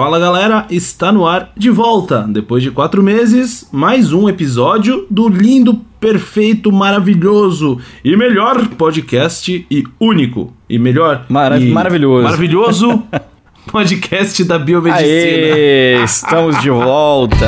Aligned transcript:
Fala 0.00 0.18
galera, 0.18 0.66
está 0.70 1.12
no 1.12 1.26
ar 1.26 1.52
de 1.54 1.68
volta. 1.68 2.26
Depois 2.26 2.62
de 2.62 2.70
quatro 2.70 3.02
meses, 3.02 3.68
mais 3.70 4.14
um 4.14 4.30
episódio 4.30 5.06
do 5.10 5.28
lindo, 5.28 5.74
perfeito, 6.00 6.72
maravilhoso 6.72 7.78
e 8.02 8.16
melhor 8.16 8.66
podcast 8.78 9.66
e 9.70 9.84
único. 10.00 10.54
E 10.70 10.78
melhor. 10.78 11.26
Mara 11.28 11.58
e 11.58 11.70
maravilhoso. 11.70 12.24
Maravilhoso 12.24 13.02
podcast 13.70 14.42
da 14.42 14.58
biomedicina. 14.58 15.06
Aê, 15.06 16.02
estamos 16.02 16.58
de 16.62 16.70
volta. 16.70 17.46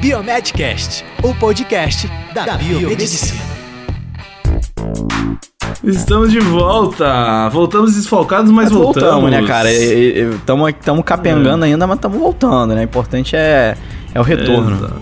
Biomedcast, 0.00 1.04
o 1.22 1.34
podcast 1.34 2.10
da 2.32 2.56
biomedicina. 2.56 3.38
Estamos 5.84 6.30
de 6.32 6.40
volta. 6.40 7.48
Voltamos 7.50 7.94
desfalcados, 7.94 8.50
mas 8.50 8.70
voltamos. 8.70 9.02
Voltamos, 9.10 9.30
né, 9.30 9.42
cara? 9.46 9.70
Estamos 9.72 11.04
capengando 11.04 11.64
É. 11.64 11.68
ainda, 11.68 11.86
mas 11.86 11.96
estamos 11.96 12.18
voltando, 12.18 12.74
né? 12.74 12.80
O 12.80 12.84
importante 12.84 13.36
é, 13.36 13.76
é 14.14 14.20
o 14.20 14.22
retorno. 14.22 14.76
Exato. 14.76 15.00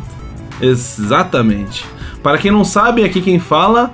Exatamente. 0.61 1.85
Para 2.23 2.39
quem 2.39 2.51
não 2.51 2.65
sabe, 2.65 3.05
aqui 3.05 3.21
quem 3.21 3.39
fala, 3.39 3.93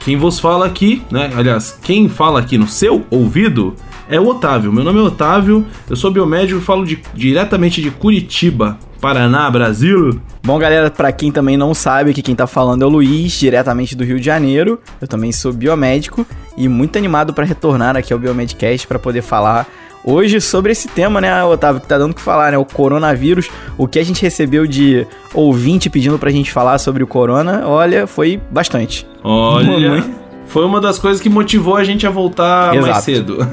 quem 0.00 0.16
vos 0.16 0.38
fala 0.38 0.66
aqui, 0.66 1.02
né? 1.10 1.30
Aliás, 1.36 1.78
quem 1.82 2.08
fala 2.08 2.40
aqui 2.40 2.56
no 2.56 2.68
seu 2.68 3.04
ouvido 3.10 3.74
é 4.08 4.20
o 4.20 4.26
Otávio. 4.28 4.72
Meu 4.72 4.84
nome 4.84 4.98
é 4.98 5.02
Otávio, 5.02 5.66
eu 5.88 5.96
sou 5.96 6.10
biomédico 6.10 6.60
e 6.60 6.62
falo 6.62 6.84
de- 6.84 7.00
diretamente 7.14 7.80
de 7.82 7.90
Curitiba, 7.90 8.78
Paraná, 9.02 9.50
Brasil. 9.50 10.20
Bom, 10.44 10.56
galera, 10.60 10.88
pra 10.88 11.10
quem 11.10 11.32
também 11.32 11.56
não 11.56 11.74
sabe, 11.74 12.14
que 12.14 12.22
quem 12.22 12.36
tá 12.36 12.46
falando 12.46 12.82
é 12.82 12.86
o 12.86 12.88
Luiz, 12.88 13.32
diretamente 13.32 13.96
do 13.96 14.04
Rio 14.04 14.20
de 14.20 14.24
Janeiro. 14.24 14.78
Eu 15.00 15.08
também 15.08 15.32
sou 15.32 15.52
biomédico 15.52 16.24
e 16.56 16.68
muito 16.68 16.96
animado 16.96 17.34
pra 17.34 17.44
retornar 17.44 17.96
aqui 17.96 18.12
ao 18.12 18.18
Biomedcast 18.20 18.86
pra 18.86 19.00
poder 19.00 19.22
falar 19.22 19.66
hoje 20.04 20.40
sobre 20.40 20.70
esse 20.70 20.86
tema, 20.86 21.20
né, 21.20 21.42
Otávio, 21.42 21.80
que 21.80 21.88
tá 21.88 21.98
dando 21.98 22.12
o 22.12 22.14
que 22.14 22.20
falar, 22.20 22.52
né, 22.52 22.58
o 22.58 22.64
coronavírus. 22.64 23.50
O 23.76 23.88
que 23.88 23.98
a 23.98 24.04
gente 24.04 24.22
recebeu 24.22 24.68
de 24.68 25.04
ouvinte 25.34 25.90
pedindo 25.90 26.16
pra 26.16 26.30
gente 26.30 26.52
falar 26.52 26.78
sobre 26.78 27.02
o 27.02 27.06
corona, 27.06 27.66
olha, 27.66 28.06
foi 28.06 28.40
bastante. 28.52 29.04
Olha. 29.24 30.21
Foi 30.52 30.66
uma 30.66 30.82
das 30.82 30.98
coisas 30.98 31.18
que 31.20 31.30
motivou 31.30 31.76
a 31.76 31.82
gente 31.82 32.06
a 32.06 32.10
voltar 32.10 32.74
mais 32.74 32.84
Exato. 32.86 33.02
cedo. 33.02 33.48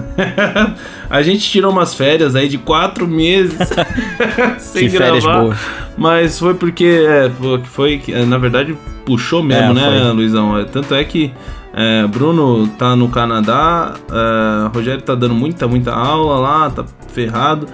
a 1.09 1.21
gente 1.21 1.49
tirou 1.49 1.71
umas 1.71 1.93
férias 1.93 2.35
aí 2.35 2.49
de 2.49 2.57
quatro 2.57 3.07
meses 3.07 3.57
sem 4.59 4.89
Que 4.89 4.97
férias 4.97 5.23
gravar. 5.23 5.41
boas. 5.43 5.57
Mas 5.97 6.37
foi 6.37 6.53
porque 6.55 7.05
é, 7.07 7.31
foi, 7.63 8.01
é, 8.09 8.25
na 8.25 8.37
verdade 8.37 8.77
puxou 9.05 9.41
mesmo, 9.41 9.71
É, 9.71 9.73
né, 9.73 10.01
foi. 10.03 10.11
Luizão? 10.11 10.57
É, 10.57 10.65
Tanto 10.65 10.93
é 10.93 11.01
que 11.05 11.31
é, 11.73 12.05
Bruno 12.05 12.67
tá 12.77 12.97
no 12.97 13.07
Canadá, 13.07 13.93
é, 14.11 14.67
Rogério 14.75 15.01
tá 15.01 15.15
dando 15.15 15.33
muita, 15.33 15.69
muita 15.69 15.93
aula 15.93 16.37
lá, 16.39 16.69
tá 16.69 16.83
ferrado. 17.13 17.65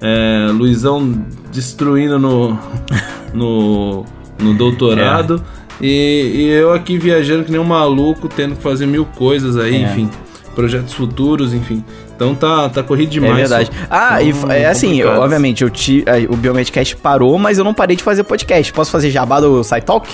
É, 0.00 0.48
Luizão 0.52 1.24
destruindo 1.52 2.18
no, 2.18 2.58
no, 3.32 4.04
no 4.40 4.54
doutorado. 4.54 5.40
É. 5.58 5.61
E, 5.82 6.32
e 6.36 6.48
eu 6.50 6.72
aqui 6.72 6.96
viajando 6.96 7.44
que 7.44 7.50
nem 7.50 7.60
um 7.60 7.64
maluco, 7.64 8.28
tendo 8.28 8.54
que 8.56 8.62
fazer 8.62 8.86
mil 8.86 9.04
coisas 9.04 9.56
aí, 9.56 9.74
É. 9.76 9.78
enfim. 9.82 10.08
Projetos 10.54 10.92
futuros, 10.92 11.52
enfim. 11.54 11.82
Então 12.14 12.34
tá, 12.34 12.68
tá 12.68 12.82
corrido 12.82 13.08
É 13.08 13.12
demais. 13.12 13.36
verdade. 13.36 13.66
só. 13.66 13.72
Ah, 13.90 14.22
e 14.22 14.28
Então, 14.28 14.50
é 14.50 14.66
assim, 14.66 15.00
eu- 15.00 15.08
obviamente, 15.20 15.64
eu 15.64 15.70
ti, 15.70 16.04
eh, 16.06 16.26
o 16.28 16.36
Biomedcast 16.36 16.94
parou, 16.96 17.36
mas 17.38 17.56
eu 17.58 17.64
não 17.64 17.72
parei 17.74 17.96
de 17.96 18.02
fazer 18.02 18.22
podcast. 18.22 18.70
Posso 18.72 18.90
fazer 18.90 19.10
jabá 19.10 19.40
do 19.40 19.64
SciTalk? 19.64 20.08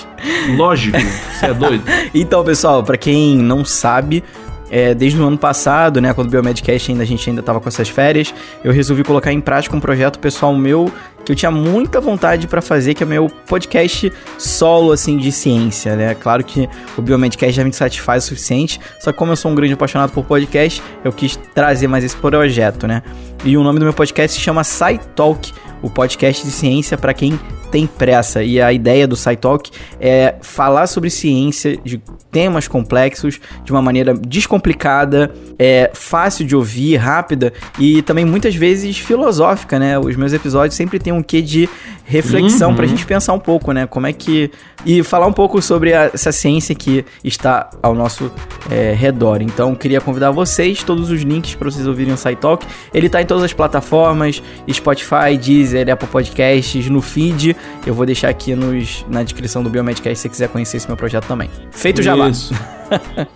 Lógico, 0.55 0.97
você 0.97 1.45
é 1.45 1.53
doido. 1.53 1.83
Então, 2.15 2.43
pessoal, 2.43 2.81
pra 2.83 2.97
quem 2.97 3.35
não 3.37 3.63
sabe, 3.65 4.23
é, 4.71 4.93
desde 4.95 5.19
o 5.21 5.27
ano 5.27 5.37
passado, 5.37 5.99
né, 5.99 6.13
quando 6.13 6.27
o 6.27 6.31
Biomedcast 6.31 6.89
ainda 6.91 7.03
a 7.03 7.05
gente 7.05 7.29
ainda 7.29 7.43
tava 7.43 7.59
com 7.59 7.67
essas 7.67 7.89
férias, 7.89 8.33
eu 8.63 8.71
resolvi 8.71 9.03
colocar 9.03 9.33
em 9.33 9.41
prática 9.41 9.75
um 9.75 9.79
projeto 9.79 10.19
pessoal 10.19 10.55
meu 10.55 10.89
que 11.29 11.33
eu 11.33 11.35
tinha 11.35 11.51
muita 11.51 12.01
vontade 12.01 12.47
pra 12.47 12.59
fazer, 12.59 12.95
que 12.95 13.03
é 13.03 13.05
meu 13.05 13.29
podcast 13.29 14.11
solo 14.39 14.91
assim 14.91 15.15
de 15.15 15.31
ciência, 15.31 15.95
né? 15.95 16.15
Claro 16.15 16.43
que 16.43 16.67
o 16.97 17.03
Biomedcast 17.03 17.55
já 17.55 17.63
me 17.63 17.71
satisfaz 17.71 18.23
o 18.23 18.27
suficiente, 18.29 18.79
só 18.99 19.11
que 19.11 19.17
como 19.19 19.31
eu 19.31 19.35
sou 19.35 19.51
um 19.51 19.55
grande 19.55 19.73
apaixonado 19.73 20.11
por 20.11 20.25
podcast, 20.25 20.81
eu 21.03 21.11
quis 21.11 21.35
trazer 21.53 21.87
mais 21.87 22.03
esse 22.03 22.15
projeto, 22.15 22.87
né? 22.87 23.03
E 23.45 23.55
o 23.55 23.63
nome 23.63 23.77
do 23.77 23.85
meu 23.85 23.93
podcast 23.93 24.35
se 24.35 24.43
chama 24.43 24.63
SciTalk, 24.63 25.53
o 25.83 25.89
podcast 25.89 26.43
de 26.43 26.51
ciência 26.51 26.97
pra 26.97 27.13
quem 27.13 27.39
tem 27.71 27.87
pressa. 27.87 28.43
E 28.43 28.61
a 28.61 28.73
ideia 28.73 29.07
do 29.07 29.15
SciTalk 29.15 29.71
é 29.99 30.35
falar 30.41 30.87
sobre 30.87 31.09
ciência, 31.09 31.77
de 31.83 32.01
temas 32.31 32.67
complexos, 32.67 33.39
de 33.63 33.71
uma 33.71 33.81
maneira 33.81 34.13
descomplicada, 34.13 35.31
é 35.57 35.89
fácil 35.93 36.45
de 36.45 36.55
ouvir, 36.55 36.97
rápida 36.97 37.53
e 37.77 38.01
também 38.01 38.25
muitas 38.25 38.55
vezes 38.55 38.97
filosófica, 38.97 39.79
né? 39.79 39.97
Os 39.97 40.15
meus 40.15 40.33
episódios 40.33 40.75
sempre 40.75 40.99
tem 40.99 41.13
um 41.13 41.18
quê 41.23 41.41
de 41.41 41.69
reflexão 42.09 42.71
Uhum. 42.71 42.75
pra 42.75 42.85
gente 42.87 43.05
pensar 43.05 43.33
um 43.33 43.39
pouco, 43.39 43.71
né? 43.71 43.85
Como 43.85 44.07
é 44.07 44.11
que. 44.13 44.49
E 44.85 45.03
falar 45.03 45.27
um 45.27 45.33
pouco 45.33 45.61
sobre 45.61 45.93
a- 45.93 46.09
essa 46.13 46.31
ciência 46.31 46.73
que 46.73 47.05
está 47.23 47.69
ao 47.83 47.93
nosso 47.93 48.31
é, 48.71 48.93
redor. 48.93 49.41
Então, 49.41 49.75
queria 49.75 50.01
convidar 50.01 50.31
vocês, 50.31 50.81
todos 50.83 51.11
os 51.11 51.21
links 51.21 51.53
para 51.53 51.69
vocês 51.69 51.85
ouvirem 51.85 52.13
o 52.13 52.17
SciTalk. 52.17 52.65
Ele 52.93 53.07
tá 53.09 53.21
em 53.21 53.25
todas 53.25 53.43
as 53.43 53.53
plataformas: 53.53 54.41
Spotify, 54.71 55.37
Deezer, 55.39 55.89
Apple 55.91 56.07
Podcasts, 56.07 56.89
no 56.89 57.01
feed. 57.01 57.55
Eu 57.85 57.93
vou 57.93 58.05
deixar 58.05 58.29
aqui 58.29 58.55
nos, 58.55 59.05
na 59.09 59.21
descrição 59.21 59.61
do 59.61 59.69
Biomedcast 59.69 60.15
se 60.17 60.21
você 60.23 60.29
quiser 60.29 60.47
conhecer 60.49 60.77
esse 60.77 60.87
meu 60.87 60.97
projeto 60.97 61.25
também. 61.27 61.49
Feito 61.71 62.01
já 62.01 62.15
lá. 62.15 62.29
Isso. 62.29 62.53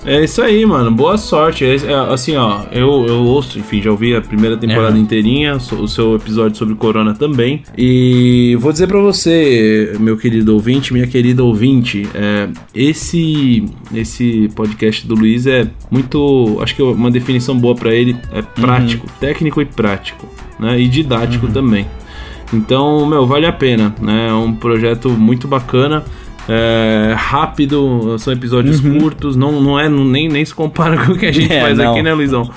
É 0.04 0.24
isso 0.24 0.42
aí, 0.42 0.66
mano. 0.66 0.90
Boa 0.90 1.16
sorte. 1.16 1.64
É, 1.64 1.76
é, 1.76 1.94
assim, 2.12 2.36
ó, 2.36 2.62
eu, 2.72 3.06
eu 3.08 3.24
ouço, 3.24 3.60
enfim, 3.60 3.80
já 3.84 3.92
ouvi 3.92 4.16
a 4.16 4.20
primeira 4.20 4.58
temporada 4.58 4.98
É. 4.98 5.00
inteirinha, 5.00 5.58
o 5.58 5.88
seu 5.88 6.16
episódio 6.16 6.58
sobre 6.58 6.74
Corona 6.74 7.14
também. 7.14 7.62
E 7.78 8.58
vou 8.64 8.72
dizer 8.72 8.88
pra 8.88 9.00
você, 9.00 9.94
meu 10.00 10.16
querido 10.18 10.54
ouvinte, 10.54 10.94
minha 10.94 11.06
querida 11.06 11.44
ouvinte, 11.44 12.08
é, 12.16 12.48
esse 12.74 13.66
esse 13.94 14.50
podcast 14.56 15.06
do 15.06 15.16
Luiz 15.16 15.46
é 15.46 15.68
muito, 15.92 16.58
acho 16.62 16.74
que 16.74 16.82
uma 16.82 17.12
definição 17.12 17.58
boa 17.58 17.76
pra 17.76 17.94
ele 17.94 18.16
é 18.32 18.42
prático, 18.42 19.06
técnico 19.20 19.62
e 19.62 19.66
prático, 19.66 20.26
né? 20.58 20.80
E 20.80 20.88
didático 20.88 21.48
também. 21.50 21.86
Então, 22.54 23.06
meu, 23.06 23.28
vale 23.28 23.46
a 23.46 23.52
pena, 23.52 23.94
né? 24.02 24.30
É 24.30 24.34
um 24.34 24.54
projeto 24.54 25.10
muito 25.10 25.48
bacana. 25.48 26.04
É, 26.48 27.14
rápido, 27.18 28.18
são 28.20 28.34
episódios 28.34 28.80
curtos, 28.80 29.36
não, 29.36 29.62
não 29.62 29.80
é 29.80 29.90
nem, 29.90 30.28
nem 30.30 30.44
se 30.44 30.54
compara 30.54 30.98
com 31.06 31.14
o 31.14 31.18
que 31.18 31.26
a 31.26 31.32
gente 31.32 31.52
É, 31.52 31.62
faz 31.62 31.78
não. 31.78 31.92
aqui, 31.92 32.02
né, 32.02 32.14
Luizão? 32.14 32.50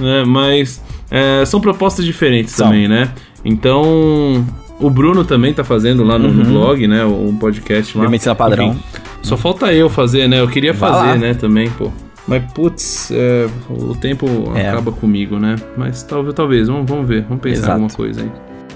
É, 0.00 0.24
mas 0.24 0.82
é, 1.10 1.44
são 1.46 1.60
propostas 1.60 2.04
diferentes 2.04 2.52
São. 2.54 2.66
também, 2.68 2.86
né? 2.88 3.10
Então, 3.44 4.44
o 4.86 4.90
Bruno 4.90 5.24
também 5.24 5.52
tá 5.54 5.64
fazendo 5.64 6.02
lá 6.04 6.18
no, 6.18 6.28
no 6.32 6.44
blog, 6.44 6.86
né? 6.86 7.04
Um 7.04 7.36
podcast 7.36 7.96
lá. 7.96 8.02
Biomedicina 8.04 8.34
padrão. 8.34 8.68
Enfim, 8.70 8.80
só 9.22 9.36
falta 9.36 9.72
eu 9.72 9.88
fazer, 9.88 10.28
né? 10.28 10.40
Eu 10.40 10.48
queria 10.48 10.72
Vai 10.72 10.90
fazer, 10.90 11.08
lá. 11.08 11.16
né, 11.16 11.34
também, 11.34 11.70
pô. 11.70 11.90
Mas, 12.26 12.42
putz, 12.52 13.10
é, 13.12 13.46
o 13.68 13.94
tempo 13.94 14.26
É. 14.54 14.68
acaba 14.68 14.90
comigo, 14.92 15.38
né? 15.38 15.56
Mas 15.76 16.02
talvez, 16.02 16.34
talvez, 16.34 16.68
vamos, 16.68 16.88
vamos 16.88 17.06
ver, 17.06 17.22
vamos 17.22 17.42
pensar 17.42 17.58
Exato. 17.58 17.72
alguma 17.72 17.90
coisa 17.90 18.22
aí. 18.22 18.30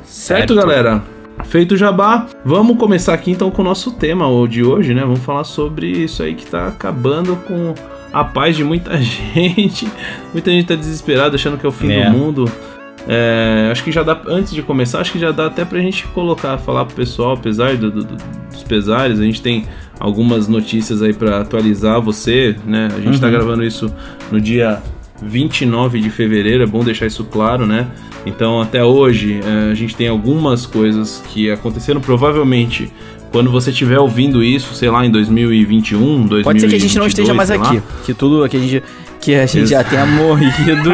Certo, 0.04 0.52
Certo. 0.52 0.54
galera? 0.54 1.02
Feito 1.44 1.72
o 1.72 1.76
jabá, 1.76 2.26
vamos 2.44 2.76
começar 2.76 3.14
aqui 3.14 3.30
então 3.30 3.50
com 3.50 3.62
o 3.62 3.64
nosso 3.64 3.92
tema 3.92 4.26
de 4.48 4.64
hoje, 4.64 4.92
né? 4.92 5.02
Vamos 5.02 5.20
falar 5.20 5.44
sobre 5.44 5.86
isso 5.86 6.22
aí 6.22 6.34
que 6.34 6.44
tá 6.44 6.66
acabando 6.66 7.36
com 7.36 7.74
a 8.12 8.24
paz 8.24 8.56
de 8.56 8.64
muita 8.64 8.97
gente. 9.00 9.88
Muita 10.32 10.50
gente 10.50 10.66
tá 10.66 10.74
desesperada, 10.74 11.36
achando 11.36 11.56
que 11.56 11.64
é 11.64 11.68
o 11.68 11.72
fim 11.72 11.92
É. 11.92 12.10
do 12.10 12.16
mundo. 12.16 12.50
É, 13.10 13.70
acho 13.72 13.82
que 13.82 13.91
já 13.91 14.02
dá, 14.02 14.20
antes 14.28 14.52
de 14.52 14.62
começar, 14.62 15.00
acho 15.00 15.12
que 15.12 15.19
já 15.19 15.32
dá 15.32 15.46
até 15.46 15.64
pra 15.64 15.80
gente 15.80 16.06
colocar, 16.08 16.58
falar 16.58 16.84
pro 16.84 16.94
pessoal, 16.94 17.32
apesar 17.32 17.74
do- 17.76 17.91
do- 17.91 18.04
do- 18.04 18.16
dos 18.52 18.62
pesares, 18.64 19.19
a 19.19 19.24
gente 19.24 19.41
tem 19.41 19.64
algumas 19.98 20.46
notícias 20.46 21.00
aí 21.02 21.14
pra 21.14 21.41
atualizar 21.41 22.00
você, 22.02 22.54
né? 22.66 22.88
A 22.94 23.00
gente 23.00 23.18
tá 23.20 23.30
gravando 23.30 23.64
isso 23.64 23.91
no 24.30 24.38
dia 24.38 24.82
29 25.22 26.00
de 26.00 26.10
fevereiro, 26.10 26.62
é 26.62 26.66
bom 26.66 26.84
deixar 26.84 27.06
isso 27.06 27.24
claro, 27.24 27.66
né? 27.66 27.86
Então, 28.27 28.60
até 28.60 28.84
hoje, 28.84 29.41
é, 29.42 29.71
a 29.71 29.74
gente 29.74 29.97
tem 29.97 30.06
algumas 30.09 30.66
coisas 30.66 31.24
que 31.30 31.50
aconteceram, 31.50 32.00
provavelmente, 32.00 32.92
quando 33.33 33.50
você 33.50 33.71
estiver 33.71 33.98
ouvindo 33.98 34.42
isso, 34.44 34.74
sei 34.74 34.91
lá, 34.91 35.04
em 35.06 35.10
2021, 35.10 36.27
2022, 36.27 36.44
Pode 36.44 36.60
ser 36.60 36.68
que 36.68 36.74
a 36.77 36.78
gente 36.78 36.98
não 36.98 37.06
esteja 37.06 37.33
mais 37.34 37.50
aqui. 37.50 37.83
Que 38.04 38.15
tudo 38.15 38.47
que 38.48 38.56
a 38.56 38.60
gente. 38.60 38.83
Que 39.20 39.34
a 39.34 39.47
gente 39.47 39.66
já 39.68 39.80
Ex- 39.80 39.88
tenha 39.91 40.06
morrido. 40.06 40.92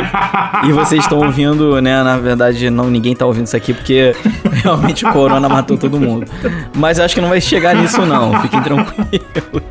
e 0.66 0.72
vocês 0.72 1.02
estão 1.02 1.18
ouvindo, 1.18 1.80
né? 1.80 2.02
Na 2.02 2.16
verdade, 2.18 2.70
não, 2.70 2.90
ninguém 2.90 3.14
tá 3.14 3.26
ouvindo 3.26 3.46
isso 3.46 3.56
aqui 3.56 3.72
porque 3.74 4.14
realmente 4.62 5.04
o 5.06 5.12
corona 5.12 5.48
matou 5.48 5.76
todo 5.76 6.00
mundo. 6.00 6.26
Mas 6.74 6.98
eu 6.98 7.04
acho 7.04 7.14
que 7.14 7.20
não 7.20 7.28
vai 7.28 7.40
chegar 7.40 7.74
nisso, 7.74 8.04
não. 8.06 8.40
Fiquem 8.40 8.62
tranquilos. 8.62 9.62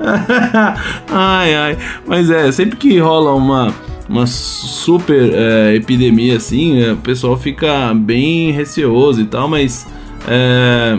ai, 1.10 1.54
ai. 1.54 1.78
Mas 2.06 2.30
é, 2.30 2.50
sempre 2.52 2.76
que 2.76 2.98
rola 2.98 3.34
uma, 3.34 3.72
uma 4.08 4.26
super 4.26 5.30
é, 5.34 5.74
epidemia 5.74 6.36
assim, 6.36 6.82
é, 6.82 6.92
o 6.92 6.96
pessoal 6.96 7.36
fica 7.36 7.92
bem 7.94 8.50
receoso 8.52 9.20
e 9.20 9.24
tal, 9.26 9.48
mas 9.48 9.86
é, 10.28 10.98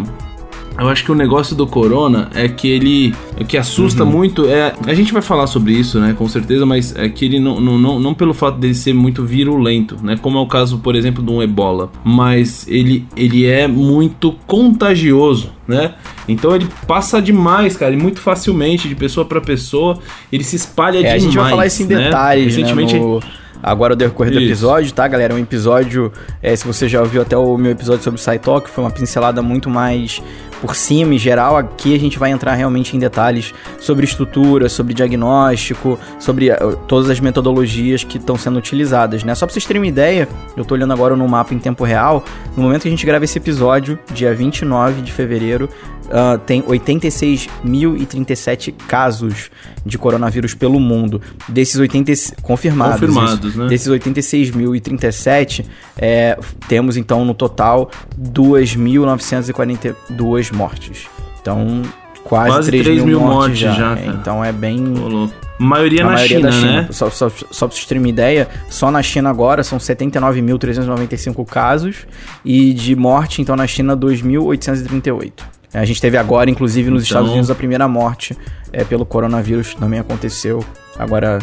Eu 0.80 0.88
acho 0.90 1.04
que 1.04 1.12
o 1.12 1.16
negócio 1.16 1.56
do 1.56 1.66
corona 1.66 2.30
é 2.36 2.48
que 2.48 2.68
ele. 2.70 3.16
O 3.40 3.44
que 3.44 3.58
assusta 3.58 4.04
Uhum. 4.04 4.12
muito 4.12 4.46
é. 4.48 4.74
A 4.86 4.94
gente 4.94 5.12
vai 5.12 5.22
falar 5.24 5.48
sobre 5.48 5.74
isso, 5.74 6.00
né? 6.00 6.14
Com 6.18 6.28
certeza, 6.28 6.66
mas 6.68 6.96
é 6.96 7.10
que 7.10 7.26
ele 7.26 7.40
não, 7.40 7.60
não, 7.60 7.78
não, 7.80 8.00
não 8.00 8.14
pelo 8.14 8.34
fato 8.34 8.60
dele 8.60 8.76
ser 8.76 8.94
muito 8.94 9.24
virulento, 9.24 9.98
né? 10.04 10.16
Como 10.22 10.38
é 10.38 10.42
o 10.42 10.46
caso, 10.46 10.78
por 10.78 10.96
exemplo, 10.96 11.24
de 11.24 11.32
um 11.32 11.42
ebola. 11.42 11.90
Mas 12.04 12.68
ele, 12.68 13.08
ele 13.16 13.46
é 13.48 13.68
muito 13.68 14.34
contagioso, 14.46 15.50
né? 15.68 15.96
Então 16.28 16.54
ele 16.56 16.68
passa 16.86 17.20
demais, 17.22 17.76
cara, 17.76 17.94
e 17.94 17.98
muito 17.98 18.20
facilmente, 18.20 18.88
de 18.88 18.94
pessoa 18.96 19.26
para 19.26 19.42
pessoa. 19.42 19.98
Ele 20.32 20.44
se 20.44 20.56
espalha 20.58 20.98
É, 20.98 21.02
demais. 21.02 21.16
a 21.16 21.26
gente 21.26 21.36
vai 21.38 21.50
falar 21.50 21.66
isso 21.66 21.84
em 21.84 21.88
né? 21.88 22.04
detalhes, 22.04 22.56
Recentemente. 22.56 22.94
né, 22.94 23.00
no- 23.00 23.20
Agora 23.64 23.94
o 23.94 23.96
decorrer 23.96 24.32
do 24.32 24.40
Isso. 24.40 24.50
episódio, 24.50 24.94
tá, 24.94 25.08
galera? 25.08 25.34
É 25.34 25.36
um 25.36 25.40
episódio, 25.40 26.12
é, 26.44 26.56
se 26.56 26.66
você 26.66 26.88
já 26.88 27.02
ouviu 27.02 27.24
até 27.24 27.36
o 27.36 27.58
meu 27.58 27.72
episódio 27.72 28.04
sobre 28.04 28.20
o 28.20 28.24
SciTalk, 28.24 28.70
foi 28.70 28.84
uma 28.84 28.92
pincelada 28.92 29.42
muito 29.42 29.68
mais 29.68 30.22
por 30.62 30.75
cima 30.75 31.15
e 31.15 31.18
geral. 31.18 31.57
Aqui 31.57 31.95
a 31.95 32.00
gente 32.00 32.18
vai 32.18 32.31
entrar 32.31 32.54
realmente 32.54 32.95
em 32.95 33.00
detalhes 33.00 33.54
sobre 33.80 34.06
estrutura, 34.06 34.69
sobre 34.69 34.94
diagnóstico, 34.94 36.00
sobre 36.19 36.50
eh, 36.50 36.57
todas 36.88 37.09
as 37.09 37.19
metodologias 37.19 38.04
que 38.04 38.18
estão 38.18 38.38
sendo 38.38 38.57
utilizadas, 38.57 39.24
né? 39.24 39.36
Só 39.36 39.45
pra 39.45 39.54
vocês 39.54 39.65
terem 39.65 39.81
uma 39.81 39.88
ideia, 39.88 40.27
eu 40.56 40.65
tô 40.65 40.75
olhando 40.75 40.94
agora 40.94 41.15
no 41.15 41.27
mapa 41.27 41.54
em 41.54 41.59
tempo 41.59 41.83
real, 41.83 42.24
no 42.56 42.63
momento 42.63 42.83
que 42.83 42.88
a 42.88 42.92
gente 42.92 43.06
grava 43.06 43.25
esse 43.25 43.38
episódio, 43.38 44.00
dia 44.13 44.33
29 44.33 45.01
de 45.01 45.12
fevereiro, 45.12 45.69
ah, 46.12 46.38
tem 46.45 46.62
86.037 46.63 48.74
casos 48.88 49.50
de 49.86 49.98
coronavírus 49.98 50.54
pelo 50.54 50.80
mundo. 50.80 51.21
Desses 51.48 51.75
80 51.77 52.12
e- 52.12 52.15
confirmados. 52.42 53.00
Confirmados, 53.00 53.50
isso. 53.51 53.57
né? 53.59 53.68
Desses 53.68 53.88
86.037, 53.88 55.65
é, 55.98 56.38
temos 56.68 56.98
então 56.98 57.24
no 57.25 57.33
total 57.33 57.89
2.942 58.19 60.51
mortes. 60.54 61.07
Então, 61.42 61.81
quase, 62.24 62.50
Quase 62.51 62.68
3, 62.69 62.83
3 62.83 62.98
mil 63.04 63.19
mil 63.19 63.27
mortes, 63.27 63.57
já. 63.59 63.71
já, 63.74 63.98
É, 63.98 64.07
então 64.07 64.44
é 64.44 64.51
bem. 64.51 64.80
Ô, 65.00 65.07
louco. 65.07 65.33
Maioria 65.59 66.04
A 66.04 66.06
na 66.06 66.12
maioria 66.13 66.38
China, 66.38 66.51
China. 66.51 66.81
né? 66.83 66.88
Só, 66.92 67.09
só, 67.09 67.30
só 67.30 67.65
pra 67.68 67.75
vocês 67.75 67.86
terem 67.88 68.04
uma 68.04 68.09
ideia, 68.09 68.48
só 68.69 68.92
na 68.92 69.01
China 69.01 69.31
agora 69.31 69.63
são 69.63 69.80
79.395 69.80 71.44
casos 71.45 72.06
e 72.45 72.74
de 72.75 72.95
morte, 72.95 73.42
então, 73.42 73.56
na 73.56 73.65
China, 73.65 73.98
2.838. 73.98 75.31
A 75.74 75.86
gente 75.86 76.02
teve 76.02 76.18
agora, 76.18 76.50
inclusive, 76.50 76.90
nos 76.90 77.04
Então- 77.04 77.18
Estados 77.18 77.31
Unidos, 77.31 77.52
a 77.52 77.56
primeira 77.56 77.88
morte 77.88 78.36
é, 78.72 78.84
pelo 78.84 79.06
coronavírus 79.06 79.75
também 79.75 80.00
aconteceu. 80.00 80.64
Agora, 80.98 81.40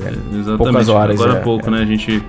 é, 0.00 0.08
Exatamente. 0.08 0.56
poucas 0.56 0.88
horas. 0.88 1.20
Agora 1.20 1.38
há 1.38 1.40
é, 1.40 1.42
pouco, 1.42 1.68
é. 1.68 1.70
né? 1.70 1.82
A 1.82 1.84
gente 1.84 2.22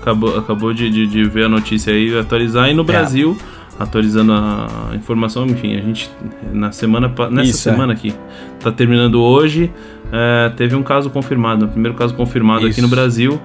acabou, 0.00 0.38
acabou 0.38 0.72
de, 0.72 0.88
de, 0.90 1.06
de 1.06 1.24
ver 1.24 1.44
a 1.44 1.48
notícia 1.48 1.92
aí, 1.92 2.16
atualizar. 2.18 2.68
É. 2.68 2.72
E 2.72 2.74
no 2.74 2.84
Brasil, 2.84 3.36
atualizando 3.78 4.32
a 4.32 4.92
informação, 4.94 5.46
enfim, 5.46 5.76
a 5.76 5.80
gente 5.80 6.10
na 6.52 6.72
semana 6.72 7.12
nessa 7.30 7.50
Isso, 7.50 7.68
é. 7.68 7.72
semana 7.72 7.92
aqui, 7.92 8.14
tá 8.60 8.70
terminando 8.70 9.20
hoje, 9.20 9.70
é, 10.12 10.50
teve 10.56 10.76
um 10.76 10.82
caso 10.82 11.10
confirmado, 11.10 11.66
o 11.66 11.68
primeiro 11.68 11.96
caso 11.96 12.14
confirmado 12.14 12.60
aqui 12.66 12.70
Isso. 12.70 12.82
no 12.82 12.88
Brasil. 12.88 13.40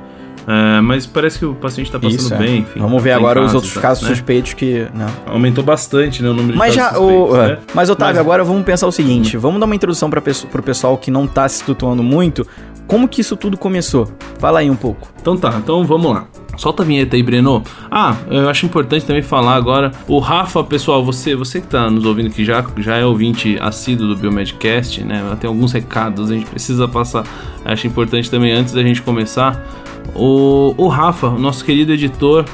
É, 0.47 0.79
mas 0.79 1.05
parece 1.05 1.37
que 1.37 1.45
o 1.45 1.53
paciente 1.53 1.91
tá 1.91 1.99
passando 1.99 2.17
Isso, 2.17 2.33
é. 2.33 2.37
bem, 2.37 2.59
enfim. 2.59 2.79
Vamos 2.79 3.03
ver 3.03 3.09
tá 3.09 3.17
agora 3.17 3.43
os 3.43 3.53
outros 3.53 3.73
tá, 3.73 3.81
casos 3.81 4.03
né? 4.03 4.09
suspeitos 4.09 4.53
que. 4.53 4.87
Não. 4.93 5.33
Aumentou 5.33 5.61
bastante, 5.61 6.23
né, 6.23 6.29
o 6.29 6.33
número 6.33 6.53
de 6.53 6.57
Mas 6.57 6.73
casos 6.73 6.99
o, 6.99 7.09
suspeitos, 7.09 7.37
é, 7.37 7.47
né? 7.47 7.57
mas 7.73 7.89
Otávio, 7.89 8.15
Mas- 8.15 8.21
agora 8.21 8.43
vamos 8.45 8.63
pensar 8.63 8.87
o 8.87 8.91
seguinte, 8.91 9.35
vamos 9.35 9.59
dar 9.59 9.65
uma 9.65 9.75
introdução 9.75 10.09
para 10.09 10.21
pro 10.21 10.63
pessoal 10.63 10.97
que 10.97 11.11
não 11.11 11.27
tá 11.27 11.49
se 11.49 11.65
situando 11.65 12.01
muito. 12.01 12.47
Como 12.87 13.09
que 13.09 13.19
isso 13.19 13.35
tudo 13.35 13.57
começou? 13.57 14.07
Fala 14.39 14.59
aí 14.59 14.69
um 14.69 14.75
pouco. 14.75 15.09
Então 15.19 15.35
tá, 15.35 15.53
então 15.57 15.83
vamos 15.85 16.09
lá. 16.13 16.25
Solta 16.55 16.81
a 16.81 16.85
vinheta 16.85 17.15
aí, 17.17 17.21
Breno. 17.21 17.61
Ah, 17.91 18.15
eu 18.29 18.49
acho 18.49 18.65
importante 18.65 19.05
também 19.05 19.21
falar 19.21 19.55
agora. 19.55 19.91
O 20.07 20.17
Rafa, 20.17 20.63
pessoal, 20.63 21.03
você, 21.03 21.35
você 21.35 21.61
que 21.61 21.67
tá 21.67 21.89
nos 21.89 22.05
ouvindo 22.05 22.29
que 22.31 22.43
já, 22.43 22.65
já 22.77 22.95
é 22.95 23.05
ouvinte 23.05 23.57
assíduo 23.61 24.07
do 24.07 24.15
Biomedcast, 24.15 25.03
né? 25.03 25.21
Tem 25.39 25.47
alguns 25.47 25.71
recados, 25.73 26.31
a 26.31 26.33
gente 26.33 26.47
precisa 26.47 26.87
passar. 26.87 27.25
Acho 27.63 27.85
importante 27.85 28.31
também, 28.31 28.53
antes 28.53 28.73
da 28.73 28.81
gente 28.81 29.03
começar, 29.03 29.63
o, 30.15 30.73
o 30.77 30.87
Rafa, 30.87 31.27
o 31.27 31.39
nosso 31.39 31.63
querido 31.63 31.93
editor, 31.93 32.45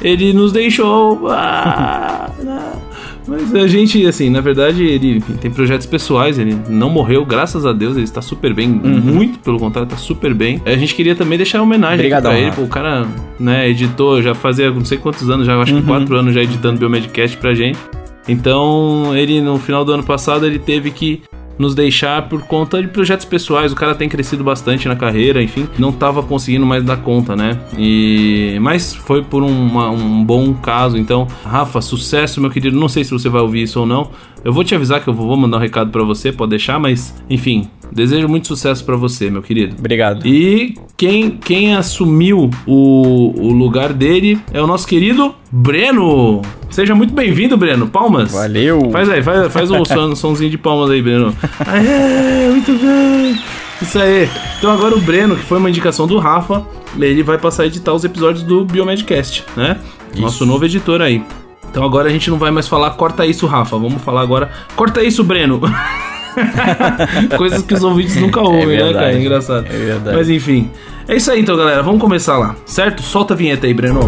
ele 0.00 0.32
nos 0.32 0.52
deixou. 0.52 1.28
Ah, 1.28 2.30
não. 2.42 2.88
Mas 3.28 3.54
a 3.54 3.66
gente, 3.66 4.06
assim, 4.06 4.30
na 4.30 4.40
verdade, 4.40 4.82
ele 4.82 5.20
tem 5.38 5.50
projetos 5.50 5.86
pessoais, 5.86 6.38
ele 6.38 6.56
não 6.66 6.88
morreu, 6.88 7.26
graças 7.26 7.66
a 7.66 7.74
Deus, 7.74 7.94
ele 7.94 8.04
está 8.04 8.22
super 8.22 8.54
bem, 8.54 8.66
muito 8.66 9.38
pelo 9.40 9.58
contrário, 9.58 9.86
está 9.86 9.98
super 9.98 10.32
bem. 10.32 10.62
A 10.64 10.76
gente 10.78 10.94
queria 10.94 11.14
também 11.14 11.36
deixar 11.36 11.58
uma 11.58 11.64
homenagem 11.64 11.98
Obrigadão, 11.98 12.30
pra 12.30 12.40
ele, 12.40 12.52
pô, 12.52 12.62
o 12.62 12.68
cara, 12.68 13.06
né, 13.38 13.68
editou, 13.68 14.22
já 14.22 14.34
fazia 14.34 14.70
não 14.70 14.84
sei 14.84 14.96
quantos 14.96 15.28
anos, 15.28 15.46
já 15.46 15.60
acho 15.60 15.74
que 15.74 15.82
quatro 15.82 16.16
anos 16.16 16.32
já 16.32 16.42
editando 16.42 16.78
Biomedcast 16.78 17.36
pra 17.36 17.52
gente. 17.52 17.78
Então, 18.26 19.14
ele 19.14 19.42
no 19.42 19.58
final 19.58 19.84
do 19.84 19.92
ano 19.92 20.02
passado, 20.02 20.46
ele 20.46 20.58
teve 20.58 20.90
que 20.90 21.22
nos 21.58 21.74
deixar 21.74 22.28
por 22.28 22.42
conta 22.42 22.80
de 22.80 22.88
projetos 22.88 23.24
pessoais. 23.24 23.72
O 23.72 23.74
cara 23.76 23.94
tem 23.94 24.08
crescido 24.08 24.44
bastante 24.44 24.86
na 24.88 24.94
carreira, 24.96 25.42
enfim, 25.42 25.68
não 25.78 25.90
tava 25.92 26.22
conseguindo 26.22 26.64
mais 26.64 26.84
dar 26.84 26.98
conta, 26.98 27.34
né? 27.34 27.58
E 27.76 28.58
mas 28.60 28.94
foi 28.94 29.22
por 29.22 29.42
uma- 29.42 29.90
um 29.90 30.22
bom 30.24 30.54
caso. 30.54 30.96
Então, 30.96 31.26
Rafa, 31.44 31.80
sucesso, 31.80 32.40
meu 32.40 32.50
querido. 32.50 32.78
Não 32.78 32.88
sei 32.88 33.02
se 33.04 33.10
você 33.10 33.28
vai 33.28 33.40
ouvir 33.42 33.62
isso 33.62 33.80
ou 33.80 33.86
não. 33.86 34.10
Eu 34.44 34.52
vou 34.52 34.64
te 34.64 34.74
avisar 34.74 35.02
que 35.02 35.08
eu 35.08 35.14
vou 35.14 35.36
mandar 35.36 35.56
um 35.56 35.60
recado 35.60 35.90
pra 35.90 36.02
você, 36.04 36.32
pode 36.32 36.50
deixar, 36.50 36.78
mas 36.78 37.14
enfim, 37.28 37.68
desejo 37.90 38.28
muito 38.28 38.46
sucesso 38.46 38.84
pra 38.84 38.96
você, 38.96 39.30
meu 39.30 39.42
querido. 39.42 39.76
Obrigado. 39.78 40.26
E 40.26 40.74
quem, 40.96 41.30
quem 41.30 41.74
assumiu 41.74 42.50
o, 42.66 43.32
o 43.36 43.52
lugar 43.52 43.92
dele 43.92 44.40
é 44.52 44.60
o 44.62 44.66
nosso 44.66 44.86
querido 44.86 45.34
Breno. 45.50 46.42
Seja 46.70 46.94
muito 46.94 47.14
bem-vindo, 47.14 47.56
Breno. 47.56 47.88
Palmas. 47.88 48.32
Valeu. 48.32 48.90
Faz 48.90 49.08
aí, 49.08 49.22
faz, 49.22 49.52
faz 49.52 49.70
um 49.70 49.84
som, 49.84 50.14
somzinho 50.16 50.50
de 50.50 50.58
palmas 50.58 50.90
aí, 50.90 51.02
Breno. 51.02 51.34
Aê, 51.66 52.50
muito 52.50 52.72
bem. 52.72 53.38
Isso 53.80 53.98
aí. 53.98 54.28
Então 54.58 54.70
agora 54.70 54.94
o 54.94 55.00
Breno, 55.00 55.36
que 55.36 55.42
foi 55.42 55.58
uma 55.58 55.70
indicação 55.70 56.06
do 56.06 56.18
Rafa, 56.18 56.66
ele 56.98 57.22
vai 57.22 57.38
passar 57.38 57.62
a 57.62 57.66
editar 57.66 57.92
os 57.92 58.04
episódios 58.04 58.42
do 58.42 58.64
Biomedcast, 58.64 59.44
né? 59.56 59.78
Nosso 60.16 60.44
novo 60.44 60.64
editor 60.64 61.00
aí. 61.00 61.22
Então 61.70 61.84
agora 61.84 62.08
a 62.08 62.12
gente 62.12 62.30
não 62.30 62.38
vai 62.38 62.50
mais 62.50 62.66
falar 62.66 62.90
corta 62.92 63.26
isso, 63.26 63.46
Rafa. 63.46 63.76
Vamos 63.78 64.02
falar 64.02 64.22
agora 64.22 64.50
corta 64.76 65.02
isso, 65.02 65.22
Breno. 65.22 65.60
Coisas 67.36 67.62
que 67.62 67.74
os 67.74 67.82
ouvintes 67.82 68.16
nunca 68.16 68.40
ouvem, 68.40 68.66
né, 68.66 68.76
cara? 68.76 68.84
verdade. 68.84 69.16
É 69.16 69.20
engraçado. 69.20 69.66
É 69.66 69.78
verdade. 69.78 70.16
Mas 70.16 70.28
enfim. 70.30 70.70
É 71.06 71.16
isso 71.16 71.30
aí 71.30 71.40
então, 71.40 71.56
galera. 71.56 71.82
Vamos 71.82 72.00
começar 72.00 72.38
lá, 72.38 72.54
certo? 72.66 73.02
Solta 73.02 73.34
a 73.34 73.36
vinheta 73.36 73.66
aí, 73.66 73.74
Breno. 73.74 74.00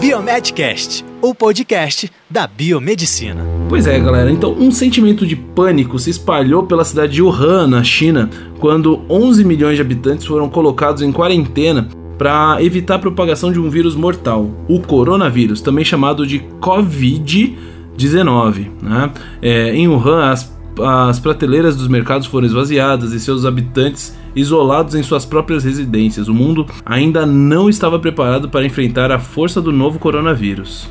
Biomedcast, 0.00 1.04
o 1.20 1.34
podcast 1.34 2.10
da 2.30 2.46
biomedicina. 2.46 3.44
Pois 3.68 3.84
é, 3.84 3.98
galera. 3.98 4.30
Então, 4.30 4.52
um 4.52 4.70
sentimento 4.70 5.26
de 5.26 5.34
pânico 5.34 5.98
se 5.98 6.10
espalhou 6.10 6.62
pela 6.62 6.84
cidade 6.84 7.14
de 7.14 7.22
Wuhan, 7.22 7.66
na 7.66 7.82
China, 7.82 8.30
quando 8.60 9.00
11 9.10 9.44
milhões 9.44 9.74
de 9.74 9.82
habitantes 9.82 10.24
foram 10.24 10.48
colocados 10.48 11.02
em 11.02 11.10
quarentena 11.10 11.88
para 12.18 12.62
evitar 12.62 12.96
a 12.96 12.98
propagação 12.98 13.50
de 13.52 13.60
um 13.60 13.70
vírus 13.70 13.94
mortal, 13.94 14.50
o 14.68 14.80
coronavírus, 14.80 15.60
também 15.60 15.84
chamado 15.84 16.26
de 16.26 16.40
Covid-19. 16.60 18.66
Né? 18.82 19.12
É, 19.40 19.72
em 19.74 19.86
Wuhan, 19.86 20.28
as, 20.28 20.52
as 20.82 21.20
prateleiras 21.20 21.76
dos 21.76 21.86
mercados 21.86 22.26
foram 22.26 22.46
esvaziadas 22.46 23.12
e 23.12 23.20
seus 23.20 23.46
habitantes 23.46 24.18
isolados 24.34 24.96
em 24.96 25.02
suas 25.02 25.24
próprias 25.24 25.64
residências. 25.64 26.28
O 26.28 26.34
mundo 26.34 26.66
ainda 26.84 27.24
não 27.24 27.70
estava 27.70 27.98
preparado 27.98 28.48
para 28.48 28.66
enfrentar 28.66 29.12
a 29.12 29.18
força 29.18 29.60
do 29.60 29.72
novo 29.72 29.98
coronavírus. 29.98 30.88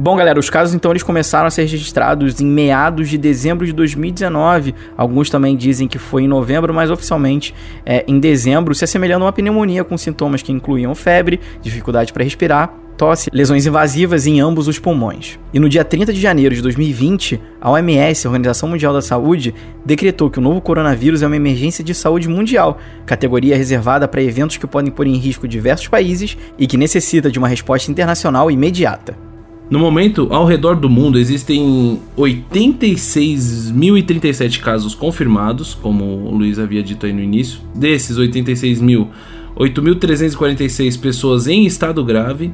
Bom, 0.00 0.14
galera, 0.14 0.38
os 0.38 0.48
casos 0.48 0.76
então 0.76 0.92
eles 0.92 1.02
começaram 1.02 1.48
a 1.48 1.50
ser 1.50 1.62
registrados 1.62 2.40
em 2.40 2.46
meados 2.46 3.08
de 3.08 3.18
dezembro 3.18 3.66
de 3.66 3.72
2019. 3.72 4.72
Alguns 4.96 5.28
também 5.28 5.56
dizem 5.56 5.88
que 5.88 5.98
foi 5.98 6.22
em 6.22 6.28
novembro, 6.28 6.72
mas 6.72 6.88
oficialmente 6.88 7.52
é 7.84 8.04
em 8.06 8.20
dezembro, 8.20 8.76
se 8.76 8.84
assemelhando 8.84 9.24
a 9.24 9.26
uma 9.26 9.32
pneumonia 9.32 9.82
com 9.82 9.98
sintomas 9.98 10.40
que 10.40 10.52
incluíam 10.52 10.94
febre, 10.94 11.40
dificuldade 11.60 12.12
para 12.12 12.22
respirar, 12.22 12.72
tosse, 12.96 13.28
lesões 13.32 13.66
invasivas 13.66 14.24
em 14.24 14.40
ambos 14.40 14.68
os 14.68 14.78
pulmões. 14.78 15.36
E 15.52 15.58
no 15.58 15.68
dia 15.68 15.84
30 15.84 16.12
de 16.12 16.20
janeiro 16.20 16.54
de 16.54 16.62
2020, 16.62 17.40
a 17.60 17.68
OMS, 17.68 18.24
a 18.24 18.30
Organização 18.30 18.68
Mundial 18.68 18.92
da 18.92 19.02
Saúde, 19.02 19.52
decretou 19.84 20.30
que 20.30 20.38
o 20.38 20.42
novo 20.42 20.60
coronavírus 20.60 21.22
é 21.22 21.26
uma 21.26 21.34
emergência 21.34 21.82
de 21.82 21.92
saúde 21.92 22.28
mundial, 22.28 22.78
categoria 23.04 23.56
reservada 23.56 24.06
para 24.06 24.22
eventos 24.22 24.58
que 24.58 24.66
podem 24.68 24.92
pôr 24.92 25.08
em 25.08 25.16
risco 25.16 25.48
diversos 25.48 25.88
países 25.88 26.38
e 26.56 26.68
que 26.68 26.76
necessita 26.76 27.32
de 27.32 27.38
uma 27.40 27.48
resposta 27.48 27.90
internacional 27.90 28.48
imediata. 28.48 29.26
No 29.70 29.78
momento, 29.78 30.28
ao 30.30 30.46
redor 30.46 30.76
do 30.76 30.88
mundo 30.88 31.18
existem 31.18 32.00
86.037 32.16 34.60
casos 34.60 34.94
confirmados, 34.94 35.74
como 35.74 36.04
o 36.04 36.34
Luiz 36.34 36.58
havia 36.58 36.82
dito 36.82 37.04
aí 37.04 37.12
no 37.12 37.20
início. 37.20 37.60
Desses 37.74 38.16
86 38.16 38.80
mil, 38.80 39.08
8.346 39.54 40.98
pessoas 40.98 41.46
em 41.46 41.66
estado 41.66 42.02
grave. 42.02 42.50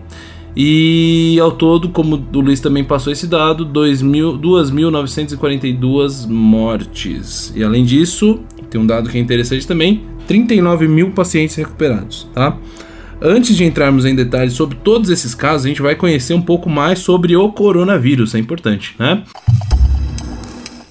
E 0.56 1.38
ao 1.40 1.52
todo, 1.52 1.88
como 1.88 2.24
o 2.32 2.40
Luiz 2.40 2.58
também 2.60 2.82
passou 2.82 3.12
esse 3.12 3.28
dado, 3.28 3.64
2.000 3.66 4.40
2.942 4.40 6.28
mortes. 6.28 7.52
E 7.54 7.62
além 7.62 7.84
disso, 7.84 8.40
tem 8.70 8.80
um 8.80 8.86
dado 8.86 9.08
que 9.08 9.18
é 9.18 9.20
interessante 9.20 9.64
também: 9.66 10.02
39 10.26 10.88
mil 10.88 11.10
pacientes 11.10 11.54
recuperados, 11.54 12.26
tá? 12.32 12.58
Antes 13.20 13.56
de 13.56 13.64
entrarmos 13.64 14.04
em 14.04 14.14
detalhes 14.14 14.54
sobre 14.54 14.76
todos 14.76 15.10
esses 15.10 15.34
casos, 15.34 15.64
a 15.64 15.68
gente 15.68 15.82
vai 15.82 15.94
conhecer 15.94 16.34
um 16.34 16.42
pouco 16.42 16.68
mais 16.68 16.98
sobre 16.98 17.36
o 17.36 17.50
coronavírus, 17.50 18.34
é 18.34 18.38
importante, 18.38 18.94
né? 18.98 19.22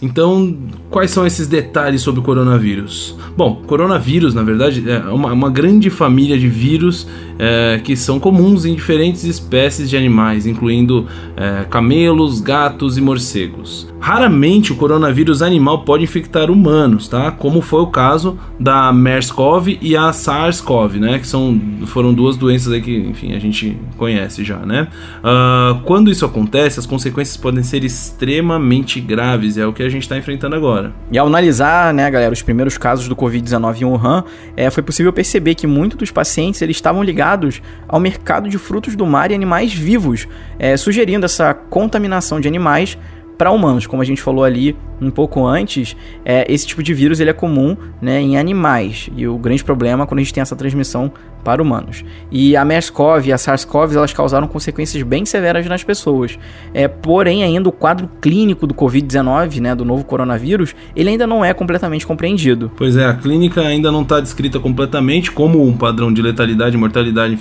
Então, 0.02 0.58
quais 0.94 1.10
são 1.10 1.26
esses 1.26 1.48
detalhes 1.48 2.04
sobre 2.04 2.20
o 2.20 2.24
coronavírus? 2.24 3.18
Bom, 3.36 3.64
coronavírus, 3.66 4.36
na 4.36 4.44
verdade, 4.44 4.88
é 4.88 5.00
uma, 5.10 5.34
uma 5.34 5.50
grande 5.50 5.90
família 5.90 6.38
de 6.38 6.48
vírus 6.48 7.08
é, 7.40 7.82
que 7.84 7.96
são 7.96 8.20
comuns 8.20 8.64
em 8.64 8.76
diferentes 8.76 9.24
espécies 9.24 9.90
de 9.90 9.98
animais, 9.98 10.46
incluindo 10.46 11.08
é, 11.36 11.66
camelos, 11.68 12.40
gatos 12.40 12.96
e 12.96 13.02
morcegos. 13.02 13.92
Raramente 14.00 14.74
o 14.74 14.76
coronavírus 14.76 15.42
animal 15.42 15.84
pode 15.84 16.04
infectar 16.04 16.52
humanos, 16.52 17.08
tá? 17.08 17.32
Como 17.32 17.62
foi 17.62 17.82
o 17.82 17.88
caso 17.88 18.38
da 18.60 18.92
MERS-CoV 18.92 19.80
e 19.82 19.96
a 19.96 20.12
SARS-CoV, 20.12 21.00
né? 21.00 21.20
Que 21.20 21.26
são, 21.26 21.60
foram 21.86 22.14
duas 22.14 22.36
doenças 22.36 22.74
aí 22.74 22.82
que, 22.82 22.94
enfim, 22.94 23.34
a 23.34 23.40
gente 23.40 23.78
conhece 23.98 24.44
já, 24.44 24.58
né? 24.58 24.90
Uh, 25.20 25.80
quando 25.86 26.12
isso 26.12 26.26
acontece, 26.26 26.80
as 26.80 26.86
consequências 26.86 27.38
podem 27.38 27.64
ser 27.64 27.86
extremamente 27.86 29.00
graves, 29.00 29.58
é 29.58 29.66
o 29.66 29.72
que 29.72 29.82
a 29.82 29.88
gente 29.90 30.04
está 30.04 30.18
enfrentando 30.18 30.54
agora. 30.54 30.83
E 31.12 31.18
ao 31.18 31.28
analisar, 31.28 31.94
né, 31.94 32.10
galera, 32.10 32.34
os 32.34 32.42
primeiros 32.42 32.78
casos 32.78 33.08
do 33.08 33.16
Covid-19 33.16 33.82
em 33.82 33.86
Wuhan, 33.86 34.24
é, 34.58 34.70
foi 34.70 34.82
possível 34.82 35.14
perceber 35.14 35.56
que 35.56 35.68
muitos 35.68 35.98
dos 35.98 36.12
pacientes 36.12 36.62
eles 36.62 36.78
estavam 36.78 37.04
ligados 37.04 37.62
ao 37.88 38.00
mercado 38.00 38.50
de 38.50 38.58
frutos 38.58 38.96
do 38.96 39.06
mar 39.06 39.32
e 39.32 39.36
animais 39.36 39.74
vivos, 39.74 40.28
é, 40.58 40.76
sugerindo 40.76 41.26
essa 41.26 41.54
contaminação 41.54 42.40
de 42.40 42.48
animais 42.48 42.98
para 43.38 43.52
humanos, 43.52 43.88
como 43.88 44.02
a 44.02 44.06
gente 44.06 44.22
falou 44.22 44.44
ali 44.44 44.76
um 45.02 45.12
pouco 45.12 45.46
antes, 45.46 45.98
é, 46.24 46.46
esse 46.52 46.66
tipo 46.66 46.82
de 46.82 46.94
vírus 46.94 47.20
ele 47.20 47.30
é 47.30 47.34
comum 47.34 47.76
né, 48.02 48.22
em 48.22 48.38
animais. 48.38 49.10
E 49.16 49.28
o 49.28 49.38
grande 49.38 49.64
problema 49.64 50.04
é 50.04 50.08
quando 50.08 50.20
a 50.20 50.24
gente 50.24 50.34
tem 50.34 50.42
essa 50.42 50.56
transmissão 50.56 51.12
para 51.44 51.62
humanos. 51.62 52.04
E 52.32 52.56
a 52.56 52.64
MERS-CoV 52.64 53.28
e 53.28 53.34
a 53.34 53.38
SARS-CoV 53.38 53.96
elas 53.96 54.14
causaram 54.14 54.48
consequências 54.48 55.04
bem 55.04 55.26
severas 55.26 55.66
nas 55.66 55.84
pessoas. 55.84 56.38
É, 56.74 56.88
porém, 56.88 57.44
ainda 57.44 57.70
o 57.70 57.72
quadro 57.72 58.10
clínico 58.22 58.66
do 58.66 58.74
Covid-19, 58.74 59.60
né, 59.60 59.76
do 59.76 59.86
novo 59.86 60.04
coronavírus, 60.04 60.76
ele 60.96 61.10
ainda 61.10 61.28
não 61.28 61.44
é 61.44 61.54
completamente 61.54 62.06
compreendido. 62.08 62.72
Pois 62.76 62.96
é, 62.96 63.06
a 63.06 63.14
clínica 63.14 63.62
ainda 63.62 63.92
não 63.92 64.02
está 64.02 64.20
descrita 64.20 64.60
completamente 64.60 65.32
como 65.32 65.66
um 65.66 65.76
padrão 65.76 66.14
de 66.14 66.22
letalidade, 66.22 66.78
mortalidade, 66.78 67.38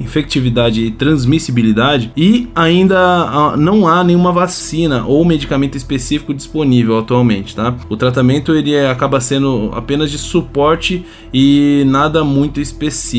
infectividade 0.00 0.82
e 0.82 0.90
transmissibilidade. 0.90 2.12
E 2.16 2.48
ainda 2.54 3.56
não 3.56 3.86
há 3.86 4.02
nenhuma 4.02 4.32
vacina 4.32 5.04
ou 5.04 5.24
medicamento 5.24 5.76
específico 5.76 6.32
disponível 6.32 6.70
disponível 6.70 6.98
atualmente, 6.98 7.54
tá? 7.54 7.74
O 7.88 7.96
tratamento 7.96 8.54
ele 8.54 8.74
é, 8.74 8.90
acaba 8.90 9.20
sendo 9.20 9.70
apenas 9.74 10.10
de 10.10 10.18
suporte 10.18 11.04
e 11.32 11.84
nada 11.86 12.24
muito 12.24 12.60
específico. 12.60 13.09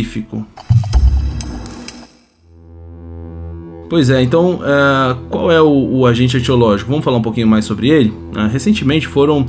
Pois 3.91 4.09
é, 4.09 4.21
então 4.21 4.61
uh, 4.61 5.15
qual 5.29 5.51
é 5.51 5.61
o, 5.61 5.67
o, 5.67 6.05
agente 6.05 6.37
etiológico? 6.37 6.89
Vamos 6.89 7.03
falar 7.03 7.17
um 7.17 7.21
pouquinho 7.21 7.45
mais 7.45 7.65
sobre 7.65 7.89
ele? 7.89 8.09
Uh, 8.09 8.47
recentemente 8.49 9.05
foram 9.05 9.41
uh, 9.41 9.47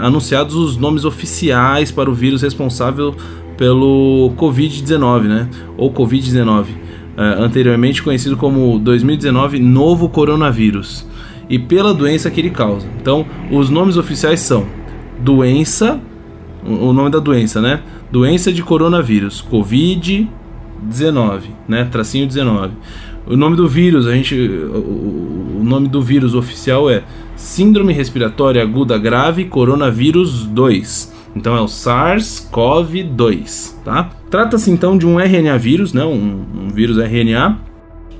anunciados 0.00 0.54
os 0.54 0.78
nomes 0.78 1.04
oficiais 1.04 1.90
para 1.90 2.08
o 2.08 2.14
vírus 2.14 2.40
responsável 2.40 3.14
pelo 3.58 4.32
Covid-19, 4.38 5.24
né? 5.24 5.50
Ou 5.76 5.92
Covid-19, 5.92 6.64
anteriormente 7.16 8.02
conhecido 8.02 8.38
como 8.38 8.78
2019 8.78 9.58
novo 9.58 10.08
coronavírus 10.08 11.06
e 11.48 11.58
pela 11.58 11.92
doença 11.92 12.30
que 12.30 12.40
ele 12.40 12.50
causa. 12.50 12.86
Então, 13.00 13.26
os 13.50 13.70
nomes 13.70 13.96
oficiais 13.96 14.40
são 14.40 14.66
doença, 15.20 16.00
o 16.64 16.92
nome 16.92 17.10
da 17.10 17.18
doença, 17.18 17.60
né? 17.60 17.82
Doença 18.14 18.50
de 18.52 18.62
coronavírus, 18.62 19.44
COVID-19, 19.50 20.28
né? 21.66 21.84
Tracinho 21.90 22.28
19. 22.28 22.74
O 23.26 23.36
nome 23.36 23.56
do 23.56 23.66
vírus, 23.66 24.06
a 24.06 24.12
gente, 24.12 24.36
o 24.36 25.62
nome 25.64 25.88
do 25.88 26.00
vírus 26.00 26.32
oficial 26.32 26.88
é 26.88 27.02
Síndrome 27.34 27.92
Respiratória 27.92 28.62
Aguda 28.62 28.96
Grave 28.98 29.46
Coronavírus 29.46 30.46
2. 30.46 31.12
Então 31.34 31.56
é 31.56 31.60
o 31.60 31.66
SARS-CoV-2, 31.66 33.82
tá? 33.84 34.10
Trata-se 34.30 34.70
então 34.70 34.96
de 34.96 35.08
um 35.08 35.18
RNA 35.18 35.58
vírus, 35.58 35.92
né? 35.92 36.04
Um, 36.04 36.44
um 36.54 36.68
vírus 36.68 36.98
RNA 36.98 37.58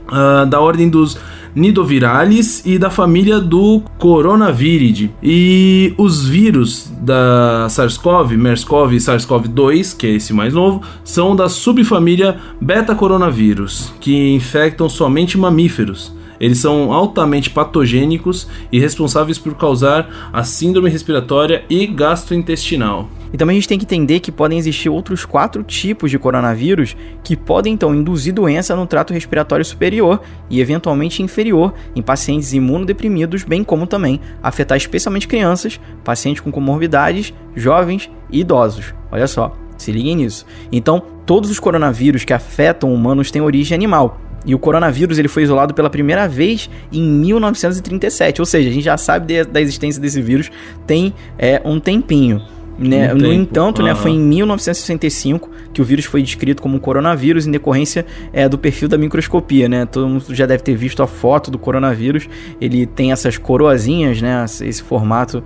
uh, 0.08 0.44
da 0.44 0.58
ordem 0.58 0.88
dos 0.88 1.16
Nidoviralis 1.54 2.62
e 2.64 2.78
da 2.78 2.90
família 2.90 3.40
do 3.40 3.82
Coronaviridae. 3.98 5.10
E 5.22 5.94
os 5.96 6.26
vírus 6.26 6.92
da 7.00 7.66
SARS-CoV, 7.70 8.36
MERS-CoV 8.36 8.94
e 8.94 9.00
SARS-CoV-2, 9.00 9.96
que 9.96 10.06
é 10.06 10.10
esse 10.10 10.32
mais 10.32 10.52
novo, 10.52 10.82
são 11.04 11.36
da 11.36 11.48
subfamília 11.48 12.38
beta-coronavírus, 12.60 13.92
que 14.00 14.34
infectam 14.34 14.88
somente 14.88 15.38
mamíferos. 15.38 16.12
Eles 16.40 16.58
são 16.58 16.92
altamente 16.92 17.50
patogênicos 17.50 18.48
e 18.70 18.78
responsáveis 18.78 19.38
por 19.38 19.54
causar 19.54 20.30
a 20.32 20.44
síndrome 20.44 20.90
respiratória 20.90 21.64
e 21.68 21.86
gastrointestinal. 21.86 23.08
E 23.32 23.36
também 23.36 23.54
a 23.54 23.58
gente 23.58 23.68
tem 23.68 23.78
que 23.78 23.84
entender 23.84 24.20
que 24.20 24.30
podem 24.30 24.58
existir 24.58 24.88
outros 24.88 25.24
quatro 25.24 25.64
tipos 25.64 26.08
de 26.08 26.18
coronavírus 26.20 26.96
que 27.24 27.36
podem 27.36 27.74
então 27.74 27.92
induzir 27.92 28.32
doença 28.32 28.76
no 28.76 28.86
trato 28.86 29.12
respiratório 29.12 29.64
superior 29.64 30.20
e 30.48 30.60
eventualmente 30.60 31.20
inferior 31.20 31.74
em 31.96 32.02
pacientes 32.02 32.52
imunodeprimidos, 32.52 33.42
bem 33.42 33.64
como 33.64 33.88
também 33.88 34.20
afetar 34.40 34.76
especialmente 34.76 35.26
crianças, 35.26 35.80
pacientes 36.04 36.40
com 36.42 36.52
comorbidades, 36.52 37.34
jovens 37.56 38.08
e 38.30 38.40
idosos. 38.40 38.94
Olha 39.10 39.26
só, 39.26 39.56
se 39.76 39.90
liguem 39.90 40.16
nisso. 40.16 40.46
Então, 40.70 41.02
todos 41.26 41.50
os 41.50 41.58
coronavírus 41.58 42.24
que 42.24 42.32
afetam 42.32 42.94
humanos 42.94 43.30
têm 43.30 43.42
origem 43.42 43.74
animal. 43.74 44.20
E 44.44 44.54
o 44.54 44.58
coronavírus 44.58 45.18
ele 45.18 45.28
foi 45.28 45.42
isolado 45.42 45.74
pela 45.74 45.88
primeira 45.88 46.28
vez 46.28 46.68
em 46.92 47.02
1937, 47.02 48.40
ou 48.40 48.46
seja, 48.46 48.68
a 48.68 48.72
gente 48.72 48.84
já 48.84 48.96
sabe 48.96 49.26
de, 49.26 49.44
da 49.44 49.60
existência 49.60 50.00
desse 50.00 50.20
vírus 50.20 50.50
tem 50.86 51.14
é, 51.38 51.60
um 51.64 51.80
tempinho. 51.80 52.42
Né? 52.78 53.14
Um 53.14 53.18
no 53.18 53.32
entanto, 53.32 53.80
uhum. 53.80 53.86
né, 53.86 53.94
foi 53.94 54.10
em 54.10 54.18
1965 54.18 55.50
que 55.72 55.80
o 55.80 55.84
vírus 55.84 56.04
foi 56.04 56.22
descrito 56.22 56.62
como 56.62 56.76
um 56.76 56.78
coronavírus 56.78 57.46
em 57.46 57.50
decorrência 57.50 58.04
é, 58.32 58.48
do 58.48 58.58
perfil 58.58 58.88
da 58.88 58.98
microscopia. 58.98 59.68
Né? 59.68 59.86
Todo 59.86 60.08
mundo 60.08 60.24
já 60.30 60.46
deve 60.46 60.62
ter 60.62 60.74
visto 60.74 61.02
a 61.02 61.06
foto 61.06 61.50
do 61.50 61.58
coronavírus. 61.58 62.28
Ele 62.60 62.86
tem 62.86 63.12
essas 63.12 63.38
coroazinhas, 63.38 64.20
né, 64.20 64.44
esse 64.44 64.82
formato 64.82 65.42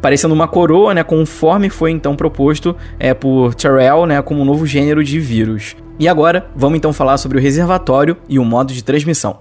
parecendo 0.00 0.34
uma 0.34 0.48
coroa, 0.48 0.94
né, 0.94 1.02
conforme 1.02 1.70
foi 1.70 1.90
então 1.90 2.16
proposto 2.16 2.76
é, 2.98 3.14
por 3.14 3.54
Terrell, 3.54 4.06
né, 4.06 4.20
como 4.22 4.40
um 4.40 4.44
novo 4.44 4.66
gênero 4.66 5.02
de 5.04 5.18
vírus. 5.20 5.76
E 5.98 6.08
agora, 6.08 6.46
vamos 6.56 6.78
então 6.78 6.92
falar 6.92 7.18
sobre 7.18 7.38
o 7.38 7.40
reservatório 7.40 8.16
e 8.28 8.38
o 8.38 8.44
modo 8.44 8.72
de 8.72 8.82
transmissão. 8.82 9.38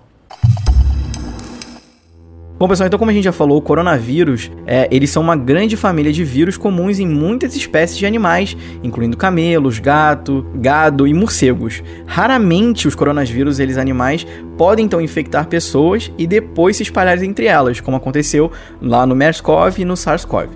Bom, 2.60 2.68
pessoal, 2.68 2.88
então 2.88 3.00
como 3.00 3.10
a 3.10 3.14
gente 3.14 3.24
já 3.24 3.32
falou, 3.32 3.58
o 3.58 3.62
coronavírus, 3.62 4.52
é, 4.68 4.86
eles 4.92 5.10
são 5.10 5.24
uma 5.24 5.38
grande 5.38 5.78
família 5.78 6.12
de 6.12 6.26
vírus 6.26 6.58
comuns 6.58 7.00
em 7.00 7.08
muitas 7.08 7.56
espécies 7.56 7.98
de 7.98 8.06
animais, 8.06 8.58
incluindo 8.84 9.16
camelos, 9.16 9.80
gato, 9.80 10.46
gado 10.56 11.08
e 11.08 11.14
morcegos. 11.14 11.82
Raramente 12.06 12.86
os 12.86 12.96
coronavírus, 12.96 13.62
eles 13.62 13.78
animais, 13.78 14.28
podem 14.58 14.84
então 14.84 15.00
infectar 15.00 15.48
pessoas 15.48 16.12
e 16.18 16.28
depois 16.28 16.76
se 16.76 16.84
espalhar 16.84 17.24
entre 17.24 17.46
elas, 17.46 17.80
como 17.80 17.96
aconteceu 17.96 18.52
lá 18.82 19.06
no 19.06 19.16
MERS-CoV 19.16 19.80
e 19.80 19.86
no 19.86 19.94
SARS-CoV. 19.94 20.50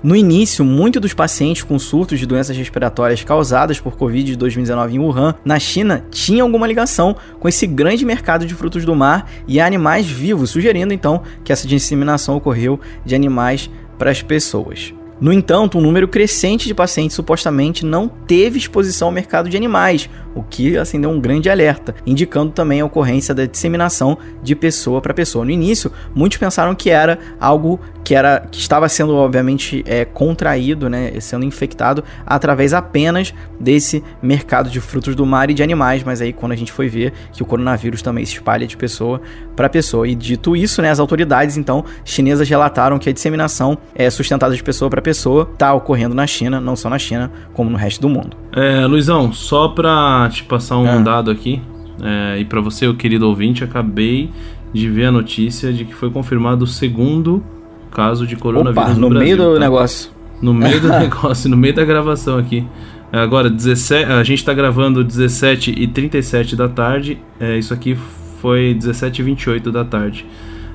No 0.00 0.14
início, 0.14 0.64
muitos 0.64 1.02
dos 1.02 1.12
pacientes 1.12 1.64
com 1.64 1.76
surtos 1.76 2.20
de 2.20 2.26
doenças 2.26 2.56
respiratórias 2.56 3.24
causadas 3.24 3.80
por 3.80 3.96
Covid 3.96 4.30
de 4.30 4.36
2019 4.36 4.94
em 4.94 4.98
Wuhan, 5.00 5.34
na 5.44 5.58
China, 5.58 6.04
tinham 6.08 6.46
alguma 6.46 6.68
ligação 6.68 7.16
com 7.40 7.48
esse 7.48 7.66
grande 7.66 8.04
mercado 8.04 8.46
de 8.46 8.54
frutos 8.54 8.84
do 8.84 8.94
mar 8.94 9.28
e 9.48 9.60
animais 9.60 10.06
vivos, 10.06 10.50
sugerindo 10.50 10.94
então 10.94 11.22
que 11.42 11.52
essa 11.52 11.66
disseminação 11.66 12.36
ocorreu 12.36 12.78
de 13.04 13.16
animais 13.16 13.68
para 13.98 14.12
as 14.12 14.22
pessoas. 14.22 14.94
No 15.20 15.32
entanto, 15.32 15.78
um 15.78 15.80
número 15.80 16.06
crescente 16.06 16.68
de 16.68 16.74
pacientes 16.74 17.16
supostamente 17.16 17.84
não 17.84 18.06
teve 18.06 18.56
exposição 18.56 19.08
ao 19.08 19.12
mercado 19.12 19.50
de 19.50 19.56
animais, 19.56 20.08
o 20.32 20.44
que 20.44 20.76
acendeu 20.76 21.10
um 21.10 21.20
grande 21.20 21.50
alerta, 21.50 21.92
indicando 22.06 22.52
também 22.52 22.80
a 22.80 22.84
ocorrência 22.84 23.34
da 23.34 23.44
disseminação 23.44 24.16
de 24.44 24.54
pessoa 24.54 25.00
para 25.00 25.12
pessoa. 25.12 25.44
No 25.44 25.50
início, 25.50 25.90
muitos 26.14 26.38
pensaram 26.38 26.72
que 26.72 26.88
era 26.88 27.18
algo 27.40 27.80
que 28.08 28.14
era 28.14 28.40
que 28.50 28.58
estava 28.58 28.88
sendo 28.88 29.14
obviamente 29.14 29.84
é, 29.86 30.02
contraído, 30.02 30.88
né, 30.88 31.20
sendo 31.20 31.44
infectado 31.44 32.02
através 32.24 32.72
apenas 32.72 33.34
desse 33.60 34.02
mercado 34.22 34.70
de 34.70 34.80
frutos 34.80 35.14
do 35.14 35.26
mar 35.26 35.50
e 35.50 35.52
de 35.52 35.62
animais, 35.62 36.02
mas 36.02 36.22
aí 36.22 36.32
quando 36.32 36.52
a 36.52 36.56
gente 36.56 36.72
foi 36.72 36.88
ver 36.88 37.12
que 37.30 37.42
o 37.42 37.44
coronavírus 37.44 38.00
também 38.00 38.24
se 38.24 38.32
espalha 38.32 38.66
de 38.66 38.78
pessoa 38.78 39.20
para 39.54 39.68
pessoa. 39.68 40.08
E 40.08 40.14
dito 40.14 40.56
isso, 40.56 40.80
né, 40.80 40.90
as 40.90 40.98
autoridades 40.98 41.58
então 41.58 41.84
chinesas 42.02 42.48
relataram 42.48 42.98
que 42.98 43.10
a 43.10 43.12
disseminação 43.12 43.76
é 43.94 44.08
sustentada 44.08 44.56
de 44.56 44.62
pessoa 44.62 44.88
para 44.88 45.02
pessoa 45.02 45.46
está 45.52 45.74
ocorrendo 45.74 46.14
na 46.14 46.26
China, 46.26 46.58
não 46.58 46.76
só 46.76 46.88
na 46.88 46.98
China, 46.98 47.30
como 47.52 47.68
no 47.68 47.76
resto 47.76 48.00
do 48.00 48.08
mundo. 48.08 48.38
É, 48.56 48.86
Luizão, 48.86 49.34
só 49.34 49.68
para 49.68 50.30
te 50.32 50.44
passar 50.44 50.78
um 50.78 51.00
é. 51.00 51.02
dado 51.02 51.30
aqui, 51.30 51.60
é, 52.02 52.38
e 52.38 52.46
para 52.46 52.62
você, 52.62 52.86
o 52.86 52.94
querido 52.94 53.28
ouvinte, 53.28 53.62
acabei 53.62 54.30
de 54.72 54.88
ver 54.88 55.06
a 55.06 55.12
notícia 55.12 55.70
de 55.74 55.84
que 55.84 55.94
foi 55.94 56.10
confirmado 56.10 56.64
o 56.64 56.66
segundo 56.66 57.44
caso 57.88 58.26
de 58.26 58.36
coronavírus 58.36 58.90
Opa, 58.90 58.94
no, 58.94 59.00
no 59.00 59.08
Brasil, 59.10 59.24
meio 59.24 59.36
do 59.36 59.54
tá? 59.54 59.60
negócio. 59.60 60.10
No 60.40 60.54
meio 60.54 60.80
do 60.80 60.88
negócio, 60.98 61.50
no 61.50 61.56
meio 61.56 61.74
da 61.74 61.84
gravação 61.84 62.38
aqui. 62.38 62.64
Agora, 63.10 63.48
17, 63.48 64.12
a 64.12 64.22
gente 64.22 64.38
está 64.38 64.52
gravando 64.52 65.02
17 65.02 65.74
e 65.76 65.86
37 65.86 66.54
da 66.54 66.68
tarde. 66.68 67.18
É, 67.40 67.56
isso 67.56 67.72
aqui 67.72 67.96
foi 68.40 68.74
17 68.74 69.20
e 69.20 69.24
28 69.24 69.72
da 69.72 69.84
tarde. 69.84 70.26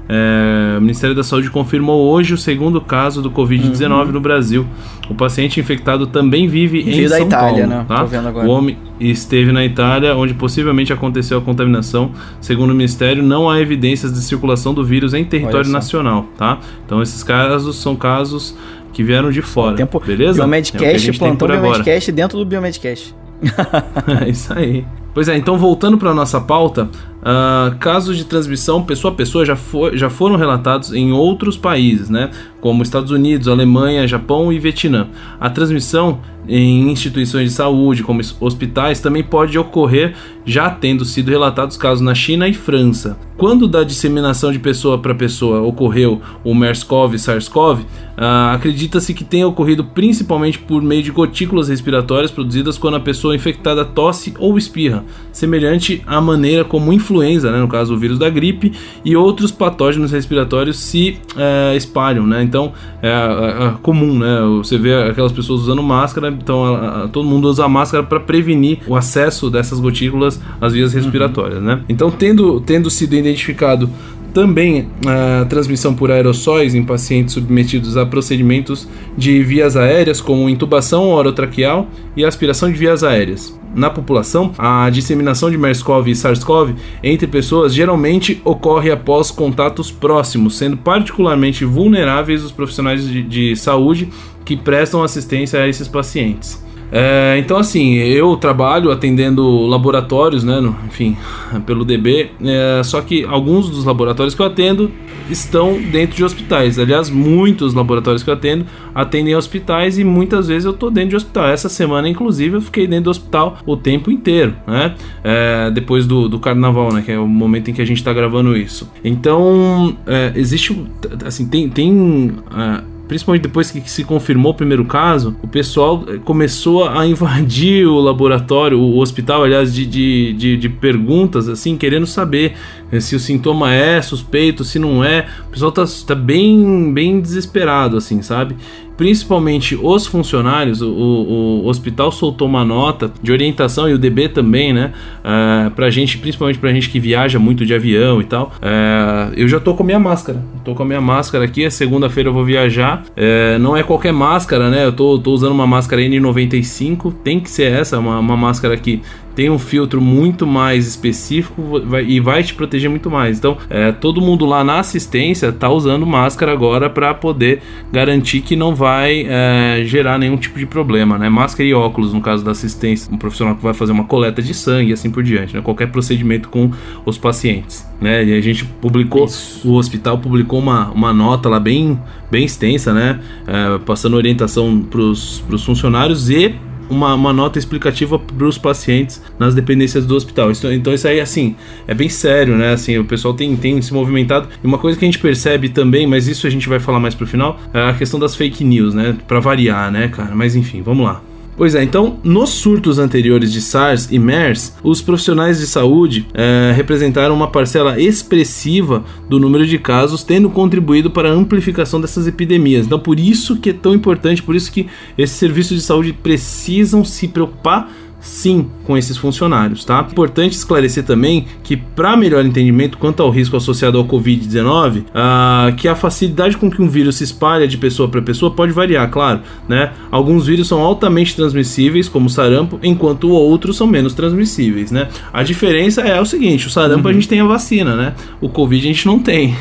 É, 0.08 0.78
o 0.78 0.82
Ministério 0.82 1.16
da 1.16 1.24
Saúde 1.24 1.50
confirmou 1.50 2.10
hoje 2.12 2.34
o 2.34 2.38
segundo 2.38 2.82
caso 2.82 3.22
do 3.22 3.32
Covid-19 3.32 4.08
no 4.08 4.20
Brasil. 4.20 4.66
O 5.10 5.16
paciente 5.16 5.60
infectado 5.60 6.08
também 6.08 6.48
vive 6.48 6.82
em 6.82 6.92
Veio 6.92 7.10
da 7.10 7.18
São 7.18 7.26
Itália, 7.26 7.68
Paulo. 7.68 7.80
né? 7.80 7.86
Tá? 7.88 8.00
Tô 8.00 8.06
vendo 8.08 8.28
agora. 8.28 8.48
O 8.48 8.50
homem 8.52 8.78
esteve 9.00 9.52
na 9.52 9.64
Itália, 9.64 10.16
onde 10.16 10.34
possivelmente 10.34 10.92
aconteceu 10.92 11.38
a 11.38 11.42
contaminação. 11.42 12.12
Segundo 12.42 12.72
o 12.72 12.76
Ministério, 12.76 13.24
não 13.24 13.50
há 13.50 13.62
evidências 13.62 14.14
de 14.14 14.20
circulação 14.20 14.74
do 14.74 14.84
vírus 14.84 15.14
em 15.14 15.24
território 15.24 15.70
nacional, 15.70 16.26
tá? 16.38 16.60
Então 16.86 17.02
esses 17.02 17.24
casos 17.24 17.78
são 17.78 17.96
casos 17.96 18.58
que 18.92 19.04
vieram 19.04 19.32
de 19.32 19.42
fora, 19.42 19.76
Tempo, 19.76 20.00
beleza? 20.00 20.40
É 20.40 20.44
Biomedcast, 20.44 21.12
tem 21.12 21.20
plantão. 21.20 21.48
Biomedcast 21.48 22.12
dentro 22.12 22.38
do 22.38 22.46
Biomedcast. 22.46 23.16
É 24.24 24.30
isso 24.30 24.54
aí. 24.54 24.86
Pois 25.14 25.28
é, 25.28 25.38
então 25.38 25.58
voltando 25.58 25.98
para 25.98 26.14
nossa 26.14 26.42
pauta, 26.42 26.90
ah, 27.26 27.76
casos 27.80 28.18
de 28.18 28.26
transmissão 28.26 28.84
pessoa 28.84 29.14
a 29.14 29.16
pessoa 29.16 29.46
já, 29.46 29.56
for, 29.56 29.96
já 29.96 30.10
foram 30.10 30.36
relatados 30.36 30.92
em 30.92 31.14
outros 31.14 31.56
países, 31.56 32.10
né? 32.10 32.30
Como 32.60 32.84
Estados 32.84 33.12
Unidos, 33.12 33.48
Alemanha, 33.48 34.08
Japão 34.08 34.52
e 34.52 34.60
Vietnã. 34.60 35.08
A 35.40 35.50
transmissão 35.50 36.20
em 36.48 36.92
instituições 36.92 37.50
de 37.50 37.56
saúde, 37.56 38.04
como 38.04 38.20
hospitais, 38.42 39.00
também 39.00 39.24
pode 39.24 39.58
ocorrer 39.58 40.14
já 40.46 40.70
tendo 40.70 41.06
sido 41.06 41.30
relatados 41.30 41.78
casos 41.78 42.02
na 42.02 42.14
China 42.14 42.48
e 42.48 42.54
França. 42.54 43.18
Quando 43.38 43.68
da 43.68 43.84
disseminação 43.84 44.52
de 44.52 44.60
pessoa 44.60 44.98
para 44.98 45.16
pessoa 45.16 45.62
ocorreu 45.62 46.22
o 46.44 46.54
MERS-CoV 46.54 47.16
e 47.16 47.20
SARS-CoV, 47.20 47.86
ah, 48.18 48.54
acredita-se 48.54 49.14
que 49.14 49.24
tenha 49.24 49.48
ocorrido 49.48 49.86
principalmente 49.86 50.60
por 50.60 50.82
meio 50.82 51.02
de 51.02 51.12
gotículas 51.12 51.70
respiratórias 51.70 52.32
produzidas 52.32 52.78
quando 52.78 52.96
a 52.96 53.00
pessoa 53.00 53.36
infectada 53.36 53.86
tosse 53.86 54.34
ou 54.38 54.58
espirra, 54.58 55.03
semelhante 55.32 56.02
à 56.06 56.22
maneira 56.22 56.64
como 56.64 56.94
influenza, 56.94 57.52
né, 57.52 57.60
no 57.60 57.68
caso 57.68 57.94
o 57.94 57.98
vírus 57.98 58.20
da 58.20 58.30
gripe, 58.30 58.72
e 59.04 59.16
outros 59.16 59.52
patógenos 59.52 60.12
respiratórios 60.12 60.78
se 60.80 61.18
eh, 61.38 61.74
espalham, 61.76 62.26
né? 62.28 62.44
Então 62.44 62.72
é, 63.02 63.10
é- 63.10 63.66
é 63.68 63.74
comum, 63.82 64.18
né? 64.18 64.40
Você 64.58 64.78
vê 64.78 64.94
aquelas 64.96 65.32
pessoas 65.32 65.62
usando 65.62 65.82
máscara, 65.84 66.30
então 66.30 66.64
a- 66.66 67.04
a- 67.04 67.08
todo 67.08 67.28
mundo 67.28 67.48
usa 67.50 67.68
máscara 67.68 68.04
para 68.04 68.20
prevenir 68.20 68.80
o 68.88 68.96
acesso 68.96 69.50
dessas 69.50 69.80
gotículas 69.80 70.40
às 70.62 70.74
vias 70.74 70.94
respiratórias, 70.94 71.62
né? 71.62 71.82
Então 71.90 72.10
tendo 72.12 72.60
tendo 72.62 72.90
sido 72.90 73.16
identificado 73.16 73.90
também 74.34 74.88
a 75.06 75.46
transmissão 75.46 75.94
por 75.94 76.12
aerossóis 76.12 76.74
em 76.74 76.84
pacientes 76.84 77.36
submetidos 77.36 77.96
a 77.96 78.06
procedimentos 78.06 78.88
de 79.18 79.44
vias 79.44 79.78
aéreas, 79.78 80.20
como 80.20 80.50
intubação 80.50 81.10
orotraqueal 81.10 81.88
e 82.18 82.26
aspiração 82.26 82.72
de 82.72 82.78
vias 82.78 83.04
aéreas. 83.04 83.58
Na 83.76 83.90
população, 83.90 84.54
a 84.58 84.90
disseminação 84.90 85.50
de 85.50 85.58
MERS-CoV 85.58 86.12
e 86.12 86.16
SARS-CoV 86.16 86.76
entre 87.02 87.26
pessoas 87.26 87.74
geralmente 87.74 88.42
ocorre 88.46 88.92
após 88.92 89.32
contatos 89.32 89.92
próximos, 89.92 90.58
sendo 90.58 90.78
particularmente 90.78 91.66
vulneráveis 91.66 92.44
os 92.44 92.52
profissionais 92.52 93.08
de, 93.08 93.24
de 93.24 93.56
saúde 93.56 94.10
que 94.46 94.56
prestam 94.56 95.04
assistência 95.04 95.60
a 95.60 95.68
esses 95.68 95.88
pacientes. 95.88 96.64
É, 96.92 97.38
então, 97.40 97.58
assim, 97.58 97.94
eu 97.96 98.36
trabalho 98.38 98.92
atendendo 98.92 99.66
laboratórios, 99.66 100.44
né? 100.44 100.60
no- 100.62 100.76
enfim, 100.88 101.18
pelo 101.66 101.84
DB. 101.84 102.30
é, 102.44 102.82
só 102.84 103.02
que 103.02 103.24
alguns 103.26 103.70
dos 103.70 103.86
laboratórios 103.86 104.36
que 104.36 104.42
eu 104.42 104.46
atendo 104.46 104.92
estão 105.30 105.80
dentro 105.92 106.16
de 106.16 106.24
hospitais. 106.24 106.78
Aliás, 106.78 107.10
muitos 107.10 107.74
laboratórios 107.74 108.22
que 108.24 108.30
eu 108.30 108.34
atendo 108.34 108.66
atendem 108.94 109.36
hospitais 109.36 109.98
e 109.98 110.04
muitas 110.04 110.48
vezes 110.48 110.66
eu 110.66 110.74
tô 110.74 110.90
dentro 110.90 111.12
de 111.12 111.16
hospital. 111.16 111.48
Essa 111.48 111.70
semana, 111.70 112.08
inclusive, 112.08 112.58
eu 112.58 112.62
fiquei 112.62 112.86
dentro 112.86 113.06
do 113.06 113.10
hospital 113.12 113.58
o 113.66 113.76
tempo 113.76 114.12
inteiro, 114.12 114.54
né? 114.68 114.94
É, 115.24 115.72
depois 115.72 116.06
do, 116.06 116.28
do 116.30 116.40
carnaval, 116.40 116.94
né? 116.94 117.02
Que 117.04 117.12
é 117.14 117.20
o 117.20 117.28
momento 117.28 117.72
em 117.72 117.74
que 117.74 117.82
a 117.82 117.86
gente 117.86 118.04
tá 118.04 118.14
gravando 118.14 118.56
isso. 118.56 118.92
Então, 119.04 119.96
é, 120.06 120.32
existe, 120.36 120.80
assim, 121.26 121.48
tem. 121.48 121.70
tem 121.70 122.32
ah, 122.52 122.84
principalmente 123.14 123.44
depois 123.44 123.70
que 123.70 123.88
se 123.88 124.04
confirmou 124.04 124.54
o 124.54 124.56
primeiro 124.56 124.84
caso, 124.86 125.36
o 125.44 125.48
pessoal 125.48 126.04
eh, 126.08 126.18
começou 126.26 126.90
a 126.90 127.06
invadir 127.06 127.86
o 127.86 128.00
laboratório, 128.00 128.80
o 128.80 128.98
hospital, 128.98 129.44
aliás, 129.44 129.72
de, 129.72 129.86
de, 129.86 130.34
de, 130.34 130.58
de 130.58 130.68
perguntas, 130.68 131.48
assim, 131.48 131.78
querendo 131.78 132.08
saber 132.08 132.54
eh, 132.92 133.00
se 133.00 133.16
o 133.16 133.20
sintoma 133.20 133.72
é 133.72 134.02
suspeito, 134.02 134.64
se 134.64 134.80
não 134.80 135.04
é. 135.04 135.28
O 135.48 135.52
pessoal 135.52 135.72
tá, 135.72 135.86
tá 136.08 136.16
bem, 136.16 136.92
bem 136.92 137.22
desesperado, 137.22 137.98
assim, 137.98 138.24
sabe? 138.24 138.56
Principalmente 138.98 139.78
os 139.82 140.06
funcionários, 140.06 140.82
o, 140.82 140.88
o, 140.88 141.68
hospital 141.68 142.12
soltou 142.12 142.48
uma 142.48 142.64
nota 142.64 143.12
de 143.22 143.32
orientação 143.32 143.90
e 143.90 143.94
o 143.94 143.98
DB 143.98 144.30
também, 144.30 144.72
né? 144.72 144.94
Uh, 145.20 145.72
pra 145.72 145.90
gente, 145.90 146.18
principalmente 146.18 146.60
pra 146.60 146.72
gente 146.72 146.90
que 146.90 147.00
viaja 147.00 147.40
muito 147.40 147.66
de 147.66 147.74
avião 147.74 148.22
e 148.22 148.26
tal. 148.26 148.52
Eh, 148.62 149.34
eu 149.38 149.48
já 149.48 149.60
tô 149.60 149.74
com 149.74 149.84
a 149.84 149.86
minha 149.86 150.00
máscara. 150.00 150.44
Tô 150.64 150.76
com 150.76 150.84
a 150.84 150.86
minha 150.86 151.02
máscara 151.02 151.46
aqui. 151.46 151.70
Segunda-feira 151.70 152.30
eu 152.30 152.34
vou 152.34 152.46
viajar. 152.46 153.04
Eh, 153.16 153.58
não 153.60 153.76
é 153.76 153.84
qualquer 153.84 154.14
máscara, 154.14 154.70
né? 154.70 154.86
Eu 154.86 154.94
tô, 154.94 155.18
tô 155.20 155.32
usando 155.32 155.52
uma 155.52 155.68
máscara 155.68 156.02
N95. 156.02 157.14
Tem 157.24 157.40
que 157.40 157.50
ser 157.50 157.72
essa, 157.72 158.00
uma, 158.00 158.20
uma 158.20 158.38
máscara 158.38 158.78
que 158.78 159.02
tem 159.36 159.50
um 159.50 159.60
filtro 159.60 160.02
muito 160.02 160.46
mais 160.46 160.88
específico 160.88 161.82
vai- 161.86 162.06
e 162.06 162.20
vai 162.20 162.44
te 162.44 162.54
proteger 162.54 162.90
muito 162.90 163.10
mais. 163.10 163.38
Então, 163.38 163.58
é, 163.70 163.92
todo 163.92 164.22
mundo 164.22 164.46
lá 164.46 164.64
na 164.64 164.80
assistência 164.80 165.52
tá 165.52 165.70
usando 165.70 166.06
máscara 166.06 166.52
agora 166.52 166.90
para 166.90 167.14
poder 167.14 167.62
garantir 167.92 168.42
que 168.42 168.56
não 168.56 168.76
vai 168.76 169.26
é, 169.28 169.84
gerar 169.86 170.18
nenhum 170.18 170.38
tipo 170.38 170.58
de 170.60 170.66
problema, 170.66 171.18
né? 171.18 171.30
Máscara 171.30 171.68
e 171.68 171.74
óculos 171.74 172.14
no 172.14 172.22
caso 172.22 172.44
da 172.44 172.52
assistência, 172.52 173.14
um 173.14 173.18
profissional 173.18 173.56
que 173.56 173.64
vai 173.64 173.74
fazer 173.74 173.92
uma 173.92 174.04
coleta 174.04 174.42
de 174.42 174.54
sangue 174.54 174.92
e 174.92 174.94
assim 174.94 175.10
por 175.10 175.24
diante, 175.24 175.56
né? 175.56 175.62
Qualquer 175.62 175.88
procedimento 175.88 176.50
com 176.50 176.72
os 177.06 177.18
pacientes, 177.18 177.88
né? 178.00 178.24
E 178.24 178.38
a 178.38 178.42
gente 178.42 178.66
publicou, 178.66 179.28
o 179.64 179.74
hospital 179.74 180.18
publicou 180.18 180.60
uma, 180.60 180.90
uma 180.92 181.14
nota 181.14 181.50
lá 181.50 181.60
bem, 181.60 182.00
bem 182.30 182.46
extensa, 182.46 182.94
né? 182.94 183.20
É, 183.48 183.78
passando 183.80 184.16
orientação 184.16 184.82
para 184.82 185.02
os 185.02 185.64
funcionários 185.64 186.30
e 186.30 186.56
uma, 186.90 187.14
uma 187.14 187.34
nota 187.34 187.58
explicativa 187.60 188.18
para 188.20 188.46
os 188.46 188.58
pacientes 188.58 189.22
nas 189.40 189.54
dependências 189.56 190.06
do 190.06 190.16
hospital. 190.16 190.52
Isso- 190.52 190.72
então 190.72 190.94
isso 190.94 191.08
aí, 191.08 191.20
assim, 191.20 191.56
é 191.88 191.94
bem 191.94 192.10
sério, 192.10 192.56
né? 192.56 192.74
Assim, 192.74 192.98
o 192.98 193.06
pessoal 193.06 193.34
tem, 193.34 193.56
tem 193.56 193.82
se 193.82 193.94
movimentado. 193.94 194.48
E 194.64 194.68
uma 194.68 194.78
coisa 194.78 194.98
que 194.98 195.06
a 195.06 195.08
gente 195.08 195.20
percebe 195.20 195.70
também, 195.70 196.06
mas 196.08 196.28
isso 196.28 196.46
a 196.48 196.50
gente 196.50 196.68
vai 196.70 196.80
falar 196.80 197.00
mais 197.00 197.16
pro 197.16 197.26
final, 197.28 197.60
é 197.74 197.90
a 197.90 197.94
questão 197.94 198.20
das 198.20 198.36
fake 198.36 198.64
news, 198.64 198.94
né? 198.94 199.16
Para 199.28 199.40
variar, 199.40 199.92
né, 199.92 200.08
cara? 200.08 200.34
Mas 200.36 200.56
enfim, 200.56 200.82
vamos 200.82 201.06
lá. 201.06 201.22
Pois 201.56 201.76
é, 201.76 201.84
então, 201.84 202.18
nos 202.24 202.50
surtos 202.50 202.98
anteriores 202.98 203.52
de 203.52 203.62
SARS 203.62 204.12
e 204.12 204.18
MERS, 204.18 204.76
os 204.84 205.02
profissionais 205.02 205.60
de 205.60 205.68
saúde 205.68 206.26
eh, 206.34 206.74
representaram 206.76 207.36
uma 207.36 207.48
parcela 207.48 208.02
expressiva 208.02 209.04
do 209.30 209.40
número 209.40 209.68
de 209.68 209.78
casos, 209.78 210.24
tendo 210.24 210.50
contribuído 210.50 211.12
para 211.12 211.30
a 211.30 211.34
amplificação 211.34 212.02
dessas 212.02 212.26
epidemias. 212.26 212.88
Então, 212.88 213.00
por 213.00 213.20
isso 213.20 213.58
que 213.58 213.70
é 213.70 213.74
tão 213.74 213.94
importante, 213.94 214.42
por 214.42 214.56
isso 214.56 214.72
que 214.72 214.88
esses 215.16 215.36
serviços 215.38 215.78
de 215.78 215.84
saúde 215.84 216.12
precisam 216.12 217.06
se 217.06 217.28
preocupar 217.28 217.92
sim 218.24 218.68
com 218.86 218.98
esses 218.98 219.18
funcionários, 219.18 219.84
tá? 219.84 220.08
Importante 220.10 220.54
esclarecer 220.54 221.04
também 221.04 221.46
que 221.62 221.76
para 221.76 222.16
melhor 222.16 222.46
entendimento 222.46 222.98
quanto 222.98 223.22
ao 223.22 223.30
risco 223.30 223.58
associado 223.58 223.98
ao 223.98 224.06
COVID-19, 224.06 225.04
ah, 225.14 225.74
que 225.76 225.88
a 225.88 225.96
facilidade 225.96 226.56
com 226.58 226.72
que 226.72 226.82
um 226.82 226.88
vírus 226.88 227.18
se 227.18 227.26
espalha 227.26 227.68
de 227.68 227.78
pessoa 227.78 228.08
para 228.08 228.22
pessoa 228.22 228.50
pode 228.50 228.72
variar, 228.72 229.10
claro, 229.10 229.42
né? 229.68 229.92
Alguns 230.10 230.48
vírus 230.48 230.68
são 230.68 230.80
altamente 230.82 231.36
transmissíveis, 231.36 232.08
como 232.08 232.28
o 232.28 232.30
sarampo, 232.30 232.80
enquanto 232.82 233.30
outros 233.30 233.76
são 233.76 233.86
menos 233.86 234.14
transmissíveis, 234.14 234.90
né? 234.90 235.10
A 235.34 235.44
diferença 235.44 236.02
é 236.02 236.20
o 236.20 236.26
seguinte, 236.26 236.68
o 236.68 236.70
sarampo 236.70 237.08
a 237.08 237.14
gente 237.14 237.28
tem 237.28 237.42
a 237.42 237.46
vacina, 237.46 237.96
né? 237.96 238.14
O 238.40 238.48
COVID 238.48 238.82
a 238.82 238.88
gente 238.88 239.06
não 239.06 239.20
tem. 239.20 239.54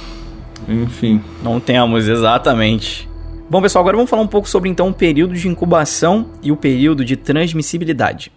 Enfim. 0.66 1.20
Não 1.42 1.58
temos, 1.58 2.08
exatamente. 2.08 3.09
Bom, 3.50 3.60
pessoal, 3.60 3.82
agora 3.82 3.96
vamos 3.96 4.08
falar 4.08 4.22
um 4.22 4.28
pouco 4.28 4.48
sobre 4.48 4.70
então 4.70 4.90
o 4.90 4.94
período 4.94 5.34
de 5.34 5.48
incubação 5.48 6.30
e 6.40 6.52
o 6.52 6.56
período 6.56 7.04
de 7.04 7.16
transmissibilidade. 7.16 8.30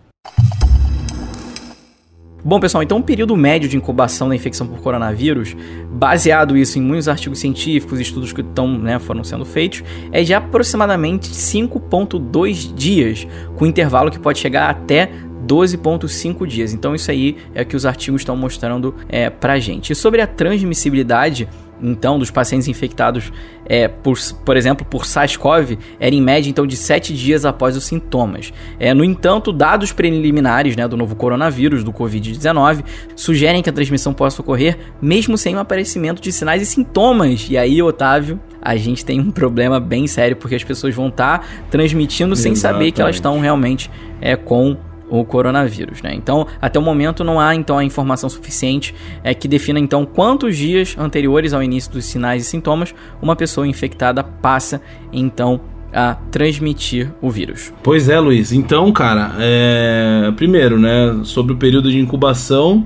Bom, 2.43 2.60
pessoal, 2.60 2.82
então 2.82 2.97
o 2.97 3.04
período 3.04 3.38
médio 3.38 3.69
de 3.69 3.78
incubação 3.78 4.28
da 4.28 4.36
infecção 4.36 4.65
por 4.65 4.80
coronavírus, 4.80 5.56
baseado 5.91 6.58
isso 6.58 6.80
em 6.80 6.82
muitos 6.82 7.08
artigos 7.08 7.38
científicos, 7.38 7.99
estudos 7.99 8.34
que 8.34 8.41
estão, 8.41 8.76
né, 8.76 8.97
foram 8.97 9.23
sendo 9.23 9.45
feitos, 9.45 9.84
é 10.12 10.23
de 10.23 10.34
aproximadamente 10.34 11.30
5.2 11.30 12.73
dias, 12.73 13.28
com 13.56 13.67
intervalo 13.67 14.10
que 14.10 14.17
pode 14.17 14.39
chegar 14.39 14.67
até 14.67 15.12
12,5 15.45 16.47
dias. 16.47 16.73
Então, 16.73 16.95
isso 16.95 17.12
aí 17.12 17.38
é 17.54 17.62
o 17.62 17.65
que 17.67 17.76
os 17.76 17.86
artigos 17.86 18.21
estão 18.21 18.36
mostrando 18.36 18.95
é, 19.08 19.30
pra 19.30 19.60
gente. 19.60 19.91
E 19.91 19.95
sobre 19.95 20.21
a 20.21 20.28
transmissibilidade, 20.28 21.47
então, 21.83 22.17
dos 22.17 22.31
pacientes 22.31 22.67
infectados, 22.67 23.31
é, 23.65 23.87
por, 23.87 24.17
por 24.45 24.55
exemplo, 24.55 24.85
por 24.85 25.05
SARS-CoV, 25.05 25.77
era 25.99 26.15
em 26.15 26.21
média 26.21 26.49
então 26.49 26.65
de 26.65 26.77
7 26.77 27.13
dias 27.13 27.45
após 27.45 27.75
os 27.75 27.83
sintomas. 27.83 28.53
É, 28.79 28.93
no 28.93 29.03
entanto, 29.03 29.51
dados 29.51 29.91
preliminares 29.91 30.75
né, 30.75 30.87
do 30.87 30.95
novo 30.95 31.15
coronavírus, 31.15 31.83
do 31.83 31.91
Covid-19, 31.91 32.83
sugerem 33.15 33.61
que 33.61 33.69
a 33.69 33.73
transmissão 33.73 34.13
possa 34.13 34.41
ocorrer 34.41 34.77
mesmo 35.01 35.37
sem 35.37 35.55
o 35.55 35.59
aparecimento 35.59 36.21
de 36.21 36.31
sinais 36.31 36.61
e 36.61 36.65
sintomas. 36.65 37.47
E 37.49 37.57
aí, 37.57 37.81
Otávio, 37.81 38.39
a 38.61 38.75
gente 38.77 39.03
tem 39.03 39.19
um 39.19 39.31
problema 39.31 39.79
bem 39.79 40.07
sério, 40.07 40.37
porque 40.37 40.55
as 40.55 40.63
pessoas 40.63 40.95
vão 40.95 41.09
estar 41.09 41.45
transmitindo 41.69 42.35
sem 42.35 42.55
saber 42.55 42.91
que 42.91 43.01
elas 43.01 43.15
Exatamente. 43.15 43.15
estão 43.15 43.39
realmente 43.39 43.91
é, 44.21 44.35
com 44.35 44.77
o 45.09 45.23
coronavírus, 45.23 46.01
né? 46.01 46.13
Então, 46.13 46.47
até 46.61 46.79
o 46.79 46.81
momento 46.81 47.23
não 47.23 47.39
há 47.39 47.53
então 47.55 47.77
a 47.77 47.83
informação 47.83 48.29
suficiente 48.29 48.95
é 49.23 49.33
que 49.33 49.47
defina 49.47 49.79
então 49.79 50.05
quantos 50.05 50.57
dias 50.57 50.95
anteriores 50.97 51.53
ao 51.53 51.61
início 51.61 51.91
dos 51.91 52.05
sinais 52.05 52.43
e 52.43 52.45
sintomas 52.45 52.93
uma 53.21 53.35
pessoa 53.35 53.67
infectada 53.67 54.23
passa 54.23 54.81
então 55.11 55.61
a 55.93 56.15
transmitir 56.31 57.11
o 57.21 57.29
vírus. 57.29 57.71
Pois 57.83 58.09
é, 58.09 58.19
Luiz. 58.19 58.51
Então, 58.51 58.91
cara, 58.91 59.35
é... 59.37 60.33
primeiro, 60.35 60.79
né, 60.79 61.19
sobre 61.23 61.53
o 61.53 61.55
período 61.55 61.91
de 61.91 61.99
incubação, 61.99 62.85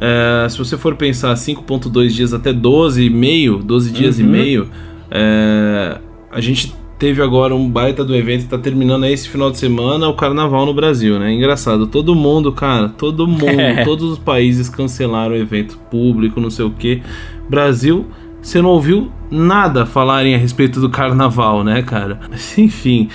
é... 0.00 0.48
se 0.48 0.56
você 0.56 0.76
for 0.76 0.94
pensar 0.94 1.34
5.2 1.34 2.08
dias 2.10 2.32
até 2.32 2.52
12,5, 2.52 3.62
12 3.62 3.90
dias 3.90 4.18
uhum. 4.18 4.24
e 4.24 4.28
meio, 4.28 4.70
é... 5.10 5.98
a 6.30 6.40
gente 6.40 6.72
teve 6.98 7.22
agora 7.22 7.54
um 7.54 7.68
baita 7.68 8.04
do 8.04 8.14
evento, 8.14 8.40
está 8.40 8.58
terminando 8.58 9.04
aí 9.04 9.12
esse 9.12 9.28
final 9.28 9.50
de 9.50 9.58
semana 9.58 10.08
o 10.08 10.14
carnaval 10.14 10.64
no 10.64 10.74
Brasil, 10.74 11.18
né? 11.18 11.32
Engraçado, 11.32 11.86
todo 11.86 12.14
mundo, 12.14 12.52
cara, 12.52 12.88
todo 12.88 13.26
mundo, 13.26 13.44
todos 13.84 14.12
os 14.12 14.18
países 14.18 14.68
cancelaram 14.68 15.34
o 15.34 15.38
evento 15.38 15.78
público, 15.90 16.40
não 16.40 16.50
sei 16.50 16.64
o 16.64 16.70
que. 16.70 17.02
Brasil 17.48 18.06
você 18.46 18.62
não 18.62 18.70
ouviu 18.70 19.10
nada 19.28 19.84
falarem 19.84 20.32
a 20.32 20.38
respeito 20.38 20.80
do 20.80 20.88
carnaval, 20.88 21.64
né, 21.64 21.82
cara? 21.82 22.20
Mas, 22.30 22.56
enfim, 22.56 23.08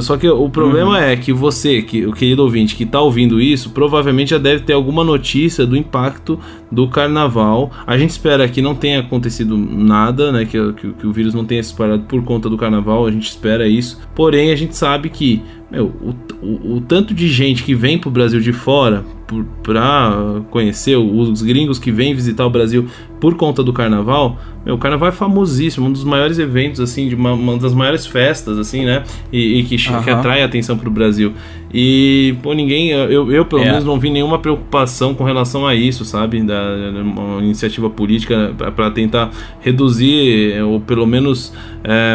só 0.00 0.16
que 0.16 0.28
o 0.28 0.50
problema 0.50 0.90
uhum. 0.90 0.96
é 0.96 1.16
que 1.16 1.32
você, 1.32 1.82
que 1.82 2.04
o 2.04 2.12
querido 2.12 2.42
ouvinte 2.42 2.74
que 2.74 2.84
tá 2.84 3.00
ouvindo 3.00 3.40
isso, 3.40 3.70
provavelmente 3.70 4.30
já 4.30 4.38
deve 4.38 4.64
ter 4.64 4.72
alguma 4.72 5.04
notícia 5.04 5.64
do 5.64 5.76
impacto 5.76 6.36
do 6.68 6.88
carnaval. 6.88 7.70
A 7.86 7.96
gente 7.96 8.10
espera 8.10 8.48
que 8.48 8.60
não 8.60 8.74
tenha 8.74 8.98
acontecido 8.98 9.56
nada, 9.56 10.32
né, 10.32 10.44
que, 10.44 10.72
que, 10.72 10.92
que 10.94 11.06
o 11.06 11.12
vírus 11.12 11.32
não 11.32 11.44
tenha 11.44 11.62
se 11.62 11.70
espalhado 11.70 12.02
por 12.02 12.24
conta 12.24 12.50
do 12.50 12.56
carnaval, 12.56 13.06
a 13.06 13.10
gente 13.12 13.28
espera 13.28 13.68
isso. 13.68 14.00
Porém, 14.16 14.50
a 14.50 14.56
gente 14.56 14.76
sabe 14.76 15.10
que 15.10 15.40
meu, 15.72 15.86
o, 15.86 16.14
o, 16.46 16.76
o, 16.76 16.80
tanto 16.82 17.14
de 17.14 17.26
gente 17.28 17.62
que 17.62 17.74
vem 17.74 17.98
pro 17.98 18.10
Brasil 18.10 18.40
de 18.40 18.52
fora 18.52 19.02
por, 19.26 19.42
pra 19.62 20.42
conhecer 20.50 20.96
os 20.96 21.40
gringos 21.40 21.78
que 21.78 21.90
vêm 21.90 22.14
visitar 22.14 22.44
o 22.44 22.50
Brasil 22.50 22.86
por 23.18 23.36
conta 23.36 23.62
do 23.62 23.72
carnaval, 23.72 24.38
meu, 24.66 24.74
o 24.74 24.78
carnaval 24.78 25.08
é 25.08 25.12
famosíssimo, 25.12 25.86
um 25.86 25.92
dos 25.92 26.04
maiores 26.04 26.38
eventos, 26.38 26.78
assim, 26.78 27.08
de 27.08 27.14
uma, 27.14 27.32
uma 27.32 27.56
das 27.56 27.72
maiores 27.72 28.06
festas, 28.06 28.58
assim, 28.58 28.84
né? 28.84 29.02
E, 29.32 29.60
e 29.60 29.62
que, 29.64 29.76
uhum. 29.90 30.02
que 30.02 30.10
atrai 30.10 30.42
atenção 30.42 30.76
pro 30.76 30.90
Brasil. 30.90 31.32
E, 31.72 32.34
pô, 32.42 32.52
ninguém, 32.52 32.90
eu, 32.90 33.32
eu 33.32 33.44
pelo 33.46 33.62
é. 33.62 33.66
menos 33.66 33.84
não 33.84 33.98
vi 33.98 34.10
nenhuma 34.10 34.38
preocupação 34.38 35.14
com 35.14 35.24
relação 35.24 35.66
a 35.66 35.74
isso, 35.74 36.04
sabe? 36.04 36.42
Da 36.42 36.60
uma 37.02 37.42
iniciativa 37.42 37.88
política 37.88 38.54
para 38.76 38.90
tentar 38.90 39.30
reduzir, 39.60 40.62
ou 40.62 40.80
pelo 40.80 41.06
menos. 41.06 41.52
É, 41.82 42.14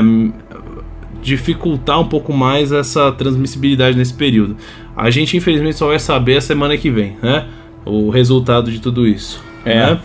dificultar 1.28 2.00
um 2.00 2.06
pouco 2.08 2.32
mais 2.32 2.72
essa 2.72 3.12
transmissibilidade 3.12 3.98
nesse 3.98 4.14
período. 4.14 4.56
A 4.96 5.10
gente 5.10 5.36
infelizmente 5.36 5.76
só 5.76 5.88
vai 5.88 6.00
saber 6.00 6.38
a 6.38 6.42
semana 6.42 6.78
que 6.78 6.90
vem, 6.90 7.18
né? 7.22 7.46
O 7.86 8.10
resultado 8.10 8.72
de 8.72 8.80
tudo 8.80 9.06
isso. 9.06 9.44
É. 9.66 9.92
Né? 9.92 10.00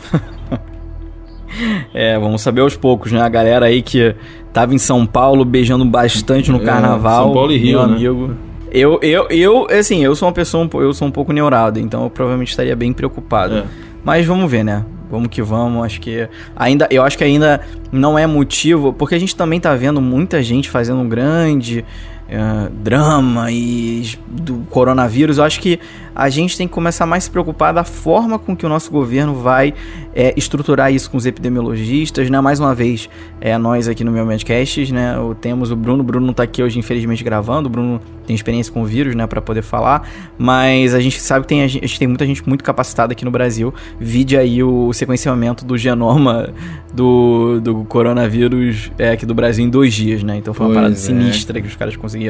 é, 1.94 2.18
vamos 2.18 2.42
saber 2.42 2.62
aos 2.62 2.74
poucos, 2.74 3.12
né? 3.12 3.22
A 3.22 3.28
galera 3.28 3.66
aí 3.66 3.82
que 3.82 4.16
tava 4.52 4.74
em 4.74 4.78
São 4.78 5.06
Paulo 5.06 5.44
beijando 5.44 5.84
bastante 5.84 6.50
no 6.50 6.60
é, 6.60 6.64
carnaval. 6.64 7.26
São 7.26 7.34
Paulo 7.34 7.52
e 7.52 7.56
Rio, 7.56 7.86
né? 7.86 7.94
amigo. 7.94 8.34
Eu, 8.72 8.98
eu, 9.00 9.28
eu, 9.30 9.66
assim, 9.70 10.02
eu 10.02 10.16
sou 10.16 10.26
uma 10.26 10.34
pessoa, 10.34 10.68
eu 10.74 10.92
sou 10.92 11.06
um 11.06 11.10
pouco 11.10 11.32
neurado, 11.32 11.78
então 11.78 12.02
eu 12.02 12.10
provavelmente 12.10 12.50
estaria 12.50 12.74
bem 12.74 12.92
preocupado. 12.92 13.58
É. 13.58 13.64
Mas 14.02 14.26
vamos 14.26 14.50
ver, 14.50 14.64
né? 14.64 14.84
Vamos 15.12 15.28
que 15.28 15.42
vamos, 15.42 15.84
acho 15.84 16.00
que 16.00 16.26
ainda, 16.56 16.88
eu 16.90 17.02
acho 17.02 17.18
que 17.18 17.22
ainda 17.22 17.60
não 17.92 18.18
é 18.18 18.26
motivo, 18.26 18.94
porque 18.94 19.14
a 19.14 19.18
gente 19.18 19.36
também 19.36 19.60
tá 19.60 19.74
vendo 19.74 20.00
muita 20.00 20.42
gente 20.42 20.70
fazendo 20.70 21.00
um 21.00 21.08
grande 21.08 21.84
uh, 22.32 22.70
drama 22.70 23.50
e 23.50 24.12
do 24.26 24.66
coronavírus. 24.70 25.38
Eu 25.38 25.44
acho 25.44 25.60
que 25.60 25.78
a 26.14 26.28
gente 26.28 26.56
tem 26.56 26.66
que 26.66 26.74
começar 26.74 27.06
mais 27.06 27.24
a 27.24 27.26
se 27.26 27.30
preocupar 27.30 27.72
da 27.72 27.84
forma 27.84 28.38
com 28.38 28.54
que 28.54 28.66
o 28.66 28.68
nosso 28.68 28.90
governo 28.90 29.34
vai 29.34 29.72
é, 30.14 30.34
estruturar 30.36 30.92
isso 30.92 31.10
com 31.10 31.16
os 31.16 31.24
epidemiologistas, 31.24 32.28
né? 32.28 32.40
Mais 32.40 32.60
uma 32.60 32.74
vez, 32.74 33.08
é, 33.40 33.56
nós 33.56 33.88
aqui 33.88 34.04
no 34.04 34.12
meu 34.12 34.26
Medcast, 34.26 34.92
né? 34.92 35.14
Temos 35.40 35.70
o 35.70 35.76
Bruno, 35.76 36.02
o 36.02 36.04
Bruno 36.04 36.26
não 36.26 36.34
tá 36.34 36.42
aqui 36.42 36.62
hoje, 36.62 36.78
infelizmente, 36.78 37.24
gravando. 37.24 37.68
O 37.68 37.72
Bruno 37.72 38.00
tem 38.26 38.36
experiência 38.36 38.72
com 38.72 38.82
o 38.82 38.84
vírus, 38.84 39.14
né? 39.14 39.26
Para 39.26 39.40
poder 39.40 39.62
falar. 39.62 40.08
Mas 40.36 40.94
a 40.94 41.00
gente 41.00 41.20
sabe 41.20 41.42
que 41.42 41.48
tem, 41.48 41.62
a 41.62 41.68
gente 41.68 41.98
tem 41.98 42.06
muita 42.06 42.26
gente 42.26 42.46
muito 42.46 42.62
capacitada 42.62 43.12
aqui 43.12 43.24
no 43.24 43.30
Brasil. 43.30 43.72
Vide 43.98 44.36
aí 44.36 44.62
o 44.62 44.92
sequenciamento 44.92 45.64
do 45.64 45.78
genoma 45.78 46.50
do, 46.92 47.58
do 47.60 47.84
coronavírus 47.84 48.92
é, 48.98 49.12
aqui 49.12 49.24
do 49.24 49.34
Brasil 49.34 49.64
em 49.64 49.70
dois 49.70 49.94
dias, 49.94 50.22
né? 50.22 50.36
Então 50.36 50.52
foi 50.52 50.66
uma 50.66 50.74
pois 50.74 50.76
parada 50.76 50.94
é. 50.94 50.98
sinistra 50.98 51.60
que 51.60 51.68
os 51.68 51.76
caras 51.76 51.96
conseguiram 51.96 52.21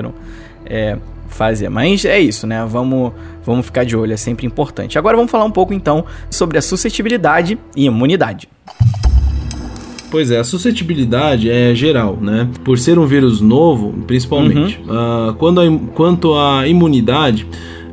é, 0.66 0.96
fazer. 1.28 1.68
Mas 1.68 2.04
é 2.04 2.20
isso, 2.20 2.46
né? 2.46 2.64
Vamos, 2.68 3.12
vamos 3.44 3.66
ficar 3.66 3.84
de 3.84 3.96
olho, 3.96 4.12
é 4.12 4.16
sempre 4.16 4.46
importante. 4.46 4.98
Agora 4.98 5.16
vamos 5.16 5.30
falar 5.30 5.44
um 5.44 5.50
pouco 5.50 5.74
então 5.74 6.04
sobre 6.30 6.58
a 6.58 6.62
suscetibilidade 6.62 7.58
e 7.76 7.86
imunidade. 7.86 8.48
Pois 10.10 10.30
é, 10.30 10.38
a 10.38 10.44
suscetibilidade 10.44 11.50
é 11.50 11.74
geral, 11.74 12.18
né? 12.20 12.46
Por 12.62 12.78
ser 12.78 12.98
um 12.98 13.06
vírus 13.06 13.40
novo, 13.40 13.94
principalmente. 14.06 14.78
Uhum. 14.86 15.30
Uh, 15.30 15.34
quando 15.34 15.60
a, 15.60 15.64
quanto 15.94 16.34
à 16.34 16.68
imunidade, 16.68 17.46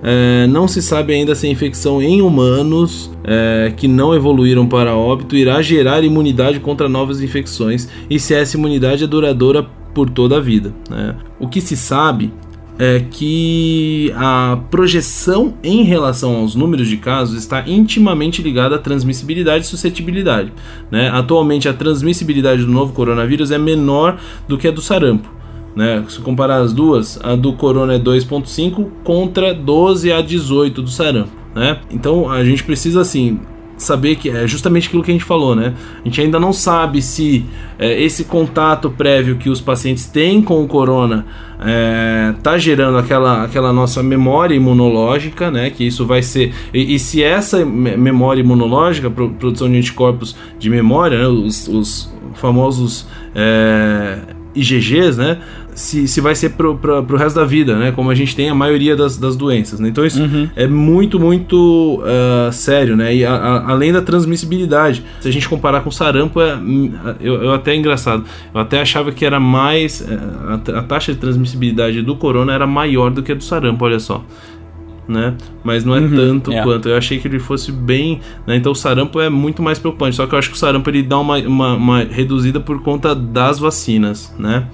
é, 0.04 0.48
não 0.48 0.68
se 0.68 0.82
sabe 0.82 1.14
ainda 1.14 1.34
se 1.34 1.48
a 1.48 1.50
infecção 1.50 2.02
em 2.02 2.22
humanos 2.22 3.12
é, 3.24 3.74
que 3.76 3.88
não 3.88 4.14
evoluíram 4.14 4.68
para 4.68 4.96
óbito 4.96 5.36
irá 5.36 5.62
gerar 5.62 6.04
imunidade 6.04 6.60
contra 6.60 6.88
novas 6.88 7.22
infecções 7.22 7.90
e 8.10 8.20
se 8.20 8.34
essa 8.34 8.56
imunidade 8.56 9.04
é 9.04 9.08
duradoura 9.08 9.68
por 9.94 10.10
toda 10.10 10.38
a 10.38 10.40
vida. 10.40 10.74
Né? 10.90 11.16
O 11.40 11.48
que 11.48 11.62
se 11.62 11.76
sabe 11.76 12.32
é 12.78 13.04
que 13.12 14.14
a 14.16 14.58
projeção 14.72 15.54
em 15.62 15.84
relação 15.84 16.38
aos 16.38 16.56
números 16.56 16.88
de 16.88 16.96
casos 16.96 17.38
está 17.38 17.68
intimamente 17.68 18.42
ligada 18.42 18.76
à 18.76 18.80
transmissibilidade 18.80 19.66
e 19.66 19.68
suscetibilidade. 19.68 20.54
Né? 20.90 21.10
Atualmente, 21.10 21.68
a 21.68 21.74
transmissibilidade 21.74 22.64
do 22.64 22.72
novo 22.72 22.94
coronavírus 22.94 23.52
é 23.52 23.58
menor 23.58 24.18
do 24.48 24.58
que 24.58 24.66
a 24.66 24.72
do 24.72 24.82
sarampo. 24.82 25.30
Né? 25.76 26.04
Se 26.08 26.22
comparar 26.22 26.62
as 26.62 26.72
duas, 26.72 27.20
a 27.22 27.36
do 27.36 27.52
corona 27.52 27.96
é 27.96 28.00
2,5 28.00 28.88
contra 29.04 29.54
12 29.54 30.14
a 30.14 30.22
18 30.22 30.82
do 30.82 30.90
sarampo. 30.90 31.32
Né? 31.54 31.80
Então 31.92 32.32
a 32.32 32.46
gente 32.46 32.64
precisa 32.64 33.02
assim 33.02 33.40
saber 33.80 34.16
que 34.16 34.30
é 34.30 34.46
justamente 34.46 34.88
aquilo 34.88 35.02
que 35.02 35.12
a 35.12 35.14
gente 35.14 35.24
falou, 35.24 35.56
né? 35.56 35.74
A 36.02 36.08
gente 36.08 36.22
ainda 36.22 36.40
não 36.40 36.54
sabe 36.54 37.02
se 37.02 37.46
é, 37.78 38.02
esse 38.02 38.26
contato 38.26 38.90
prévio 38.90 39.38
que 39.38 39.50
os 39.50 39.60
pacientes 39.60 40.06
têm 40.06 40.42
com 40.42 40.64
o 40.64 40.68
corona 40.68 41.26
é, 41.60 42.34
tá 42.42 42.58
gerando 42.58 42.98
aquela, 42.98 43.44
aquela 43.44 43.74
nossa 43.74 44.02
memória 44.02 44.56
imunológica, 44.56 45.52
né? 45.52 45.70
Que 45.70 45.86
isso 45.86 46.06
vai 46.06 46.22
ser. 46.22 46.54
E, 46.74 46.96
e 46.96 47.00
se 47.00 47.22
essa 47.24 47.66
memória 47.66 48.42
imunológica, 48.42 49.10
produção 49.10 49.70
de 49.70 49.78
anticorpos 49.78 50.36
de 50.58 50.70
memória, 50.70 51.18
né? 51.18 51.28
os, 51.28 51.68
os 51.68 52.14
famosos 52.36 53.08
é, 53.36 54.20
IgGs, 54.60 55.18
né? 55.18 55.40
se, 55.80 56.08
se 56.10 56.20
vai 56.20 56.36
ser 56.36 56.50
pro, 56.50 56.76
pro, 56.76 57.02
pro 57.04 57.18
resto 57.18 57.38
da 57.38 57.46
vida, 57.46 57.78
né? 57.78 57.92
Como 57.94 58.12
a 58.12 58.16
gente 58.16 58.36
tem 58.36 58.50
a 58.50 58.56
maioria 58.56 58.98
das, 58.98 59.18
das 59.18 59.38
doenças, 59.38 59.80
né? 59.80 59.88
Então 59.88 60.06
isso 60.06 60.22
uhum. 60.22 60.50
é 60.54 60.68
muito, 60.68 61.18
muito 61.18 62.04
uh, 62.04 62.52
sério, 62.52 62.98
né? 62.98 63.16
E 63.16 63.26
a, 63.26 63.34
a, 63.34 63.72
além 63.72 63.94
da 63.94 64.02
transmissibilidade, 64.02 65.04
se 65.22 65.28
a 65.30 65.32
gente 65.32 65.48
comparar 65.48 65.82
com 65.82 65.90
sarampo, 65.90 66.42
é, 66.42 66.60
eu, 67.22 67.44
eu 67.44 67.54
até 67.54 67.72
é 67.72 67.76
engraçado, 67.78 68.26
eu 68.54 68.60
até 68.60 68.82
achava 68.82 69.12
que 69.12 69.26
era 69.26 69.40
mais, 69.40 70.02
eh, 70.02 70.20
a, 70.48 70.80
a 70.80 70.84
taxa 70.84 71.14
de 71.14 71.20
transmissibilidade 71.20 72.02
do 72.02 72.16
corona 72.16 72.54
era 72.54 72.68
maior 72.68 73.10
do 73.10 73.24
que 73.24 73.32
a 73.32 73.36
do 73.36 73.44
sarampo, 73.44 73.86
olha 73.86 74.00
só. 74.00 74.24
Né? 75.10 75.34
Mas 75.64 75.84
não 75.84 75.96
é 75.96 76.00
uhum, 76.00 76.16
tanto 76.16 76.52
é. 76.52 76.62
quanto. 76.62 76.88
Eu 76.88 76.96
achei 76.96 77.18
que 77.18 77.28
ele 77.28 77.40
fosse 77.40 77.72
bem. 77.72 78.22
Né? 78.46 78.56
Então 78.56 78.72
o 78.72 78.76
sarampo 78.76 79.20
é 79.20 79.28
muito 79.28 79.64
mais 79.64 79.80
preocupante. 79.80 80.16
Só 80.16 80.28
que 80.28 80.36
eu 80.36 80.40
acho 80.40 80.50
que 80.52 80.56
o 80.56 80.60
sarampo 80.60 80.88
ele 80.88 81.02
dá 81.02 81.18
uma, 81.18 81.38
uma, 81.40 81.74
uma 81.74 82.04
reduzida 82.04 82.60
por 82.60 82.84
conta 82.84 83.16
das 83.16 83.58
vacinas, 83.58 84.32
né? 84.38 84.68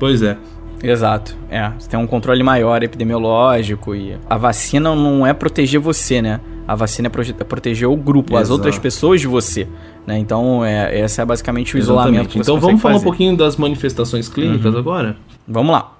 Pois 0.00 0.20
é. 0.20 0.36
Exato. 0.82 1.36
É, 1.48 1.70
você 1.78 1.88
tem 1.88 1.98
um 1.98 2.08
controle 2.08 2.42
maior 2.42 2.82
epidemiológico 2.82 3.94
e 3.94 4.16
a 4.28 4.36
vacina 4.36 4.94
não 4.96 5.24
é 5.24 5.32
proteger 5.32 5.78
você, 5.78 6.20
né? 6.20 6.40
A 6.66 6.74
vacina 6.74 7.08
é, 7.08 7.40
é 7.40 7.44
proteger 7.44 7.88
o 7.88 7.96
grupo, 7.96 8.32
Exato. 8.32 8.42
as 8.42 8.50
outras 8.50 8.78
pessoas 8.78 9.20
de 9.20 9.28
você. 9.28 9.68
Né? 10.04 10.18
Então, 10.18 10.64
é, 10.64 11.00
esse 11.00 11.20
é 11.20 11.24
basicamente 11.24 11.76
o 11.76 11.78
Exatamente. 11.78 12.08
isolamento. 12.08 12.38
então, 12.38 12.58
vamos 12.58 12.82
falar 12.82 12.94
fazer. 12.94 13.06
um 13.06 13.08
pouquinho 13.08 13.36
das 13.36 13.56
manifestações 13.56 14.28
clínicas 14.28 14.74
uhum. 14.74 14.80
agora? 14.80 15.16
Vamos 15.46 15.72
lá. 15.72 15.92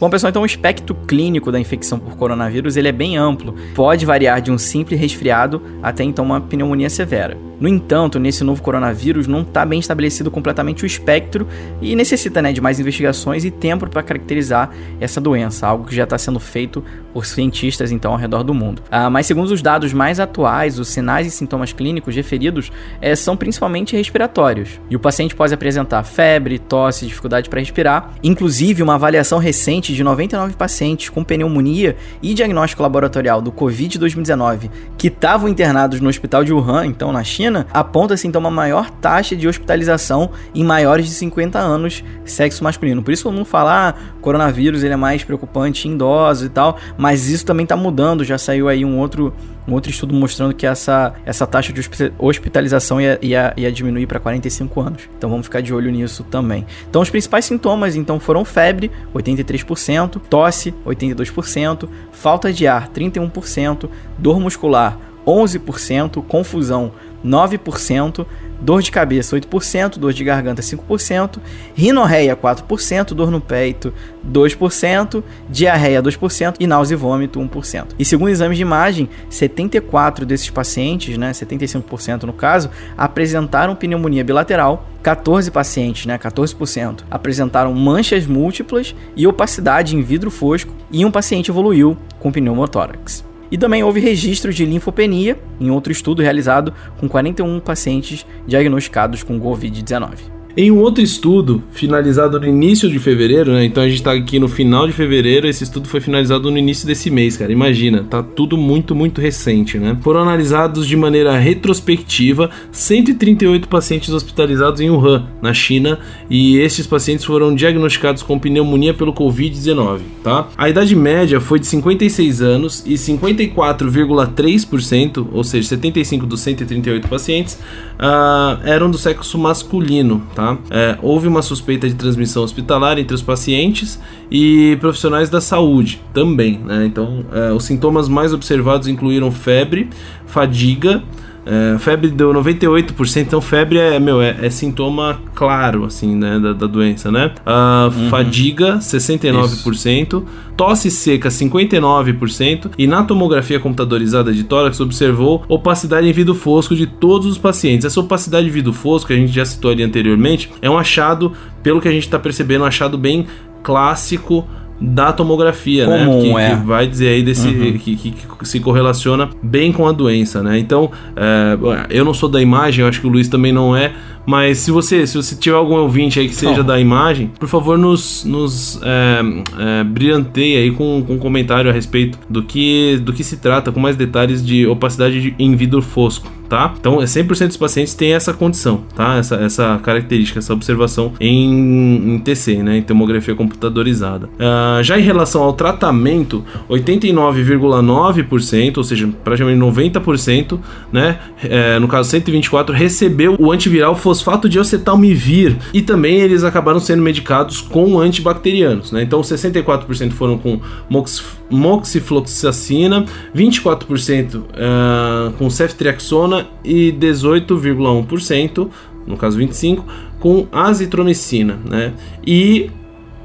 Bom, 0.00 0.10
pessoal, 0.10 0.30
então 0.30 0.42
o 0.42 0.46
espectro 0.46 0.94
clínico 0.94 1.52
da 1.52 1.60
infecção 1.60 1.98
por 1.98 2.16
coronavírus 2.16 2.76
ele 2.76 2.88
é 2.88 2.92
bem 2.92 3.16
amplo. 3.16 3.54
Pode 3.74 4.04
variar 4.04 4.40
de 4.40 4.50
um 4.50 4.58
simples 4.58 4.98
resfriado 4.98 5.62
até 5.82 6.02
então 6.02 6.24
uma 6.24 6.40
pneumonia 6.40 6.90
severa. 6.90 7.36
No 7.64 7.68
entanto, 7.70 8.20
nesse 8.20 8.44
novo 8.44 8.60
coronavírus 8.60 9.26
não 9.26 9.40
está 9.40 9.64
bem 9.64 9.80
estabelecido 9.80 10.30
completamente 10.30 10.84
o 10.84 10.86
espectro 10.86 11.48
e 11.80 11.96
necessita 11.96 12.42
né, 12.42 12.52
de 12.52 12.60
mais 12.60 12.78
investigações 12.78 13.42
e 13.42 13.50
tempo 13.50 13.88
para 13.88 14.02
caracterizar 14.02 14.70
essa 15.00 15.18
doença, 15.18 15.66
algo 15.66 15.86
que 15.86 15.96
já 15.96 16.04
está 16.04 16.18
sendo 16.18 16.38
feito 16.38 16.84
por 17.14 17.24
cientistas 17.24 17.90
então 17.90 18.12
ao 18.12 18.18
redor 18.18 18.42
do 18.42 18.52
mundo. 18.52 18.82
Ah, 18.90 19.08
mas 19.08 19.24
segundo 19.24 19.50
os 19.50 19.62
dados 19.62 19.94
mais 19.94 20.20
atuais, 20.20 20.78
os 20.78 20.88
sinais 20.88 21.26
e 21.26 21.30
sintomas 21.30 21.72
clínicos 21.72 22.14
referidos 22.14 22.70
é, 23.00 23.16
são 23.16 23.34
principalmente 23.34 23.96
respiratórios. 23.96 24.78
E 24.90 24.96
o 24.96 25.00
paciente 25.00 25.34
pode 25.34 25.54
apresentar 25.54 26.02
febre, 26.02 26.58
tosse, 26.58 27.06
dificuldade 27.06 27.48
para 27.48 27.60
respirar. 27.60 28.10
Inclusive, 28.22 28.82
uma 28.82 28.96
avaliação 28.96 29.38
recente 29.38 29.94
de 29.94 30.04
99 30.04 30.54
pacientes 30.54 31.08
com 31.08 31.24
pneumonia 31.24 31.96
e 32.20 32.34
diagnóstico 32.34 32.82
laboratorial 32.82 33.40
do 33.40 33.50
Covid 33.50 33.98
2019 33.98 34.70
que 34.98 35.08
estavam 35.08 35.48
internados 35.48 36.00
no 36.00 36.08
hospital 36.08 36.42
de 36.44 36.52
Wuhan, 36.52 36.86
então 36.86 37.12
na 37.12 37.22
China, 37.22 37.53
aponta-se 37.72 38.26
então 38.26 38.40
uma 38.40 38.50
maior 38.50 38.90
taxa 38.90 39.36
de 39.36 39.46
hospitalização 39.46 40.30
em 40.54 40.64
maiores 40.64 41.06
de 41.06 41.12
50 41.12 41.58
anos 41.58 42.02
sexo 42.24 42.64
masculino. 42.64 43.02
Por 43.02 43.12
isso, 43.12 43.24
todo 43.24 43.34
mundo 43.34 43.44
fala, 43.44 43.88
ah, 43.88 43.94
coronavírus 44.20 44.82
ele 44.82 44.94
é 44.94 44.96
mais 44.96 45.22
preocupante 45.22 45.88
em 45.88 45.92
idosos 45.92 46.46
e 46.46 46.48
tal, 46.48 46.78
mas 46.96 47.28
isso 47.28 47.44
também 47.44 47.64
está 47.64 47.76
mudando. 47.76 48.24
Já 48.24 48.38
saiu 48.38 48.68
aí 48.68 48.84
um 48.84 48.98
outro, 48.98 49.34
um 49.68 49.72
outro 49.72 49.90
estudo 49.90 50.14
mostrando 50.14 50.54
que 50.54 50.66
essa, 50.66 51.14
essa 51.24 51.46
taxa 51.46 51.72
de 51.72 51.80
hospitalização 52.18 53.00
ia, 53.00 53.18
ia, 53.20 53.52
ia 53.56 53.72
diminuir 53.72 54.06
para 54.06 54.18
45 54.18 54.80
anos. 54.80 55.02
Então 55.16 55.28
vamos 55.28 55.46
ficar 55.46 55.60
de 55.60 55.72
olho 55.72 55.90
nisso 55.90 56.24
também. 56.24 56.66
Então 56.88 57.02
os 57.02 57.10
principais 57.10 57.44
sintomas 57.44 57.96
então 57.96 58.18
foram 58.18 58.44
febre, 58.44 58.90
83%, 59.14 60.20
tosse, 60.28 60.74
82%, 60.86 61.88
falta 62.12 62.52
de 62.52 62.66
ar, 62.66 62.88
31%, 62.88 63.88
dor 64.18 64.40
muscular, 64.40 64.98
11%, 65.26 66.22
confusão, 66.26 66.92
9%, 67.24 68.26
dor 68.60 68.82
de 68.82 68.90
cabeça 68.90 69.36
8%, 69.36 69.98
dor 69.98 70.12
de 70.12 70.24
garganta 70.24 70.62
5%, 70.62 71.38
rinorreia 71.74 72.36
4%, 72.36 73.14
dor 73.14 73.30
no 73.30 73.40
peito 73.40 73.92
2%, 74.26 75.22
diarreia 75.48 76.02
2% 76.02 76.56
e 76.60 76.66
náusea 76.66 76.94
e 76.94 76.98
vômito 76.98 77.40
1%. 77.40 77.88
E 77.98 78.04
segundo 78.04 78.30
exames 78.30 78.56
de 78.56 78.62
imagem, 78.62 79.08
74 79.28 80.24
desses 80.24 80.50
pacientes, 80.50 81.16
né, 81.16 81.32
75% 81.32 82.24
no 82.24 82.32
caso, 82.32 82.70
apresentaram 82.96 83.74
pneumonia 83.74 84.24
bilateral, 84.24 84.86
14 85.02 85.50
pacientes, 85.50 86.06
né, 86.06 86.18
14%, 86.18 87.04
apresentaram 87.10 87.72
manchas 87.74 88.26
múltiplas 88.26 88.94
e 89.14 89.26
opacidade 89.26 89.96
em 89.96 90.02
vidro 90.02 90.30
fosco 90.30 90.72
e 90.90 91.04
um 91.04 91.10
paciente 91.10 91.50
evoluiu 91.50 91.96
com 92.18 92.32
pneumotórax. 92.32 93.33
E 93.50 93.58
também 93.58 93.82
houve 93.82 94.00
registro 94.00 94.52
de 94.52 94.64
linfopenia 94.64 95.38
em 95.60 95.70
outro 95.70 95.92
estudo 95.92 96.22
realizado 96.22 96.72
com 96.98 97.08
41 97.08 97.60
pacientes 97.60 98.26
diagnosticados 98.46 99.22
com 99.22 99.40
Covid-19. 99.40 100.43
Em 100.56 100.70
um 100.70 100.78
outro 100.78 101.02
estudo, 101.02 101.64
finalizado 101.72 102.38
no 102.38 102.46
início 102.46 102.88
de 102.88 103.00
fevereiro, 103.00 103.52
né? 103.52 103.64
Então 103.64 103.82
a 103.82 103.88
gente 103.88 104.00
tá 104.00 104.12
aqui 104.12 104.38
no 104.38 104.46
final 104.46 104.86
de 104.86 104.92
fevereiro, 104.92 105.48
esse 105.48 105.64
estudo 105.64 105.88
foi 105.88 106.00
finalizado 106.00 106.48
no 106.48 106.56
início 106.56 106.86
desse 106.86 107.10
mês, 107.10 107.36
cara. 107.36 107.50
Imagina, 107.50 108.06
tá 108.08 108.22
tudo 108.22 108.56
muito, 108.56 108.94
muito 108.94 109.20
recente, 109.20 109.78
né? 109.78 109.98
Foram 110.00 110.20
analisados 110.20 110.86
de 110.86 110.96
maneira 110.96 111.36
retrospectiva 111.36 112.50
138 112.70 113.66
pacientes 113.66 114.10
hospitalizados 114.10 114.80
em 114.80 114.90
Wuhan, 114.90 115.26
na 115.42 115.52
China, 115.52 115.98
e 116.30 116.56
estes 116.58 116.86
pacientes 116.86 117.24
foram 117.24 117.52
diagnosticados 117.52 118.22
com 118.22 118.38
pneumonia 118.38 118.94
pelo 118.94 119.12
Covid-19, 119.12 120.02
tá? 120.22 120.46
A 120.56 120.68
idade 120.68 120.94
média 120.94 121.40
foi 121.40 121.58
de 121.58 121.66
56 121.66 122.40
anos 122.40 122.84
e 122.86 122.94
54,3%, 122.94 125.26
ou 125.32 125.42
seja, 125.42 125.70
75 125.70 126.26
dos 126.26 126.42
138 126.42 127.08
pacientes, 127.08 127.58
uh, 127.94 128.60
eram 128.64 128.88
do 128.88 128.96
sexo 128.96 129.36
masculino, 129.36 130.22
tá? 130.32 130.43
Tá? 130.44 130.58
É, 130.70 130.98
houve 131.00 131.26
uma 131.26 131.40
suspeita 131.40 131.88
de 131.88 131.94
transmissão 131.94 132.42
hospitalar 132.42 132.98
entre 132.98 133.14
os 133.14 133.22
pacientes 133.22 133.98
e 134.30 134.76
profissionais 134.78 135.30
da 135.30 135.40
saúde 135.40 136.02
também. 136.12 136.58
Né? 136.58 136.84
Então, 136.84 137.24
é, 137.32 137.50
os 137.50 137.64
sintomas 137.64 138.08
mais 138.08 138.34
observados 138.34 138.86
incluíram 138.86 139.32
febre, 139.32 139.88
fadiga, 140.26 141.02
é, 141.46 141.78
febre 141.78 142.10
deu 142.10 142.32
98%, 142.32 143.20
então 143.20 143.40
febre 143.40 143.78
é, 143.78 143.98
meu, 143.98 144.22
é, 144.22 144.36
é 144.40 144.50
sintoma 144.50 145.20
claro, 145.34 145.84
assim, 145.84 146.14
né, 146.14 146.38
da, 146.38 146.52
da 146.52 146.66
doença, 146.66 147.10
né? 147.10 147.32
Uh, 147.46 147.94
uhum. 147.94 148.08
Fadiga, 148.08 148.78
69%, 148.78 150.06
Isso. 150.06 150.24
tosse 150.56 150.90
seca, 150.90 151.28
59%, 151.28 152.70
e 152.78 152.86
na 152.86 153.02
tomografia 153.02 153.60
computadorizada 153.60 154.32
de 154.32 154.44
tórax 154.44 154.80
observou 154.80 155.44
opacidade 155.48 156.08
em 156.08 156.12
vidro 156.12 156.34
fosco 156.34 156.74
de 156.74 156.86
todos 156.86 157.26
os 157.26 157.38
pacientes. 157.38 157.84
Essa 157.84 158.00
opacidade 158.00 158.46
de 158.46 158.52
vidro 158.52 158.72
fosco, 158.72 159.08
que 159.08 159.12
a 159.12 159.16
gente 159.16 159.32
já 159.32 159.44
citou 159.44 159.70
ali 159.70 159.82
anteriormente, 159.82 160.50
é 160.62 160.70
um 160.70 160.78
achado, 160.78 161.32
pelo 161.62 161.80
que 161.80 161.88
a 161.88 161.92
gente 161.92 162.04
está 162.04 162.18
percebendo, 162.18 162.62
um 162.62 162.66
achado 162.66 162.96
bem 162.96 163.26
clássico 163.62 164.46
da 164.80 165.12
tomografia, 165.12 165.86
né? 165.86 166.04
Comum, 166.04 166.34
né? 166.34 166.48
Que, 166.48 166.52
é. 166.52 166.56
que, 166.56 166.66
vai 166.66 166.86
dizer 166.86 167.08
aí 167.08 167.22
desse 167.22 167.48
uhum. 167.48 167.78
que, 167.78 167.96
que, 167.96 168.10
que, 168.10 168.48
se 168.48 168.60
correlaciona 168.60 169.30
bem 169.42 169.72
com 169.72 169.86
a 169.86 169.92
doença, 169.92 170.42
né? 170.42 170.58
Então, 170.58 170.90
é, 171.16 171.56
eu 171.90 172.04
não 172.04 172.12
sou 172.12 172.28
da 172.28 172.40
imagem, 172.40 172.82
eu 172.82 172.88
acho 172.88 173.00
que 173.00 173.06
o 173.06 173.10
Luiz 173.10 173.28
também 173.28 173.52
não 173.52 173.76
é, 173.76 173.92
mas 174.26 174.58
se 174.58 174.70
você, 174.70 175.06
se 175.06 175.16
você 175.16 175.36
tiver 175.36 175.56
algum 175.56 175.76
ouvinte 175.76 176.18
aí 176.18 176.28
que 176.28 176.34
seja 176.34 176.62
da 176.62 176.80
imagem, 176.80 177.30
por 177.38 177.48
favor, 177.48 177.76
nos, 177.76 178.24
nos 178.24 178.80
é, 178.82 179.20
é, 179.58 179.84
brilhanteie 179.84 180.56
aí 180.56 180.70
com, 180.70 181.04
com 181.06 181.14
um 181.14 181.18
comentário 181.18 181.70
a 181.70 181.72
respeito 181.72 182.18
do 182.28 182.42
que, 182.42 182.98
do 183.02 183.12
que 183.12 183.22
se 183.22 183.36
trata, 183.36 183.70
com 183.70 183.80
mais 183.80 183.96
detalhes 183.96 184.44
de 184.44 184.66
opacidade 184.66 185.34
em 185.38 185.54
vidro 185.54 185.82
fosco, 185.82 186.30
tá? 186.48 186.74
Então, 186.78 186.98
100% 186.98 187.42
é 187.42 187.46
dos 187.46 187.56
pacientes 187.56 187.94
têm 187.94 188.14
essa 188.14 188.32
condição, 188.32 188.82
tá? 188.94 189.16
Essa, 189.16 189.36
essa 189.36 189.80
característica, 189.82 190.38
essa 190.38 190.52
observação 190.52 191.12
em, 191.20 192.14
em 192.14 192.18
TC, 192.18 192.62
né? 192.62 192.76
Em 192.78 192.82
tomografia 192.82 193.34
computadorizada. 193.34 194.26
Uh, 194.26 194.82
já 194.82 194.98
em 194.98 195.02
relação 195.02 195.42
ao 195.42 195.52
tratamento, 195.52 196.42
89,9%, 196.68 198.78
ou 198.78 198.84
seja, 198.84 199.08
praticamente 199.22 199.60
90%, 199.60 200.58
né? 200.92 201.18
É, 201.42 201.78
no 201.78 201.88
caso 201.88 202.10
124, 202.10 202.74
recebeu 202.74 203.36
o 203.38 203.52
antiviral 203.52 203.94
fosco 203.94 204.13
fosfato 204.14 204.48
de 204.48 204.60
acetalmivir 204.60 205.56
e 205.72 205.82
também 205.82 206.20
eles 206.20 206.44
acabaram 206.44 206.78
sendo 206.78 207.02
medicados 207.02 207.60
com 207.60 207.98
antibacterianos, 207.98 208.92
né? 208.92 209.02
Então 209.02 209.20
64% 209.20 210.12
foram 210.12 210.38
com 210.38 210.60
mox, 210.88 211.24
moxifloxacina, 211.50 213.04
24% 213.34 214.36
uh, 214.36 215.32
com 215.36 215.50
ceftriaxona 215.50 216.46
e 216.64 216.92
18,1%, 216.92 218.68
no 219.04 219.16
caso 219.16 219.36
25, 219.36 219.84
com 220.20 220.46
azitromicina, 220.52 221.58
né? 221.68 221.92
E 222.24 222.70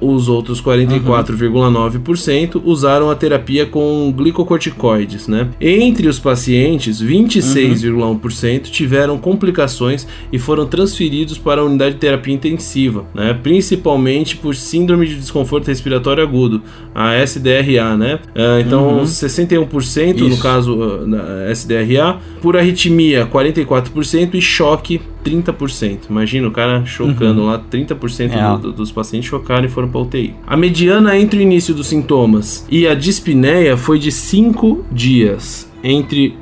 os 0.01 0.29
outros 0.29 0.61
44,9% 0.61 2.55
uhum. 2.55 2.61
usaram 2.65 3.09
a 3.09 3.15
terapia 3.15 3.65
com 3.65 4.11
glicocorticoides, 4.15 5.27
né? 5.27 5.47
Entre 5.59 6.07
os 6.07 6.19
pacientes, 6.19 7.01
26,1% 7.01 8.53
uhum. 8.53 8.59
tiveram 8.71 9.17
complicações 9.17 10.07
e 10.31 10.39
foram 10.39 10.65
transferidos 10.65 11.37
para 11.37 11.61
a 11.61 11.63
unidade 11.63 11.95
de 11.95 12.01
terapia 12.01 12.33
intensiva, 12.33 13.05
né? 13.13 13.37
Principalmente 13.41 14.37
por 14.37 14.55
síndrome 14.55 15.07
de 15.07 15.15
desconforto 15.15 15.67
respiratório 15.67 16.23
agudo, 16.23 16.61
a 16.93 17.15
SDRA, 17.23 17.97
né? 17.97 18.19
Uh, 18.35 18.59
então, 18.65 18.99
uhum. 18.99 19.03
61% 19.03 20.15
Isso. 20.15 20.29
no 20.29 20.37
caso 20.37 20.75
uh, 20.75 21.51
SDRA, 21.51 22.17
por 22.41 22.55
arritmia 22.55 23.27
44% 23.27 24.35
e 24.35 24.41
choque 24.41 25.01
30%. 25.23 26.09
Imagina 26.09 26.47
o 26.47 26.51
cara 26.51 26.85
chocando 26.85 27.41
uhum. 27.41 27.47
lá, 27.47 27.61
30% 27.71 28.31
é. 28.31 28.57
do, 28.57 28.57
do, 28.57 28.73
dos 28.73 28.91
pacientes 28.91 29.29
chocaram 29.29 29.65
e 29.65 29.69
foram 29.69 29.89
para 29.89 30.01
UTI. 30.01 30.33
A 30.45 30.55
mediana 30.55 31.17
entre 31.17 31.39
o 31.39 31.41
início 31.41 31.73
dos 31.73 31.87
sintomas 31.87 32.65
e 32.69 32.87
a 32.87 32.93
dispneia 32.93 33.77
foi 33.77 33.99
de 33.99 34.11
5 34.11 34.85
dias. 34.91 35.69
Entre 35.83 36.35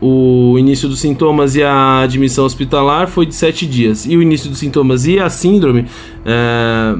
o 0.00 0.56
início 0.58 0.88
dos 0.88 1.00
sintomas 1.00 1.56
e 1.56 1.62
a 1.62 2.00
admissão 2.00 2.44
hospitalar 2.44 3.08
foi 3.08 3.26
de 3.26 3.34
7 3.34 3.66
dias. 3.66 4.06
E 4.06 4.16
o 4.16 4.22
início 4.22 4.50
dos 4.50 4.58
sintomas 4.58 5.06
e 5.06 5.18
a 5.18 5.28
síndrome 5.30 5.86
é, 6.24 6.94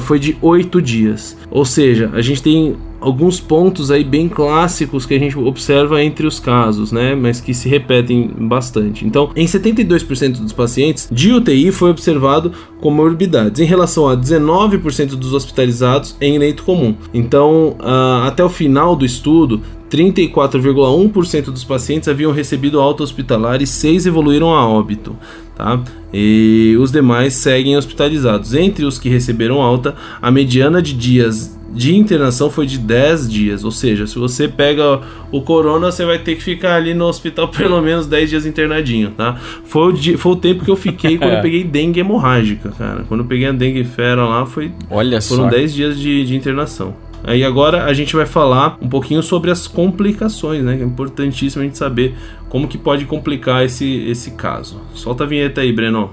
foi 0.00 0.18
de 0.18 0.36
8 0.40 0.82
dias. 0.82 1.36
Ou 1.50 1.64
seja, 1.64 2.10
a 2.12 2.20
gente 2.20 2.42
tem 2.42 2.76
alguns 3.00 3.40
pontos 3.40 3.90
aí 3.90 4.04
bem 4.04 4.28
clássicos 4.28 5.06
que 5.06 5.14
a 5.14 5.18
gente 5.18 5.38
observa 5.38 6.02
entre 6.02 6.26
os 6.26 6.38
casos, 6.38 6.92
né, 6.92 7.14
mas 7.14 7.40
que 7.40 7.54
se 7.54 7.68
repetem 7.68 8.28
bastante. 8.38 9.06
Então, 9.06 9.30
em 9.36 9.46
72% 9.46 10.40
dos 10.40 10.52
pacientes 10.52 11.08
de 11.10 11.32
UTI 11.32 11.70
foi 11.72 11.90
observado 11.90 12.52
comorbidades, 12.80 13.60
em 13.60 13.64
relação 13.64 14.08
a 14.08 14.16
19% 14.16 15.10
dos 15.16 15.32
hospitalizados 15.32 16.16
em 16.20 16.38
leito 16.38 16.62
comum. 16.62 16.94
Então, 17.12 17.76
uh, 17.80 18.26
até 18.26 18.44
o 18.44 18.48
final 18.48 18.96
do 18.96 19.04
estudo, 19.04 19.60
34,1% 19.90 21.44
dos 21.44 21.64
pacientes 21.64 22.08
haviam 22.08 22.32
recebido 22.32 22.80
alta 22.80 23.02
hospitalar 23.02 23.62
e 23.62 23.66
6 23.66 24.06
evoluíram 24.06 24.52
a 24.52 24.66
óbito. 24.66 25.16
Tá? 25.54 25.80
E 26.12 26.76
os 26.78 26.90
demais 26.90 27.34
seguem 27.34 27.76
hospitalizados. 27.76 28.54
Entre 28.54 28.84
os 28.84 28.98
que 28.98 29.08
receberam 29.08 29.62
alta, 29.62 29.94
a 30.20 30.30
mediana 30.30 30.82
de 30.82 30.92
dias 30.92 31.55
de 31.76 31.94
internação 31.94 32.50
foi 32.50 32.66
de 32.66 32.78
10 32.78 33.30
dias. 33.30 33.62
Ou 33.62 33.70
seja, 33.70 34.06
se 34.06 34.18
você 34.18 34.48
pega 34.48 35.02
o 35.30 35.42
corona, 35.42 35.92
você 35.92 36.06
vai 36.06 36.18
ter 36.18 36.34
que 36.34 36.42
ficar 36.42 36.74
ali 36.74 36.94
no 36.94 37.04
hospital 37.04 37.48
pelo 37.52 37.80
menos 37.82 38.06
10 38.06 38.30
dias 38.30 38.46
internadinho, 38.46 39.10
tá? 39.10 39.34
Foi 39.64 39.88
o, 39.88 39.92
dia, 39.92 40.16
foi 40.16 40.32
o 40.32 40.36
tempo 40.36 40.64
que 40.64 40.70
eu 40.70 40.76
fiquei 40.76 41.18
quando 41.18 41.34
eu 41.34 41.40
peguei 41.42 41.62
dengue 41.62 42.00
hemorrágica, 42.00 42.70
cara. 42.70 43.04
Quando 43.06 43.20
eu 43.20 43.26
peguei 43.26 43.46
a 43.46 43.52
dengue 43.52 43.84
fera 43.84 44.24
lá, 44.24 44.46
foi, 44.46 44.72
Olha 44.90 45.20
foram 45.20 45.44
só. 45.44 45.50
10 45.50 45.74
dias 45.74 45.98
de, 45.98 46.24
de 46.24 46.34
internação. 46.34 46.94
Aí 47.22 47.44
agora 47.44 47.84
a 47.84 47.92
gente 47.92 48.14
vai 48.16 48.24
falar 48.24 48.78
um 48.80 48.88
pouquinho 48.88 49.22
sobre 49.22 49.50
as 49.50 49.66
complicações, 49.66 50.64
né? 50.64 50.76
Que 50.76 50.82
é 50.82 50.86
importantíssimo 50.86 51.62
a 51.62 51.66
gente 51.66 51.76
saber 51.76 52.14
como 52.48 52.68
que 52.68 52.78
pode 52.78 53.04
complicar 53.04 53.64
esse, 53.64 54.08
esse 54.08 54.30
caso. 54.30 54.80
Solta 54.94 55.24
a 55.24 55.26
vinheta 55.26 55.60
aí, 55.60 55.72
Breno. 55.72 56.10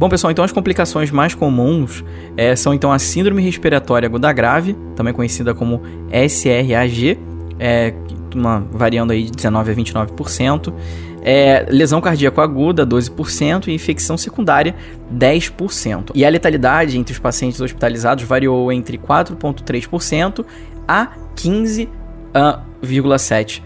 Bom, 0.00 0.08
pessoal, 0.08 0.30
então 0.30 0.42
as 0.42 0.50
complicações 0.50 1.10
mais 1.10 1.34
comuns 1.34 2.02
é, 2.34 2.56
são 2.56 2.72
então 2.72 2.90
a 2.90 2.98
síndrome 2.98 3.42
respiratória 3.42 4.06
aguda 4.06 4.32
grave, 4.32 4.74
também 4.96 5.12
conhecida 5.12 5.52
como 5.52 5.82
SRAG, 6.10 7.18
é, 7.58 7.92
uma 8.34 8.66
variando 8.72 9.12
aí 9.12 9.24
de 9.24 9.32
19 9.32 9.72
a 9.72 9.74
29%, 9.74 10.72
é, 11.20 11.66
lesão 11.68 12.00
cardíaca 12.00 12.40
aguda 12.40 12.86
12% 12.86 13.68
e 13.68 13.74
infecção 13.74 14.16
secundária 14.16 14.74
10%. 15.14 16.12
E 16.14 16.24
a 16.24 16.30
letalidade 16.30 16.98
entre 16.98 17.12
os 17.12 17.18
pacientes 17.18 17.60
hospitalizados 17.60 18.24
variou 18.24 18.72
entre 18.72 18.96
4,3% 18.96 20.46
a 20.88 21.08
15,7%. 21.36 23.60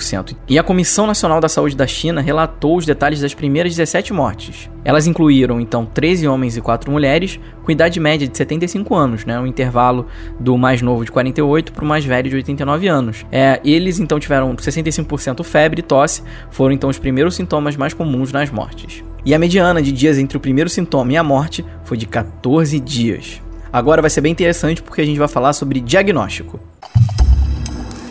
Cento. 0.00 0.36
E 0.48 0.58
a 0.58 0.62
Comissão 0.62 1.06
Nacional 1.06 1.40
da 1.40 1.48
Saúde 1.48 1.76
da 1.76 1.86
China 1.86 2.20
relatou 2.20 2.76
os 2.76 2.86
detalhes 2.86 3.20
das 3.20 3.34
primeiras 3.34 3.74
17 3.74 4.12
mortes. 4.12 4.70
Elas 4.84 5.06
incluíram, 5.06 5.60
então, 5.60 5.84
13 5.84 6.26
homens 6.28 6.56
e 6.56 6.60
4 6.60 6.90
mulheres, 6.90 7.38
com 7.64 7.72
idade 7.72 8.00
média 8.00 8.26
de 8.26 8.36
75 8.36 8.94
anos, 8.94 9.24
né? 9.24 9.38
Um 9.38 9.46
intervalo 9.46 10.06
do 10.38 10.56
mais 10.56 10.80
novo 10.80 11.04
de 11.04 11.10
48 11.10 11.72
para 11.72 11.84
o 11.84 11.88
mais 11.88 12.04
velho 12.04 12.30
de 12.30 12.36
89 12.36 12.88
anos. 12.88 13.26
É, 13.30 13.60
eles, 13.64 13.98
então, 13.98 14.18
tiveram 14.18 14.54
65% 14.54 15.44
febre 15.44 15.80
e 15.80 15.82
tosse, 15.82 16.22
foram, 16.50 16.72
então, 16.72 16.88
os 16.88 16.98
primeiros 16.98 17.34
sintomas 17.34 17.76
mais 17.76 17.92
comuns 17.92 18.32
nas 18.32 18.50
mortes. 18.50 19.04
E 19.24 19.34
a 19.34 19.38
mediana 19.38 19.82
de 19.82 19.92
dias 19.92 20.18
entre 20.18 20.36
o 20.36 20.40
primeiro 20.40 20.70
sintoma 20.70 21.12
e 21.12 21.16
a 21.16 21.22
morte 21.22 21.64
foi 21.84 21.96
de 21.96 22.06
14 22.06 22.78
dias. 22.80 23.42
Agora 23.72 24.00
vai 24.00 24.10
ser 24.10 24.22
bem 24.22 24.32
interessante 24.32 24.82
porque 24.82 25.02
a 25.02 25.04
gente 25.04 25.18
vai 25.18 25.28
falar 25.28 25.52
sobre 25.52 25.80
diagnóstico. 25.80 26.58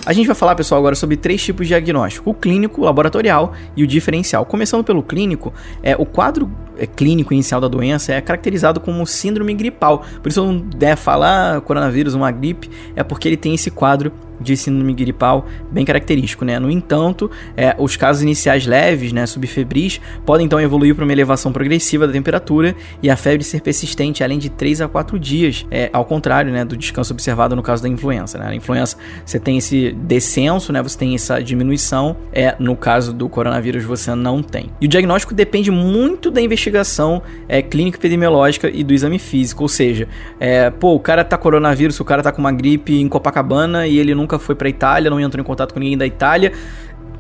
A 0.08 0.14
gente 0.14 0.26
vai 0.26 0.36
falar, 0.38 0.56
pessoal, 0.56 0.80
agora 0.80 0.96
sobre 0.96 1.18
três 1.18 1.44
tipos 1.44 1.68
de 1.68 1.74
diagnóstico: 1.74 2.30
o 2.30 2.34
clínico, 2.34 2.80
o 2.80 2.86
laboratorial 2.86 3.52
e 3.76 3.84
o 3.84 3.88
diferencial. 3.88 4.46
Começando 4.46 4.82
pelo 4.82 5.04
clínico, 5.04 5.54
é, 5.84 5.98
o 5.98 6.06
quadro 6.06 6.50
é, 6.78 6.88
clínico 6.88 7.34
inicial 7.34 7.60
da 7.60 7.68
doença 7.68 8.14
é 8.14 8.22
caracterizado 8.22 8.80
como 8.80 9.06
síndrome 9.06 9.54
gripal. 9.54 10.06
Por 10.24 10.30
isso, 10.30 10.46
não 10.46 10.60
der 10.60 10.96
falar 10.96 11.60
coronavírus, 11.60 12.14
uma 12.14 12.32
gripe, 12.32 12.70
é 12.96 13.04
porque 13.04 13.28
ele 13.28 13.36
tem 13.36 13.54
esse 13.54 13.70
quadro 13.70 14.14
de 14.40 14.56
síndrome 14.56 14.94
gripal 14.94 15.46
bem 15.72 15.86
característico, 15.86 16.46
né? 16.46 16.60
No 16.60 16.70
entanto, 16.70 17.30
é, 17.56 17.76
os 17.78 17.96
casos 17.96 18.22
iniciais 18.22 18.66
leves, 18.66 19.12
né, 19.12 19.26
subfebris, 19.26 20.00
podem 20.26 20.46
então 20.46 20.60
evoluir 20.60 20.96
para 20.96 21.04
uma 21.04 21.14
elevação 21.14 21.52
progressiva 21.52 22.08
da 22.08 22.14
temperatura 22.14 22.76
e 23.02 23.10
a 23.10 23.16
febre 23.16 23.44
ser 23.44 23.62
persistente 23.62 24.24
além 24.24 24.40
de 24.40 24.50
3 24.50 24.82
a 24.82 24.88
4 24.88 25.20
dias, 25.20 25.66
é, 25.72 25.90
ao 25.92 26.06
contrário, 26.06 26.52
né, 26.52 26.64
do 26.64 26.78
descanso 26.78 27.14
observado 27.14 27.56
no 27.56 27.64
caso 27.64 27.84
da 27.84 27.90
influenza, 27.90 28.38
né? 28.38 28.46
Na 28.46 28.56
influenza 28.56 28.98
você 29.26 29.40
tem 29.40 29.58
esse 29.58 29.92
descenso, 29.92 30.72
né, 30.72 30.82
você 30.82 30.98
tem 30.98 31.16
essa 31.16 31.42
diminuição, 31.42 32.16
é, 32.32 32.56
no 32.60 32.76
caso 32.76 33.14
do 33.14 33.28
coronavírus 33.28 33.84
você 33.84 34.14
não 34.14 34.42
tem. 34.44 34.70
E 34.80 34.86
o 34.86 34.90
diagnóstico 34.90 35.34
depende 35.34 35.72
muito 35.72 36.30
da 36.30 36.42
investigação 36.42 37.22
é, 37.48 37.62
clínica 37.62 37.98
epidemiológica 37.98 38.70
e 38.70 38.84
do 38.84 38.94
exame 38.94 39.20
físico, 39.20 39.64
ou 39.64 39.70
seja, 39.70 40.08
é, 40.40 40.70
pô, 40.70 40.94
o 40.94 41.00
cara 41.00 41.24
tá 41.24 41.38
coronavírus, 41.38 42.00
o 42.00 42.06
cara 42.06 42.22
tá 42.22 42.32
com 42.32 42.40
uma 42.40 42.52
gripe 42.52 43.00
em 43.00 43.08
Copacabana 43.08 43.88
e 43.88 43.98
ele 43.98 44.14
não 44.14 44.27
nunca 44.28 44.38
foi 44.38 44.54
para 44.54 44.68
Itália, 44.68 45.10
não 45.10 45.20
entrou 45.20 45.42
em 45.42 45.46
contato 45.46 45.74
com 45.74 45.80
ninguém 45.80 45.98
da 45.98 46.06
Itália, 46.06 46.52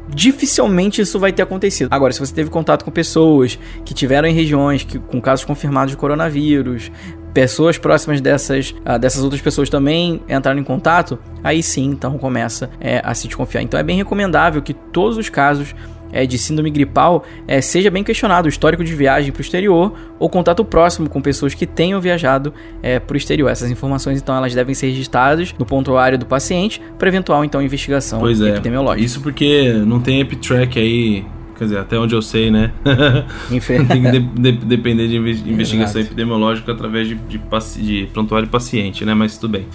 dificilmente 0.09 1.01
isso 1.01 1.17
vai 1.17 1.31
ter 1.31 1.41
acontecido. 1.41 1.87
Agora, 1.89 2.11
se 2.11 2.19
você 2.19 2.33
teve 2.33 2.49
contato 2.49 2.83
com 2.83 2.91
pessoas 2.91 3.57
que 3.85 3.93
tiveram 3.93 4.27
em 4.27 4.33
regiões 4.33 4.83
que, 4.83 4.99
com 4.99 5.21
casos 5.21 5.45
confirmados 5.45 5.91
de 5.91 5.97
coronavírus, 5.97 6.91
pessoas 7.33 7.77
próximas 7.77 8.19
dessas, 8.19 8.71
uh, 8.71 8.99
dessas 8.99 9.23
outras 9.23 9.41
pessoas 9.41 9.69
também 9.69 10.21
entraram 10.27 10.59
em 10.59 10.63
contato, 10.63 11.17
aí 11.43 11.63
sim, 11.63 11.85
então 11.85 12.17
começa 12.17 12.69
é, 12.79 13.01
a 13.03 13.13
se 13.13 13.27
desconfiar. 13.27 13.61
Então 13.61 13.79
é 13.79 13.83
bem 13.83 13.95
recomendável 13.95 14.61
que 14.61 14.73
todos 14.73 15.17
os 15.17 15.29
casos 15.29 15.73
é, 16.11 16.25
de 16.25 16.37
síndrome 16.37 16.69
gripal 16.69 17.23
é, 17.47 17.61
seja 17.61 17.89
bem 17.89 18.03
questionado 18.03 18.45
o 18.45 18.49
histórico 18.49 18.83
de 18.83 18.93
viagem 18.93 19.31
para 19.31 19.39
o 19.39 19.41
exterior 19.41 19.93
ou 20.19 20.29
contato 20.29 20.63
próximo 20.63 21.09
com 21.09 21.21
pessoas 21.21 21.53
que 21.53 21.65
tenham 21.65 21.99
viajado 22.01 22.53
é, 22.81 22.99
para 22.99 23.13
o 23.13 23.17
exterior. 23.17 23.49
Essas 23.49 23.69
informações, 23.69 24.21
então, 24.21 24.35
elas 24.35 24.53
devem 24.53 24.73
ser 24.73 24.87
registradas 24.87 25.53
no 25.57 25.65
pontuário 25.65 26.17
do 26.17 26.25
paciente 26.25 26.81
para 26.97 27.07
eventual, 27.07 27.43
então, 27.43 27.61
investigação 27.61 28.19
pois 28.19 28.41
é. 28.41 28.49
epidemiológica. 28.49 29.05
Isso 29.05 29.21
porque 29.21 29.73
não 29.85 29.99
tem 29.99 30.21
EpiTrack 30.21 30.79
aí 30.79 31.25
quer 31.57 31.63
dizer, 31.63 31.79
até 31.79 31.97
onde 31.97 32.13
eu 32.13 32.21
sei, 32.21 32.51
né? 32.51 32.71
Tem 33.49 33.59
que 33.59 34.11
de, 34.11 34.19
de, 34.19 34.51
depender 34.51 35.07
de 35.07 35.17
investigação 35.17 35.99
Exato. 35.99 36.13
epidemiológica 36.13 36.71
através 36.71 37.07
de, 37.07 37.15
de, 37.15 37.39
de, 37.77 38.05
prontuário 38.13 38.47
paciente, 38.47 39.03
né? 39.03 39.13
Mas 39.15 39.37
tudo 39.37 39.51
bem. 39.53 39.65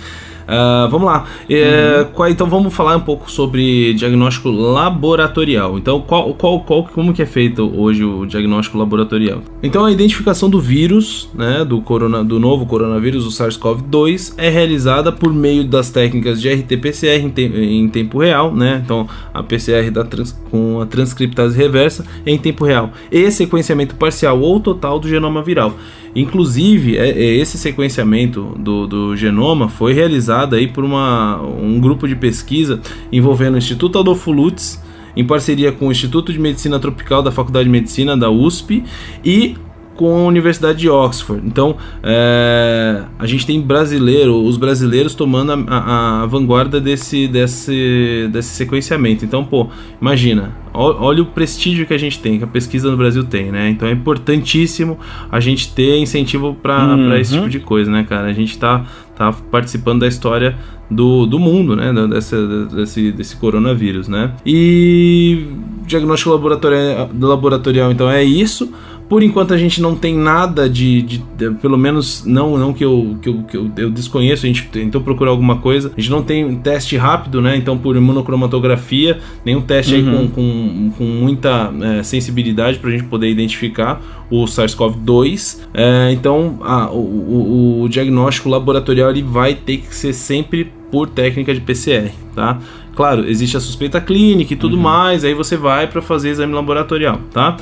Uh, 0.52 0.88
vamos 0.90 1.06
lá. 1.06 1.24
É, 1.48 2.00
uhum. 2.00 2.12
qual, 2.12 2.28
então 2.28 2.46
vamos 2.46 2.74
falar 2.74 2.94
um 2.96 3.00
pouco 3.00 3.30
sobre 3.30 3.94
diagnóstico 3.94 4.50
laboratorial. 4.50 5.78
Então, 5.78 6.00
qual, 6.02 6.34
qual, 6.34 6.60
qual, 6.60 6.84
como 6.84 7.14
que 7.14 7.22
é 7.22 7.26
feito 7.26 7.72
hoje 7.74 8.04
o 8.04 8.26
diagnóstico 8.26 8.76
laboratorial? 8.76 9.40
Então, 9.62 9.86
a 9.86 9.90
identificação 9.90 10.50
do 10.50 10.60
vírus, 10.60 11.30
né, 11.34 11.64
do, 11.64 11.80
corona, 11.80 12.22
do 12.22 12.38
novo 12.38 12.66
coronavírus, 12.66 13.26
o 13.26 13.30
SARS-CoV-2, 13.30 14.34
é 14.36 14.50
realizada 14.50 15.10
por 15.10 15.32
meio 15.32 15.64
das 15.64 15.88
técnicas 15.88 16.38
de 16.40 16.52
RT-PCR 16.52 17.24
em, 17.24 17.30
te, 17.30 17.42
em, 17.42 17.88
tempo 17.88 18.18
real, 18.18 18.54
né? 18.54 18.82
Então, 18.84 19.08
a 19.32 19.42
PCR 19.42 19.90
da 19.90 20.04
trans, 20.04 20.32
com 20.50 20.80
a 20.82 20.86
transcriptase 20.86 21.56
reversa 21.56 22.04
em 22.26 22.36
tempo 22.36 22.64
real 22.64 22.90
e 23.10 23.30
sequenciamento 23.30 23.94
parcial 23.94 24.38
ou 24.40 24.60
total 24.60 24.98
do 24.98 25.08
genoma 25.08 25.42
viral. 25.42 25.74
Inclusive, 26.14 26.98
é, 26.98 27.08
é, 27.08 27.36
esse 27.36 27.56
sequenciamento 27.56 28.54
do, 28.58 28.86
do, 28.86 29.16
genoma 29.16 29.68
foi 29.68 29.94
realizado 29.94 30.41
aí 30.50 30.66
por 30.66 30.84
uma, 30.84 31.40
um 31.40 31.80
grupo 31.80 32.06
de 32.06 32.16
pesquisa 32.16 32.80
envolvendo 33.10 33.54
o 33.54 33.58
Instituto 33.58 33.98
Adolfo 33.98 34.30
Lutz, 34.30 34.82
em 35.16 35.26
parceria 35.26 35.72
com 35.72 35.88
o 35.88 35.92
Instituto 35.92 36.32
de 36.32 36.38
Medicina 36.38 36.78
Tropical 36.78 37.22
da 37.22 37.30
Faculdade 37.30 37.64
de 37.64 37.70
Medicina 37.70 38.16
da 38.16 38.30
USP 38.30 38.84
e 39.24 39.56
com 39.96 40.24
a 40.24 40.26
Universidade 40.26 40.78
de 40.78 40.88
Oxford. 40.88 41.42
Então, 41.46 41.76
é, 42.02 43.02
a 43.18 43.26
gente 43.26 43.46
tem 43.46 43.60
brasileiro, 43.60 44.42
os 44.42 44.56
brasileiros 44.56 45.14
tomando 45.14 45.52
a, 45.52 45.64
a, 45.68 46.22
a, 46.22 46.26
vanguarda 46.26 46.80
desse, 46.80 47.28
desse, 47.28 48.28
desse 48.32 48.50
sequenciamento. 48.50 49.24
Então, 49.24 49.44
pô, 49.44 49.68
imagina, 50.00 50.52
olha 50.74 51.22
o 51.22 51.26
prestígio 51.26 51.86
que 51.86 51.94
a 51.94 51.98
gente 51.98 52.18
tem, 52.18 52.38
que 52.38 52.44
a 52.44 52.48
pesquisa 52.48 52.90
no 52.90 52.96
Brasil 52.96 53.24
tem, 53.24 53.50
né? 53.50 53.68
Então 53.68 53.86
é 53.86 53.92
importantíssimo 53.92 54.98
a 55.30 55.38
gente 55.38 55.72
ter 55.72 55.98
incentivo 55.98 56.54
para 56.54 56.94
uhum. 56.94 57.14
esse 57.16 57.34
tipo 57.34 57.48
de 57.48 57.60
coisa, 57.60 57.90
né, 57.90 58.04
cara? 58.08 58.28
A 58.28 58.32
gente 58.32 58.58
tá, 58.58 58.84
tá 59.16 59.32
participando 59.50 60.00
da 60.00 60.08
história 60.08 60.56
do, 60.90 61.26
do 61.26 61.38
mundo, 61.38 61.76
né? 61.76 61.92
Dessa, 62.08 62.66
desse, 62.66 63.12
desse 63.12 63.36
coronavírus, 63.36 64.08
né? 64.08 64.32
E 64.44 65.46
diagnóstico 65.86 66.30
laboratorial, 66.30 67.10
laboratorial 67.20 67.92
então 67.92 68.10
é 68.10 68.22
isso. 68.22 68.72
Por 69.12 69.22
enquanto 69.22 69.52
a 69.52 69.58
gente 69.58 69.78
não 69.82 69.94
tem 69.94 70.16
nada 70.16 70.66
de, 70.66 71.02
de, 71.02 71.18
de, 71.18 71.50
pelo 71.56 71.76
menos 71.76 72.24
não 72.24 72.56
não 72.56 72.72
que 72.72 72.82
eu, 72.82 73.18
que, 73.20 73.28
eu, 73.28 73.42
que 73.42 73.56
eu, 73.58 73.70
eu, 73.76 73.90
desconheço, 73.90 74.46
a 74.46 74.48
gente 74.48 74.66
tentou 74.68 75.02
procurar 75.02 75.32
alguma 75.32 75.58
coisa. 75.58 75.92
A 75.94 76.00
gente 76.00 76.10
não 76.10 76.22
tem 76.22 76.56
teste 76.56 76.96
rápido, 76.96 77.42
né? 77.42 77.54
Então 77.54 77.76
por 77.76 77.94
imunocromatografia, 77.94 79.20
nenhum 79.44 79.60
teste 79.60 79.96
uhum. 79.96 79.98
aí 79.98 80.16
com, 80.16 80.28
com, 80.28 80.92
com 80.96 81.04
muita 81.04 81.70
é, 81.82 82.02
sensibilidade 82.02 82.78
para 82.78 82.88
a 82.88 82.92
gente 82.92 83.04
poder 83.04 83.28
identificar 83.28 84.00
o 84.30 84.46
SARS-CoV-2. 84.46 85.58
É, 85.74 86.10
então 86.10 86.58
a, 86.62 86.90
o, 86.90 86.96
o, 86.96 87.82
o 87.82 87.88
diagnóstico 87.90 88.48
laboratorial 88.48 89.10
ele 89.10 89.22
vai 89.22 89.54
ter 89.54 89.76
que 89.76 89.94
ser 89.94 90.14
sempre 90.14 90.72
por 90.90 91.06
técnica 91.10 91.52
de 91.52 91.60
PCR, 91.60 92.10
tá? 92.34 92.58
Claro, 92.94 93.28
existe 93.28 93.58
a 93.58 93.60
suspeita 93.60 94.00
clínica 94.00 94.54
e 94.54 94.56
tudo 94.56 94.76
uhum. 94.76 94.82
mais, 94.82 95.22
aí 95.22 95.34
você 95.34 95.54
vai 95.54 95.86
para 95.86 96.00
fazer 96.00 96.30
exame 96.30 96.54
laboratorial, 96.54 97.20
tá? 97.30 97.58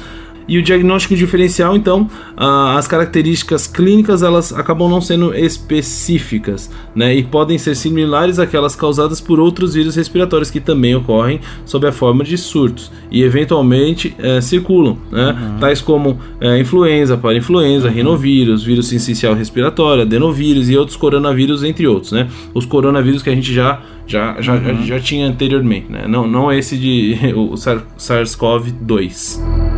E 0.51 0.59
o 0.59 0.63
diagnóstico 0.63 1.15
diferencial, 1.15 1.77
então, 1.77 2.11
uh, 2.37 2.77
as 2.77 2.89
características 2.89 3.69
clínicas 3.69 4.25
elas 4.25 4.53
acabam 4.53 4.91
não 4.91 5.01
sendo 5.01 5.33
específicas, 5.33 6.69
né? 6.93 7.15
E 7.15 7.23
podem 7.23 7.57
ser 7.57 7.77
similares 7.77 8.41
àquelas 8.41 8.75
causadas 8.75 9.21
por 9.21 9.39
outros 9.39 9.75
vírus 9.75 9.95
respiratórios 9.95 10.51
que 10.51 10.59
também 10.59 10.93
ocorrem 10.97 11.41
sob 11.65 11.87
a 11.87 11.93
forma 11.93 12.25
de 12.25 12.37
surtos 12.37 12.91
e 13.13 13.23
eventualmente 13.23 14.13
uh, 14.19 14.43
circulam, 14.43 14.99
né? 15.13 15.39
Uhum. 15.41 15.59
Tais 15.61 15.81
como 15.81 16.11
uh, 16.11 16.57
influenza, 16.59 17.17
parainfluenza, 17.17 17.87
uhum. 17.87 17.95
rinovírus, 17.95 18.65
vírus 18.65 18.89
sincicial 18.89 19.35
respiratório, 19.35 20.03
adenovírus 20.03 20.69
e 20.69 20.77
outros 20.77 20.97
coronavírus, 20.97 21.63
entre 21.63 21.87
outros, 21.87 22.11
né? 22.11 22.27
Os 22.53 22.67
coronavírus 22.67 23.23
que 23.23 23.31
a 23.31 23.35
gente 23.37 23.55
já 23.55 23.83
já, 24.05 24.41
já, 24.41 24.55
uhum. 24.55 24.65
já, 24.65 24.75
já 24.97 24.99
tinha 24.99 25.29
anteriormente, 25.29 25.87
né? 25.89 26.09
Não, 26.09 26.27
não 26.27 26.51
esse 26.51 26.77
de 26.77 27.17
o 27.37 27.53
SARS-CoV-2. 27.53 29.70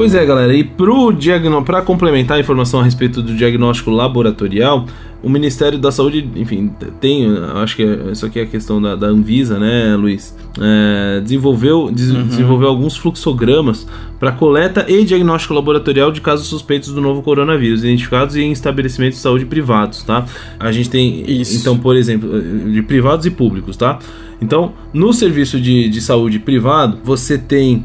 Pois 0.00 0.14
é, 0.14 0.24
galera, 0.24 0.54
e 0.54 0.64
para 0.64 1.82
complementar 1.82 2.38
a 2.38 2.40
informação 2.40 2.80
a 2.80 2.82
respeito 2.82 3.20
do 3.20 3.36
diagnóstico 3.36 3.90
laboratorial, 3.90 4.86
o 5.22 5.28
Ministério 5.28 5.78
da 5.78 5.92
Saúde, 5.92 6.26
enfim, 6.36 6.72
tem, 6.98 7.26
acho 7.56 7.76
que 7.76 7.82
isso 8.10 8.24
aqui 8.24 8.40
é 8.40 8.44
a 8.44 8.46
questão 8.46 8.80
da, 8.80 8.96
da 8.96 9.08
Anvisa, 9.08 9.58
né, 9.58 9.94
Luiz? 9.96 10.34
É, 10.58 11.20
desenvolveu, 11.20 11.90
des, 11.92 12.10
uhum. 12.12 12.26
desenvolveu 12.26 12.68
alguns 12.68 12.96
fluxogramas 12.96 13.86
para 14.18 14.32
coleta 14.32 14.86
e 14.88 15.04
diagnóstico 15.04 15.52
laboratorial 15.52 16.10
de 16.10 16.22
casos 16.22 16.46
suspeitos 16.46 16.94
do 16.94 17.00
novo 17.02 17.20
coronavírus, 17.20 17.84
identificados 17.84 18.36
em 18.36 18.50
estabelecimentos 18.52 19.18
de 19.18 19.22
saúde 19.22 19.44
privados, 19.44 20.02
tá? 20.02 20.24
A 20.58 20.72
gente 20.72 20.88
tem, 20.88 21.30
isso. 21.30 21.58
então, 21.58 21.76
por 21.76 21.94
exemplo, 21.94 22.40
de 22.72 22.80
privados 22.80 23.26
e 23.26 23.30
públicos, 23.30 23.76
tá? 23.76 23.98
Então, 24.40 24.72
no 24.94 25.12
serviço 25.12 25.60
de, 25.60 25.90
de 25.90 26.00
saúde 26.00 26.38
privado, 26.38 26.98
você 27.04 27.36
tem 27.36 27.84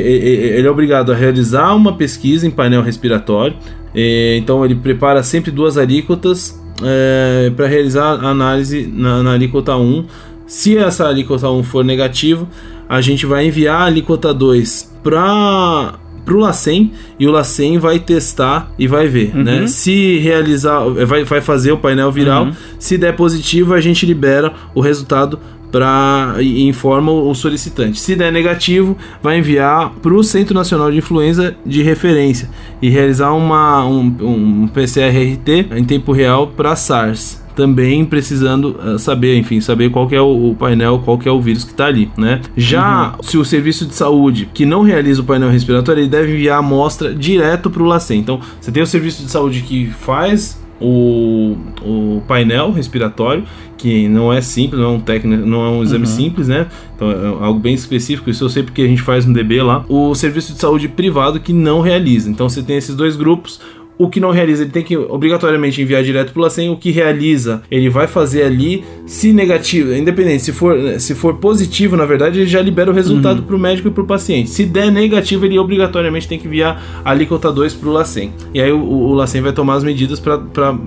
ele 0.00 0.66
é 0.66 0.70
obrigado 0.70 1.12
a 1.12 1.14
realizar 1.14 1.74
uma 1.74 1.96
pesquisa 1.96 2.46
em 2.46 2.50
painel 2.50 2.82
respiratório. 2.82 3.56
Então 3.94 4.64
ele 4.64 4.74
prepara 4.74 5.22
sempre 5.22 5.50
duas 5.50 5.78
alíquotas 5.78 6.60
é, 6.82 7.50
para 7.54 7.66
realizar 7.66 8.24
a 8.24 8.28
análise 8.28 8.86
na, 8.92 9.22
na, 9.22 9.32
alíquota 9.32 9.76
1. 9.76 10.04
Se 10.46 10.76
essa 10.76 11.08
alíquota 11.08 11.50
1 11.50 11.62
for 11.62 11.84
negativa, 11.84 12.48
a 12.88 13.00
gente 13.00 13.26
vai 13.26 13.46
enviar 13.46 13.82
a 13.82 13.84
alíquota 13.86 14.32
2 14.32 14.98
para 15.02 15.98
o 16.28 16.36
LACEN 16.36 16.92
e 17.18 17.26
o 17.26 17.30
LACEN 17.30 17.78
vai 17.78 17.98
testar 17.98 18.70
e 18.78 18.86
vai 18.86 19.08
ver, 19.08 19.32
uhum. 19.34 19.42
né? 19.42 19.66
Se 19.66 20.18
realizar, 20.18 20.80
vai, 21.06 21.24
vai 21.24 21.40
fazer 21.40 21.72
o 21.72 21.78
painel 21.78 22.12
viral, 22.12 22.46
uhum. 22.46 22.52
se 22.78 22.96
der 22.96 23.16
positivo, 23.16 23.74
a 23.74 23.80
gente 23.80 24.06
libera 24.06 24.52
o 24.74 24.80
resultado 24.80 25.38
para 25.76 26.36
informa 26.40 27.12
o 27.12 27.34
solicitante. 27.34 28.00
Se 28.00 28.16
der 28.16 28.32
negativo, 28.32 28.96
vai 29.22 29.38
enviar 29.38 29.90
para 30.00 30.14
o 30.14 30.24
Centro 30.24 30.54
Nacional 30.54 30.90
de 30.90 30.96
Influenza 30.96 31.54
de 31.66 31.82
referência 31.82 32.48
e 32.80 32.88
realizar 32.88 33.32
uma, 33.32 33.84
um, 33.84 34.16
um 34.22 34.68
PCR-RT 34.68 35.76
em 35.76 35.84
tempo 35.84 36.12
real 36.12 36.46
para 36.46 36.74
SARS 36.74 37.44
também 37.54 38.04
precisando 38.04 38.78
uh, 38.78 38.98
saber, 38.98 39.38
enfim, 39.38 39.62
saber 39.62 39.90
qual 39.90 40.06
é 40.12 40.20
o, 40.20 40.50
o, 40.50 40.54
painel, 40.54 41.00
qual 41.02 41.18
é 41.24 41.30
o 41.30 41.40
vírus 41.40 41.64
que 41.64 41.70
está 41.70 41.86
ali, 41.86 42.10
né? 42.16 42.42
Já 42.54 43.12
uhum. 43.12 43.22
se 43.22 43.38
o 43.38 43.44
serviço 43.46 43.86
de 43.86 43.94
saúde 43.94 44.46
que 44.52 44.66
não 44.66 44.82
realiza 44.82 45.22
o 45.22 45.24
painel 45.24 45.48
respiratório, 45.48 46.02
ele 46.02 46.08
deve 46.08 46.34
enviar 46.34 46.56
a 46.56 46.58
amostra 46.58 47.14
direto 47.14 47.70
para 47.70 47.82
o 47.82 47.86
LACEN. 47.86 48.18
Então, 48.18 48.40
você 48.60 48.70
tem 48.70 48.82
o 48.82 48.86
serviço 48.86 49.22
de 49.22 49.30
saúde 49.30 49.62
que 49.62 49.86
faz 49.86 50.60
o, 50.80 51.56
o 51.82 52.22
painel 52.26 52.70
respiratório, 52.70 53.44
que 53.76 54.08
não 54.08 54.32
é 54.32 54.40
simples, 54.40 54.80
não 54.80 54.88
é 54.88 54.92
um 54.96 55.00
técnico, 55.00 55.46
não 55.46 55.64
é 55.64 55.68
um 55.70 55.82
exame 55.82 56.06
uhum. 56.06 56.10
simples, 56.10 56.48
né? 56.48 56.66
Então 56.94 57.10
é 57.10 57.44
algo 57.44 57.58
bem 57.58 57.74
específico, 57.74 58.30
isso 58.30 58.44
eu 58.44 58.48
sei 58.48 58.62
porque 58.62 58.82
a 58.82 58.86
gente 58.86 59.02
faz 59.02 59.26
no 59.26 59.34
DB 59.34 59.62
lá. 59.62 59.84
O 59.88 60.14
serviço 60.14 60.52
de 60.52 60.58
saúde 60.58 60.88
privado 60.88 61.40
que 61.40 61.52
não 61.52 61.80
realiza. 61.80 62.30
Então 62.30 62.48
você 62.48 62.62
tem 62.62 62.76
esses 62.76 62.94
dois 62.94 63.16
grupos, 63.16 63.60
o 63.98 64.08
que 64.08 64.20
não 64.20 64.30
realiza, 64.30 64.62
ele 64.62 64.70
tem 64.70 64.82
que 64.82 64.96
obrigatoriamente 64.96 65.80
enviar 65.80 66.02
direto 66.02 66.32
para 66.32 66.40
o 66.40 66.42
LACEN. 66.42 66.70
O 66.70 66.76
que 66.76 66.90
realiza, 66.90 67.62
ele 67.70 67.88
vai 67.88 68.06
fazer 68.06 68.42
ali. 68.42 68.84
Se 69.06 69.32
negativo, 69.32 69.94
independente, 69.94 70.42
se 70.42 70.52
for, 70.52 70.76
se 70.98 71.14
for 71.14 71.34
positivo, 71.34 71.96
na 71.96 72.04
verdade, 72.04 72.40
ele 72.40 72.46
já 72.46 72.60
libera 72.60 72.90
o 72.90 72.94
resultado 72.94 73.38
uhum. 73.38 73.44
para 73.44 73.56
o 73.56 73.58
médico 73.58 73.88
e 73.88 73.90
para 73.90 74.02
o 74.02 74.06
paciente. 74.06 74.50
Se 74.50 74.66
der 74.66 74.90
negativo, 74.90 75.46
ele 75.46 75.58
obrigatoriamente 75.58 76.26
tem 76.26 76.38
que 76.38 76.46
enviar 76.46 76.82
a 77.04 77.10
alíquota 77.10 77.52
2 77.52 77.74
para 77.74 77.88
o 77.88 77.92
LACEN. 77.92 78.32
E 78.52 78.60
aí 78.60 78.72
o, 78.72 78.80
o 78.80 79.14
LACEN 79.14 79.42
vai 79.42 79.52
tomar 79.52 79.74
as 79.74 79.84
medidas 79.84 80.20
para 80.20 80.40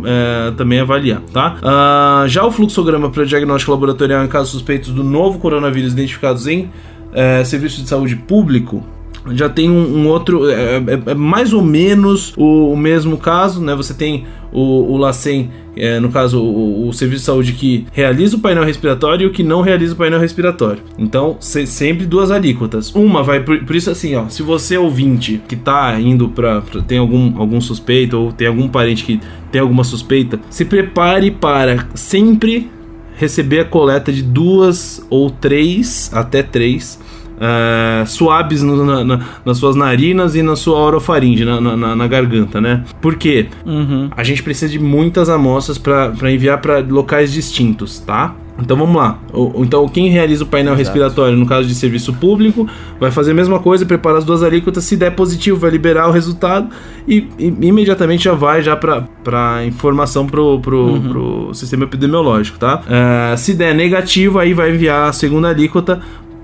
é, 0.06 0.52
também 0.52 0.80
avaliar, 0.80 1.22
tá? 1.34 1.58
Uh, 1.64 2.28
já 2.28 2.46
o 2.46 2.52
fluxograma 2.52 3.10
para 3.10 3.24
diagnóstico 3.24 3.72
laboratorial 3.72 4.24
em 4.24 4.28
casos 4.28 4.52
suspeitos 4.52 4.92
do 4.92 5.04
novo 5.04 5.40
coronavírus 5.40 5.94
identificados 5.94 6.46
em 6.46 6.70
é, 7.14 7.44
serviço 7.44 7.82
de 7.82 7.88
saúde 7.88 8.16
público 8.16 8.84
já 9.32 9.50
tem 9.50 9.70
um, 9.70 10.00
um 10.00 10.08
outro, 10.08 10.50
é, 10.50 10.78
é, 10.78 11.02
é, 11.08 11.14
mais 11.14 11.54
ou 11.54 11.62
menos 11.62 12.34
o, 12.38 12.72
o, 12.72 12.78
mesmo 12.78 13.18
caso, 13.18 13.62
né? 13.62 13.76
Você 13.76 13.94
tem 13.94 14.26
o, 14.52 14.94
o 14.94 14.98
LACEN, 14.98 15.50
é, 15.76 16.00
no 16.00 16.10
caso 16.10 16.42
o, 16.42 16.88
o, 16.88 16.94
serviço 16.94 17.22
de 17.22 17.26
saúde 17.26 17.54
que 17.54 17.86
realiza 17.92 18.38
o 18.38 18.40
painel 18.40 18.64
respiratório 18.64 19.26
e 19.26 19.28
o 19.28 19.32
que 19.32 19.44
não 19.44 19.62
realiza 19.62 19.94
o 19.94 19.98
painel 19.98 20.20
respiratório. 20.20 20.82
Então, 20.98 21.38
se, 21.40 21.68
sempre 21.68 22.06
duas 22.06 22.32
alíquotas. 22.32 22.94
Uma 22.96 23.24
vai, 23.24 23.42
por, 23.42 23.64
por, 23.64 23.76
isso 23.76 23.90
assim, 23.90 24.16
ó, 24.16 24.28
se 24.30 24.42
você 24.42 24.76
é 24.76 24.80
ouvinte 24.80 25.42
que 25.48 25.56
tá 25.56 26.00
indo 26.00 26.30
para 26.30 26.62
tem 26.88 26.98
algum, 26.98 27.40
algum 27.40 27.62
suspeito 27.62 28.18
ou 28.18 28.32
tem 28.32 28.48
algum 28.48 28.68
parente 28.68 29.04
que 29.04 29.20
tem 29.52 29.62
alguma 29.62 29.84
suspeita, 29.84 30.40
se 30.50 30.66
prepare 30.66 31.32
para 31.32 31.88
sempre 31.94 32.70
receber 33.16 33.60
a 33.60 33.66
coleta 33.66 34.14
de 34.14 34.22
duas 34.22 35.06
ou 35.10 35.30
três, 35.30 36.10
até 36.14 36.42
três 36.42 37.00
uh, 37.40 38.06
suaves 38.06 38.62
no, 38.62 38.86
na, 38.86 39.04
na, 39.04 39.20
nas 39.46 39.58
suas 39.58 39.76
narinas 39.76 40.36
e 40.36 40.44
na 40.44 40.56
sua 40.56 40.78
orofaringe, 40.78 41.46
na, 41.46 41.60
na, 41.60 41.96
na 41.96 42.08
garganta, 42.08 42.60
né? 42.62 42.84
Por 43.02 43.16
quê? 43.16 43.48
Uhum. 43.66 44.10
A 44.16 44.24
gente 44.24 44.44
precisa 44.44 44.72
de 44.72 44.80
muitas 44.80 45.30
amostras 45.30 45.78
para 45.78 46.32
enviar 46.32 46.60
para 46.60 46.80
locais 46.80 47.32
distintos, 47.32 48.00
tá? 48.00 48.36
Então 48.62 48.76
vamos 48.76 48.96
lá. 48.96 49.18
então 49.56 49.88
quem 49.88 50.10
realiza 50.10 50.44
o 50.44 50.48
painel 50.48 50.74
Exato. 50.74 50.90
respiratório 50.90 51.38
no 51.38 51.46
caso 51.46 51.68
de 51.68 51.74
serviço 51.74 52.14
público 52.14 52.68
vai 53.00 53.10
fazer 53.10 53.32
a 53.32 53.34
mesma 53.34 53.60
coisa, 53.60 53.86
prepara 53.86 54.18
as 54.18 54.26
duas 54.26 54.44
alíquotas, 54.44 54.84
se 54.84 54.98
der 54.98 55.12
positivo 55.12 55.58
vai 55.58 55.72
liberar 55.72 56.08
o 56.10 56.12
resultado 56.12 56.70
e, 57.08 57.28
e 57.38 57.46
imediatamente 57.62 58.26
já 58.26 58.34
vai 58.34 58.62
já 58.62 58.76
para 58.76 59.66
informação 59.66 60.28
pro, 60.28 60.60
pro, 60.60 60.78
uhum. 60.78 61.10
pro 61.10 61.54
sistema 61.54 61.86
epidemiológico, 61.86 62.60
tá? 62.60 62.82
Uh, 62.82 63.38
se 63.38 63.54
der 63.54 63.74
negativo 63.74 64.40
aí 64.40 64.54
vai 64.54 64.72
enviar 64.72 65.10
a 65.10 65.14
segunda 65.14 65.50
alíquota 65.50 66.02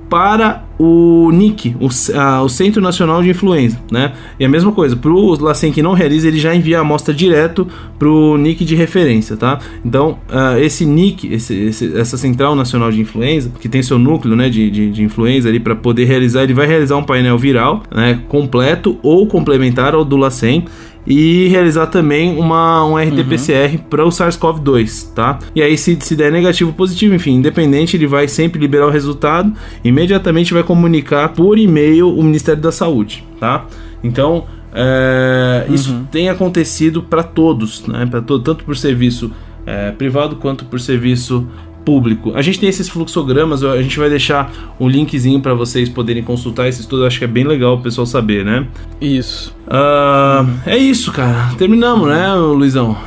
para 0.09 0.63
o 0.77 1.31
NIC, 1.31 1.75
o, 1.79 1.87
a, 2.17 2.43
o 2.43 2.49
Centro 2.49 2.81
Nacional 2.81 3.23
de 3.23 3.29
Influenza, 3.29 3.79
né? 3.91 4.13
E 4.39 4.45
a 4.45 4.49
mesma 4.49 4.71
coisa, 4.71 4.95
para 4.95 5.11
o 5.11 5.41
LACEN 5.41 5.71
que 5.71 5.81
não 5.81 5.93
realiza, 5.93 6.27
ele 6.27 6.37
já 6.37 6.53
envia 6.53 6.79
a 6.79 6.81
amostra 6.81 7.13
direto 7.13 7.67
para 7.97 8.09
o 8.09 8.37
NIC 8.37 8.65
de 8.65 8.75
referência, 8.75 9.37
tá? 9.37 9.59
Então, 9.83 10.19
uh, 10.29 10.57
esse 10.59 10.85
NIC, 10.85 11.33
esse, 11.33 11.53
esse, 11.55 11.97
essa 11.97 12.17
Central 12.17 12.55
Nacional 12.55 12.91
de 12.91 12.99
Influenza, 12.99 13.51
que 13.59 13.69
tem 13.69 13.81
seu 13.81 13.97
núcleo, 13.97 14.35
né, 14.35 14.49
de, 14.49 14.69
de, 14.69 14.91
de 14.91 15.03
influenza 15.03 15.47
ali 15.47 15.59
para 15.59 15.75
poder 15.75 16.05
realizar, 16.05 16.43
ele 16.43 16.53
vai 16.53 16.67
realizar 16.67 16.97
um 16.97 17.03
painel 17.03 17.37
viral, 17.37 17.83
né, 17.93 18.19
completo 18.27 18.97
ou 19.01 19.27
complementar 19.27 19.95
ao 19.95 20.03
do 20.03 20.17
LACEN 20.17 20.65
e 21.05 21.47
realizar 21.47 21.87
também 21.87 22.37
uma, 22.37 22.85
um 22.85 22.97
RT-PCR 22.97 23.73
uhum. 23.73 23.77
para 23.89 24.05
o 24.05 24.09
SARS-CoV-2, 24.09 25.13
tá? 25.13 25.39
E 25.53 25.61
aí, 25.61 25.77
se, 25.77 25.97
se 26.01 26.15
der 26.15 26.31
negativo 26.31 26.71
ou 26.71 26.75
positivo, 26.75 27.13
enfim, 27.13 27.35
independente, 27.35 27.95
ele 27.95 28.07
vai 28.07 28.27
sempre 28.27 28.59
liberar 28.59 28.87
o 28.87 28.91
resultado, 28.91 29.53
imediatamente 29.83 30.53
vai 30.53 30.63
comunicar 30.63 31.29
por 31.29 31.57
e-mail 31.57 32.09
o 32.09 32.23
Ministério 32.23 32.61
da 32.61 32.71
Saúde, 32.71 33.23
tá? 33.39 33.65
Então, 34.03 34.45
é, 34.73 35.65
uhum. 35.67 35.75
isso 35.75 36.07
tem 36.11 36.29
acontecido 36.29 37.01
para 37.01 37.23
todos, 37.23 37.85
né? 37.87 38.05
Pra 38.05 38.21
todo, 38.21 38.43
tanto 38.43 38.63
por 38.63 38.75
serviço 38.75 39.31
é, 39.65 39.91
privado 39.91 40.35
quanto 40.35 40.65
por 40.65 40.79
serviço 40.79 41.47
público. 41.85 42.33
A 42.35 42.41
gente 42.41 42.59
tem 42.59 42.67
esses 42.67 42.89
fluxogramas, 42.89 43.63
a 43.63 43.81
gente 43.81 43.97
vai 43.99 44.09
deixar 44.09 44.51
um 44.79 44.89
linkzinho 44.89 45.39
para 45.39 45.53
vocês 45.53 45.87
poderem 45.87 46.23
consultar 46.23 46.67
esse 46.67 46.81
estudo, 46.81 47.05
acho 47.05 47.19
que 47.19 47.25
é 47.25 47.27
bem 47.27 47.43
legal 47.43 47.75
o 47.75 47.81
pessoal 47.81 48.07
saber, 48.07 48.43
né? 48.43 48.67
Isso. 48.99 49.55
Uh, 49.67 50.49
é 50.65 50.77
isso, 50.77 51.11
cara. 51.11 51.53
Terminamos, 51.57 52.09
né, 52.09 52.33
Luizão? 52.33 52.97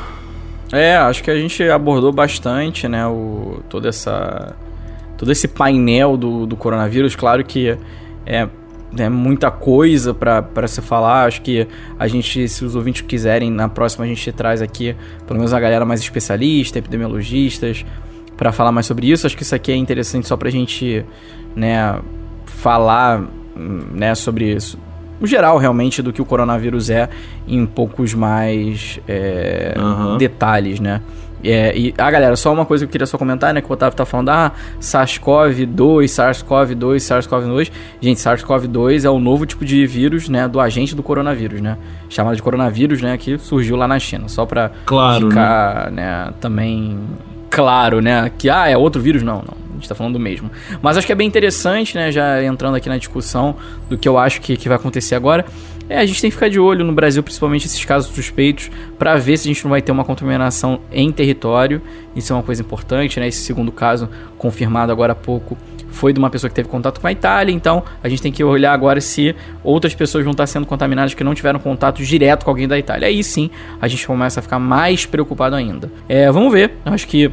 É, 0.71 0.95
acho 0.97 1.23
que 1.23 1.31
a 1.31 1.35
gente 1.35 1.63
abordou 1.63 2.11
bastante, 2.11 2.87
né, 2.87 3.05
o, 3.05 3.59
toda 3.67 3.89
essa, 3.89 4.55
todo 5.17 5.31
esse 5.31 5.47
painel 5.47 6.15
do, 6.15 6.45
do 6.45 6.55
coronavírus. 6.55 7.15
Claro 7.15 7.43
que 7.43 7.75
é, 8.25 8.47
é 8.97 9.09
muita 9.09 9.49
coisa 9.49 10.13
para 10.13 10.67
se 10.67 10.81
falar. 10.81 11.25
Acho 11.25 11.41
que 11.41 11.67
a 11.97 12.07
gente, 12.07 12.47
se 12.47 12.63
os 12.63 12.75
ouvintes 12.75 13.01
quiserem, 13.01 13.51
na 13.51 13.67
próxima 13.67 14.05
a 14.05 14.07
gente 14.07 14.31
traz 14.31 14.61
aqui 14.61 14.95
pelo 15.25 15.39
menos 15.39 15.53
a 15.53 15.59
galera 15.59 15.85
mais 15.85 16.01
especialista, 16.01 16.77
epidemiologistas, 16.77 17.83
para 18.39 18.53
falar 18.53 18.71
mais 18.71 18.85
sobre 18.85 19.11
isso. 19.11 19.27
Acho 19.27 19.35
que 19.35 19.43
isso 19.43 19.53
aqui 19.53 19.69
é 19.69 19.75
interessante 19.75 20.25
só 20.25 20.37
pra 20.37 20.49
gente, 20.49 21.03
né, 21.53 21.99
falar, 22.45 23.21
né, 23.91 24.15
sobre 24.15 24.53
isso. 24.53 24.79
O 25.19 25.27
geral, 25.27 25.57
realmente, 25.57 26.01
do 26.01 26.13
que 26.13 26.21
o 26.21 26.25
coronavírus 26.25 26.89
é 26.89 27.09
em 27.45 27.65
poucos 27.65 28.13
mais 28.13 28.97
é, 29.05 29.73
uhum. 29.77 30.17
detalhes, 30.17 30.79
né? 30.79 31.01
É, 31.43 31.77
e, 31.77 31.93
ah, 31.97 32.09
galera, 32.09 32.35
só 32.37 32.53
uma 32.53 32.65
coisa 32.65 32.85
que 32.85 32.89
eu 32.89 32.91
queria 32.91 33.05
só 33.05 33.17
comentar, 33.17 33.53
né? 33.53 33.59
Que 33.59 33.69
o 33.69 33.73
Otávio 33.73 33.97
tá 33.97 34.05
falando, 34.05 34.29
ah, 34.29 34.53
SARS-CoV-2, 34.79 36.05
SARS-CoV-2, 36.05 36.99
SARS-CoV-2. 36.99 37.71
Gente, 38.01 38.19
SARS-CoV-2 38.21 39.03
é 39.03 39.09
o 39.09 39.19
novo 39.19 39.45
tipo 39.45 39.65
de 39.65 39.85
vírus, 39.85 40.29
né? 40.29 40.47
Do 40.47 40.61
agente 40.61 40.95
do 40.95 41.03
coronavírus, 41.03 41.59
né? 41.59 41.77
Chamado 42.09 42.37
de 42.37 42.41
coronavírus, 42.41 43.01
né? 43.01 43.17
Que 43.17 43.37
surgiu 43.37 43.75
lá 43.75 43.87
na 43.87 43.99
China. 43.99 44.29
Só 44.29 44.45
pra 44.45 44.71
claro, 44.85 45.27
ficar, 45.27 45.91
né? 45.91 46.25
né 46.25 46.33
também 46.39 46.97
claro, 47.49 48.01
né? 48.01 48.31
Que, 48.37 48.49
ah, 48.49 48.67
é 48.67 48.77
outro 48.77 49.01
vírus. 49.01 49.23
Não, 49.23 49.35
não. 49.35 49.57
A 49.71 49.73
gente 49.73 49.89
tá 49.89 49.95
falando 49.95 50.13
do 50.13 50.19
mesmo. 50.19 50.51
Mas 50.81 50.97
acho 50.97 51.07
que 51.07 51.13
é 51.13 51.15
bem 51.15 51.27
interessante, 51.27 51.95
né? 51.95 52.11
Já 52.11 52.43
entrando 52.43 52.75
aqui 52.75 52.89
na 52.89 52.97
discussão 52.97 53.55
do 53.89 53.97
que 53.97 54.07
eu 54.07 54.17
acho 54.17 54.41
que, 54.41 54.57
que 54.57 54.67
vai 54.67 54.77
acontecer 54.77 55.15
agora. 55.15 55.45
É, 55.89 55.97
a 55.97 56.05
gente 56.05 56.21
tem 56.21 56.29
que 56.29 56.35
ficar 56.35 56.49
de 56.49 56.59
olho 56.59 56.85
no 56.85 56.93
Brasil, 56.93 57.23
principalmente 57.23 57.65
esses 57.65 57.83
casos 57.83 58.13
suspeitos, 58.13 58.69
para 58.97 59.15
ver 59.15 59.37
se 59.37 59.47
a 59.47 59.51
gente 59.51 59.63
não 59.63 59.71
vai 59.71 59.81
ter 59.81 59.91
uma 59.91 60.05
contaminação 60.05 60.81
em 60.91 61.11
território. 61.11 61.81
Isso 62.15 62.31
é 62.31 62.35
uma 62.35 62.43
coisa 62.43 62.61
importante, 62.61 63.19
né? 63.19 63.27
Esse 63.27 63.41
segundo 63.41 63.71
caso, 63.71 64.07
confirmado 64.37 64.91
agora 64.91 65.13
há 65.13 65.15
pouco, 65.15 65.57
foi 65.91 66.13
de 66.13 66.19
uma 66.19 66.29
pessoa 66.29 66.49
que 66.49 66.55
teve 66.55 66.69
contato 66.69 66.99
com 66.99 67.07
a 67.07 67.11
Itália, 67.11 67.53
então 67.53 67.83
a 68.03 68.09
gente 68.09 68.21
tem 68.21 68.31
que 68.31 68.43
olhar 68.43 68.73
agora 68.73 69.01
se 69.01 69.35
outras 69.63 69.93
pessoas 69.93 70.23
vão 70.23 70.31
estar 70.31 70.47
sendo 70.47 70.65
contaminadas 70.65 71.13
que 71.13 71.23
não 71.23 71.33
tiveram 71.33 71.59
contato 71.59 72.03
direto 72.03 72.43
com 72.43 72.51
alguém 72.51 72.67
da 72.67 72.77
Itália. 72.77 73.07
Aí 73.07 73.23
sim 73.23 73.49
a 73.81 73.87
gente 73.87 74.05
começa 74.05 74.39
a 74.39 74.43
ficar 74.43 74.59
mais 74.59 75.05
preocupado 75.05 75.55
ainda. 75.55 75.91
É, 76.07 76.31
vamos 76.31 76.51
ver, 76.51 76.73
acho 76.85 77.07
que 77.07 77.31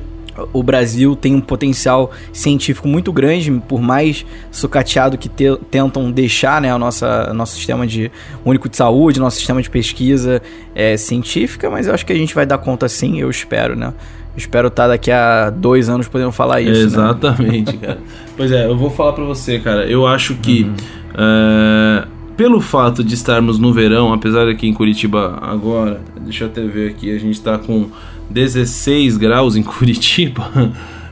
o 0.53 0.62
Brasil 0.62 1.16
tem 1.16 1.34
um 1.34 1.41
potencial 1.41 2.11
científico 2.32 2.89
muito 2.89 3.12
grande, 3.12 3.51
por 3.68 3.80
mais 3.80 4.24
sucateado 4.51 5.16
que 5.16 5.28
te, 5.28 5.57
tentam 5.70 6.11
deixar 6.11 6.61
né, 6.61 6.74
o 6.74 6.78
nossa, 6.78 7.32
nosso 7.32 7.57
sistema 7.57 7.87
de 7.87 8.11
único 8.45 8.68
de 8.68 8.76
saúde, 8.76 9.18
nosso 9.20 9.37
sistema 9.37 9.62
de 9.62 9.70
pesquisa 9.70 10.43
é, 10.74 10.97
científica, 10.97 11.70
mas 11.70 11.87
eu 11.87 11.95
acho 11.95 12.05
que 12.05 12.12
a 12.12 12.16
gente 12.16 12.34
vai 12.34 12.47
dar 12.47 12.59
conta 12.59 12.89
sim, 12.89 13.20
eu 13.20 13.30
espero, 13.30 13.76
né? 13.76 13.93
espero 14.37 14.68
estar 14.68 14.89
daqui 14.89 15.11
a 15.11 15.51
dois 15.51 15.89
anos 15.89 16.09
podendo 16.09 16.30
falar 16.30 16.61
isso. 16.61 16.72
Né? 16.72 16.87
Exatamente, 16.87 17.72
né? 17.76 17.78
cara. 17.87 17.99
Pois 18.37 18.53
é, 18.53 18.66
eu 18.66 18.76
vou 18.76 18.91
falar 18.91 19.14
para 19.14 19.24
você, 19.24 19.59
cara. 19.59 19.87
Eu 19.87 20.07
acho 20.07 20.34
que 20.34 20.64
uhum. 20.64 20.74
é, 21.16 22.07
pelo 22.37 22.61
fato 22.61 23.03
de 23.03 23.14
estarmos 23.14 23.59
no 23.59 23.72
verão, 23.72 24.12
apesar 24.12 24.45
de 24.45 24.51
aqui 24.51 24.68
em 24.68 24.74
Curitiba 24.74 25.39
agora, 25.41 26.01
deixa 26.20 26.45
eu 26.45 26.49
até 26.49 26.62
ver 26.62 26.91
aqui, 26.91 27.14
a 27.14 27.18
gente 27.18 27.41
tá 27.41 27.57
com 27.57 27.89
16 28.31 29.16
graus 29.16 29.57
em 29.57 29.62
Curitiba 29.64 30.51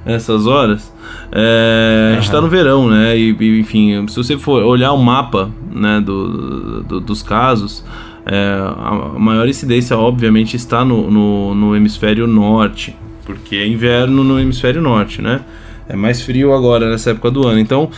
essas 0.05 0.47
horas. 0.47 0.93
É, 1.33 2.11
uhum. 2.11 2.19
A 2.19 2.21
gente 2.21 2.31
tá 2.31 2.41
no 2.41 2.49
verão, 2.49 2.89
né? 2.89 3.17
E, 3.17 3.31
enfim, 3.61 4.07
se 4.09 4.17
você 4.17 4.37
for 4.37 4.63
olhar 4.63 4.93
o 4.93 5.03
mapa 5.03 5.51
né, 5.73 6.01
do, 6.01 6.83
do 6.83 7.01
dos 7.01 7.23
casos, 7.23 7.85
é, 8.27 8.59
a 8.77 9.19
maior 9.19 9.49
incidência, 9.49 9.97
obviamente, 9.97 10.57
está 10.57 10.85
no, 10.85 11.11
no, 11.11 11.55
no, 11.55 11.77
hemisfério 11.77 12.27
norte, 12.27 12.97
porque 13.25 13.57
é 13.57 13.67
inverno 13.67 14.23
no 14.23 14.39
hemisfério 14.39 14.81
norte, 14.81 15.21
né? 15.21 15.41
É 15.89 15.97
mais 15.97 16.23
frio 16.23 16.55
agora 16.55 16.91
nessa 16.91 17.11
época 17.11 17.31
do 17.31 17.47
ano. 17.47 17.59
Então, 17.59 17.91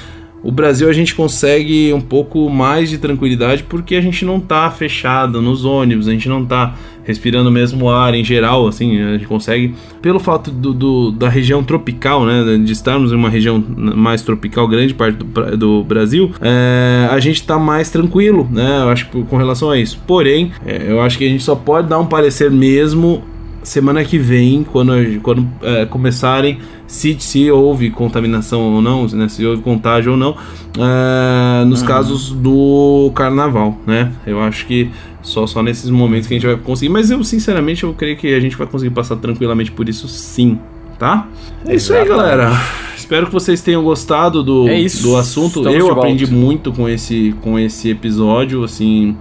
o 0.43 0.51
Brasil 0.51 0.89
a 0.89 0.93
gente 0.93 1.15
consegue 1.15 1.93
um 1.93 2.01
pouco 2.01 2.49
mais 2.49 2.91
de 2.91 2.99
tranquilidade 2.99 3.63
porque 3.65 3.95
a 3.97 4.01
gente 4.01 4.25
não 4.25 4.41
tá 4.41 4.71
fechado 4.71 5.41
nos 5.41 5.65
ônibus, 5.65 6.09
a 6.09 6.13
gente 6.13 6.29
não 6.29 6.45
tá 6.45 6.75
respirando 7.07 7.49
o 7.49 7.53
mesmo 7.53 7.89
ar 7.89 8.15
em 8.15 8.25
geral, 8.25 8.67
assim, 8.67 9.01
a 9.01 9.13
gente 9.13 9.27
consegue, 9.27 9.75
pelo 10.03 10.19
fato 10.19 10.51
do, 10.51 10.75
do, 10.75 11.11
da 11.13 11.29
região 11.29 11.63
tropical, 11.63 12.27
né, 12.27 12.59
de 12.59 12.73
estarmos 12.73 13.13
em 13.13 13.15
uma 13.15 13.31
região 13.31 13.65
mais 13.77 14.23
tropical, 14.23 14.67
grande 14.67 14.93
parte 14.93 15.17
do, 15.17 15.57
do 15.57 15.85
Brasil, 15.85 16.33
é, 16.41 17.09
a 17.11 17.19
gente 17.21 17.45
tá 17.45 17.59
mais 17.59 17.91
tranquilo, 17.91 18.49
né, 18.51 18.81
eu 18.83 18.89
acho 18.89 19.07
com 19.07 19.37
relação 19.37 19.71
a 19.71 19.79
isso. 19.79 19.99
Porém, 20.07 20.51
é, 20.67 20.85
eu 20.89 21.01
acho 21.01 21.17
que 21.17 21.25
a 21.25 21.29
gente 21.29 21.45
só 21.45 21.55
pode 21.55 21.89
dar 21.89 21.99
um 21.99 22.07
parecer 22.07 22.51
mesmo 22.51 23.23
semana 23.63 24.05
que 24.05 24.17
vem, 24.17 24.65
quando, 24.65 24.93
quando 25.23 25.47
é, 25.63 25.85
começarem, 25.87 26.59
se, 26.87 27.17
se 27.19 27.51
houve 27.51 27.91
contaminação 27.91 28.75
ou 28.75 28.81
não, 28.81 29.07
né, 29.09 29.29
se 29.29 29.45
houve 29.45 29.61
contágio 29.63 30.13
ou 30.13 30.19
não, 30.19 30.37
é, 30.79 31.65
nos 31.65 31.81
uhum. 31.81 31.87
casos 31.87 32.31
do 32.31 33.11
carnaval, 33.15 33.77
né? 33.87 34.13
Eu 34.27 34.41
acho 34.41 34.67
que 34.67 34.91
só, 35.27 35.45
só 35.47 35.61
nesses 35.61 35.91
momentos 35.91 36.29
que 36.29 36.35
a 36.35 36.37
gente 36.39 36.47
vai 36.47 36.57
conseguir, 36.57 36.89
mas 36.89 37.11
eu 37.11 37.23
sinceramente 37.25 37.83
eu 37.83 37.93
creio 37.93 38.17
que 38.17 38.33
a 38.33 38.41
gente 38.41 38.57
vai 38.57 38.67
conseguir 38.67 38.95
passar 38.95 39.17
tranquilamente 39.17 39.73
por 39.73 39.89
isso 39.89 40.07
sim, 40.07 40.59
tá? 40.99 41.29
É 41.67 41.75
isso 41.75 41.93
aí, 41.93 42.07
galera. 42.07 42.53
Espero 42.97 43.27
que 43.27 43.33
vocês 43.33 43.61
tenham 43.61 43.83
gostado 43.83 44.43
do, 44.43 44.69
é 44.69 44.85
do 45.03 45.17
assunto. 45.17 45.59
Estamos 45.59 45.79
eu 45.79 45.91
aprendi 45.91 46.31
muito 46.31 46.73
com 46.73 46.89
esse, 46.89 47.35
com 47.43 47.59
esse 47.59 47.91
episódio, 47.91 48.63
assim 48.63 49.17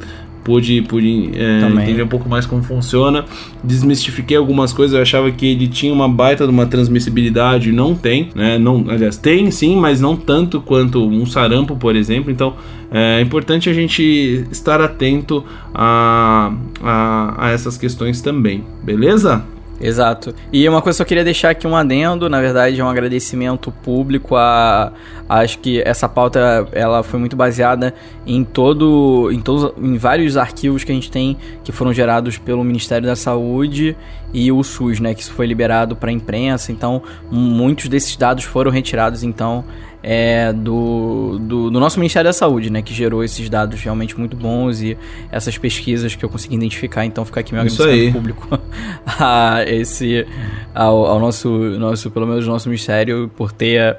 pude, 0.45 0.83
pude 0.83 1.31
é, 1.33 1.67
entender 1.67 2.03
um 2.03 2.07
pouco 2.07 2.29
mais 2.29 2.45
como 2.45 2.63
funciona. 2.63 3.25
Desmistifiquei 3.63 4.37
algumas 4.37 4.71
coisas, 4.71 4.95
eu 4.95 5.01
achava 5.01 5.29
que 5.31 5.47
ele 5.47 5.67
tinha 5.67 5.91
uma 5.91 6.07
baita 6.07 6.45
de 6.45 6.51
uma 6.51 6.67
transmissibilidade, 6.67 7.71
não 7.71 7.95
tem, 7.95 8.29
né? 8.35 8.57
Não, 8.59 8.85
aliás, 8.87 9.17
tem 9.17 9.49
sim, 9.49 9.75
mas 9.75 9.99
não 9.99 10.15
tanto 10.15 10.61
quanto 10.61 11.03
um 11.03 11.25
sarampo, 11.25 11.75
por 11.75 11.95
exemplo. 11.95 12.31
Então 12.31 12.53
é 12.91 13.19
importante 13.19 13.69
a 13.69 13.73
gente 13.73 14.45
estar 14.51 14.79
atento 14.79 15.43
a, 15.73 16.53
a, 16.81 17.47
a 17.47 17.49
essas 17.49 17.75
questões 17.75 18.21
também, 18.21 18.63
beleza? 18.83 19.43
Exato. 19.80 20.34
E 20.53 20.67
uma 20.69 20.82
coisa 20.82 20.97
que 20.97 21.01
eu 21.01 21.05
queria 21.05 21.23
deixar 21.23 21.49
aqui 21.49 21.67
um 21.67 21.76
adendo, 21.76 22.30
na 22.30 22.39
verdade, 22.39 22.80
é 22.80 22.84
um 22.84 22.88
agradecimento 22.88 23.71
público 23.71 24.36
a, 24.36 24.93
acho 25.28 25.59
que 25.59 25.82
essa 25.86 26.07
pauta 26.07 26.67
ela 26.71 27.03
foi 27.03 27.19
muito 27.19 27.36
baseada 27.36 27.93
em 28.26 28.43
todo 28.43 29.30
em 29.32 29.41
todos 29.41 29.73
em 29.78 29.97
vários 29.97 30.38
arquivos 30.38 30.84
que 30.84 30.91
a 30.91 30.95
gente 30.95 31.11
tem 31.11 31.38
que 31.63 31.71
foram 31.71 31.93
gerados 31.93 32.38
pelo 32.38 32.63
Ministério 32.63 33.05
da 33.05 33.15
Saúde 33.15 33.97
e 34.34 34.51
o 34.51 34.63
SUS, 34.63 34.99
né, 34.99 35.13
que 35.13 35.21
isso 35.21 35.32
foi 35.32 35.45
liberado 35.45 35.95
para 35.95 36.09
a 36.09 36.13
imprensa. 36.13 36.71
Então, 36.71 37.01
muitos 37.32 37.88
desses 37.88 38.15
dados 38.15 38.43
foram 38.43 38.71
retirados 38.71 39.23
então 39.23 39.63
é, 40.07 40.53
do, 40.53 41.39
do, 41.39 41.71
do, 41.71 41.79
nosso 41.79 41.97
Ministério 41.97 42.29
da 42.29 42.33
Saúde, 42.33 42.69
né? 42.69 42.83
Que 42.83 42.93
gerou 42.93 43.23
esses 43.23 43.49
dados 43.49 43.81
realmente 43.81 44.17
muito 44.19 44.37
bons 44.37 44.79
e 44.79 44.95
essas 45.31 45.57
pesquisas 45.57 46.13
que 46.13 46.23
eu 46.23 46.29
consegui 46.29 46.53
identificar. 46.53 47.03
Então 47.05 47.25
fica 47.25 47.39
aqui 47.39 47.51
meu 47.51 47.61
agradecimento 47.63 48.13
público 48.13 48.47
a 49.03 49.63
esse, 49.65 50.27
ao, 50.75 51.07
ao, 51.07 51.19
nosso, 51.19 51.49
nosso, 51.49 52.11
pelo 52.11 52.27
menos 52.27 52.47
nosso 52.47 52.69
Ministério, 52.69 53.31
por 53.35 53.51
ter 53.51 53.97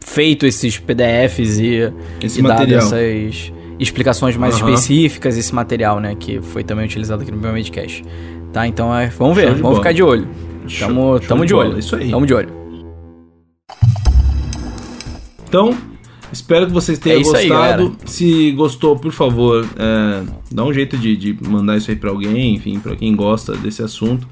feito 0.00 0.46
esses 0.46 0.78
PDFs 0.78 1.60
e, 1.60 1.92
esse 2.20 2.40
e 2.40 2.42
dado 2.42 2.74
essas 2.74 3.52
explicações 3.78 4.36
mais 4.36 4.60
uhum. 4.60 4.70
específicas, 4.70 5.38
esse 5.38 5.54
material, 5.54 6.00
né? 6.00 6.16
Que 6.18 6.42
foi 6.42 6.64
também 6.64 6.86
utilizado 6.86 7.22
aqui 7.22 7.30
no 7.30 7.38
Biomedcast. 7.38 8.02
Tá, 8.52 8.66
então 8.66 8.92
é, 8.92 9.06
vamos 9.06 9.36
ver, 9.36 9.46
vamos 9.46 9.60
bola. 9.60 9.76
ficar 9.76 9.92
de 9.92 10.02
olho. 10.02 10.26
Tamo, 10.76 11.20
tamo 11.20 11.42
de, 11.42 11.48
de 11.48 11.54
olho. 11.54 11.78
Isso 11.78 11.94
aí. 11.94 12.10
Tamo 12.10 12.26
de 12.26 12.34
olho. 12.34 12.59
Então, 15.50 15.76
espero 16.32 16.68
que 16.68 16.72
vocês 16.72 16.96
tenham 16.96 17.20
é 17.20 17.24
gostado. 17.24 17.96
Aí, 18.00 18.08
Se 18.08 18.52
gostou, 18.52 18.96
por 18.96 19.10
favor, 19.10 19.68
é, 19.76 20.22
dá 20.48 20.64
um 20.64 20.72
jeito 20.72 20.96
de, 20.96 21.16
de 21.16 21.36
mandar 21.42 21.76
isso 21.76 21.90
aí 21.90 21.96
pra 21.96 22.10
alguém, 22.10 22.54
enfim, 22.54 22.78
pra 22.78 22.94
quem 22.94 23.16
gosta 23.16 23.56
desse 23.56 23.82
assunto. 23.82 24.28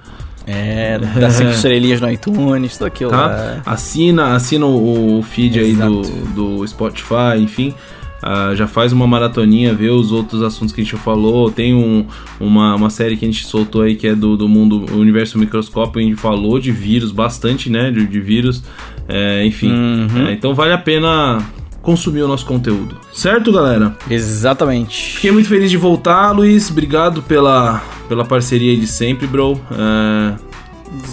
É, 0.47 0.97
dá 0.99 1.29
cinco 1.29 1.51
estrelinhas 1.53 2.01
no 2.01 2.09
iTunes, 2.09 2.79
tudo 2.79 2.87
aquilo 2.87 3.11
tá? 3.11 3.27
lá. 3.27 3.63
Assina, 3.67 4.37
assina 4.37 4.65
o 4.65 5.21
feed 5.29 5.59
Exato. 5.59 6.03
aí 6.03 6.11
do, 6.35 6.59
do 6.59 6.67
Spotify, 6.69 7.37
enfim. 7.39 7.75
Uh, 8.19 8.55
já 8.57 8.67
faz 8.67 8.93
uma 8.93 9.07
maratoninha, 9.07 9.73
vê 9.73 9.91
os 9.91 10.11
outros 10.11 10.43
assuntos 10.43 10.75
que 10.75 10.81
a 10.81 10.85
gente 10.85 10.97
falou. 10.97 11.51
Tem 11.51 11.73
um, 11.73 12.05
uma, 12.41 12.75
uma 12.75 12.91
série 12.91 13.17
que 13.17 13.25
a 13.25 13.29
gente 13.29 13.47
soltou 13.47 13.83
aí 13.83 13.95
que 13.95 14.09
é 14.09 14.15
do, 14.15 14.37
do 14.37 14.49
mundo, 14.49 14.87
o 14.93 14.99
universo 14.99 15.39
microscópio, 15.39 16.01
a 16.01 16.05
gente 16.05 16.17
falou 16.17 16.59
de 16.59 16.73
vírus, 16.73 17.13
bastante, 17.13 17.71
né? 17.71 17.91
De, 17.91 18.05
de 18.07 18.21
vírus. 18.21 18.63
É, 19.09 19.45
enfim, 19.47 19.71
uhum. 19.73 20.27
é, 20.27 20.33
então 20.33 20.55
vale 20.55 20.73
a 20.73 20.79
pena 20.79 21.39
consumir 21.81 22.23
o 22.23 22.29
nosso 22.29 22.45
conteúdo. 22.45 22.97
Certo, 23.13 23.51
galera? 23.51 23.97
Exatamente. 24.11 25.15
Fiquei 25.15 25.31
muito 25.31 25.49
feliz 25.49 25.71
de 25.71 25.77
voltar, 25.77 26.33
Luiz. 26.33 26.71
Obrigado 26.71 27.23
pela, 27.23 27.83
pela 28.09 28.25
parceria 28.25 28.77
de 28.77 28.87
sempre, 28.87 29.27
bro. 29.27 29.59
É, 29.73 30.35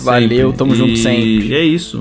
Valeu, 0.03 0.49
sempre. 0.49 0.57
tamo 0.57 0.73
e 0.73 0.77
junto 0.77 0.97
sempre. 0.97 1.47
E 1.47 1.53
é 1.53 1.63
isso. 1.63 1.99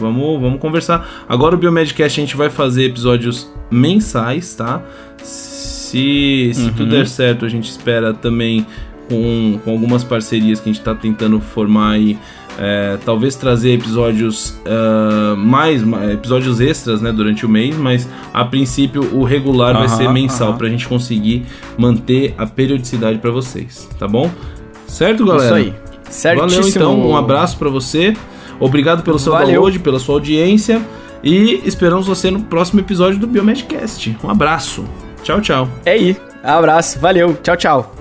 Vamos, 0.00 0.40
vamos 0.40 0.60
conversar. 0.60 1.24
Agora 1.28 1.54
o 1.54 1.58
Biomedcast 1.58 2.20
a 2.20 2.24
gente 2.24 2.36
vai 2.36 2.50
fazer 2.50 2.84
episódios 2.84 3.50
mensais, 3.70 4.54
tá? 4.54 4.82
Se, 5.22 6.50
se 6.54 6.62
uhum. 6.62 6.72
tudo 6.72 6.90
der 6.90 7.06
certo, 7.06 7.44
a 7.44 7.48
gente 7.48 7.68
espera 7.68 8.14
também 8.14 8.66
com, 9.08 9.58
com 9.64 9.70
algumas 9.70 10.04
parcerias 10.04 10.60
que 10.60 10.68
a 10.68 10.72
gente 10.72 10.80
está 10.80 10.94
tentando 10.94 11.40
formar 11.40 11.90
aí 11.92 12.18
é, 12.58 12.98
talvez 13.06 13.36
trazer 13.36 13.72
episódios 13.72 14.50
uh, 14.66 15.34
mais 15.34 15.82
episódios 16.12 16.60
extras 16.60 17.00
né, 17.00 17.10
durante 17.10 17.46
o 17.46 17.48
mês, 17.48 17.74
mas 17.74 18.06
a 18.34 18.44
princípio 18.44 19.02
o 19.14 19.24
regular 19.24 19.74
vai 19.74 19.88
ser 19.88 20.10
mensal 20.10 20.54
para 20.54 20.66
a 20.66 20.70
gente 20.70 20.86
conseguir 20.86 21.46
manter 21.78 22.34
a 22.36 22.46
periodicidade 22.46 23.18
para 23.18 23.30
vocês, 23.30 23.88
tá 23.98 24.06
bom? 24.06 24.30
Certo, 24.86 25.24
galera? 25.24 25.44
Isso 25.44 25.54
aí. 25.54 25.74
Certíssimo. 26.10 26.50
Valeu 26.50 26.68
então, 26.68 27.08
um 27.08 27.16
abraço 27.16 27.56
para 27.56 27.70
você. 27.70 28.14
Obrigado 28.60 29.02
pelo 29.02 29.18
seu 29.18 29.32
Valeu. 29.32 29.54
download, 29.54 29.78
pela 29.80 29.98
sua 29.98 30.16
audiência 30.16 30.80
e 31.22 31.60
esperamos 31.64 32.06
você 32.06 32.30
no 32.30 32.40
próximo 32.40 32.80
episódio 32.80 33.18
do 33.18 33.26
Biomedcast. 33.26 34.16
Um 34.22 34.30
abraço. 34.30 34.84
Tchau, 35.22 35.40
tchau. 35.40 35.68
É 35.84 35.92
aí. 35.92 36.16
Abraço. 36.42 36.98
Valeu. 37.00 37.36
Tchau, 37.42 37.56
tchau. 37.56 37.99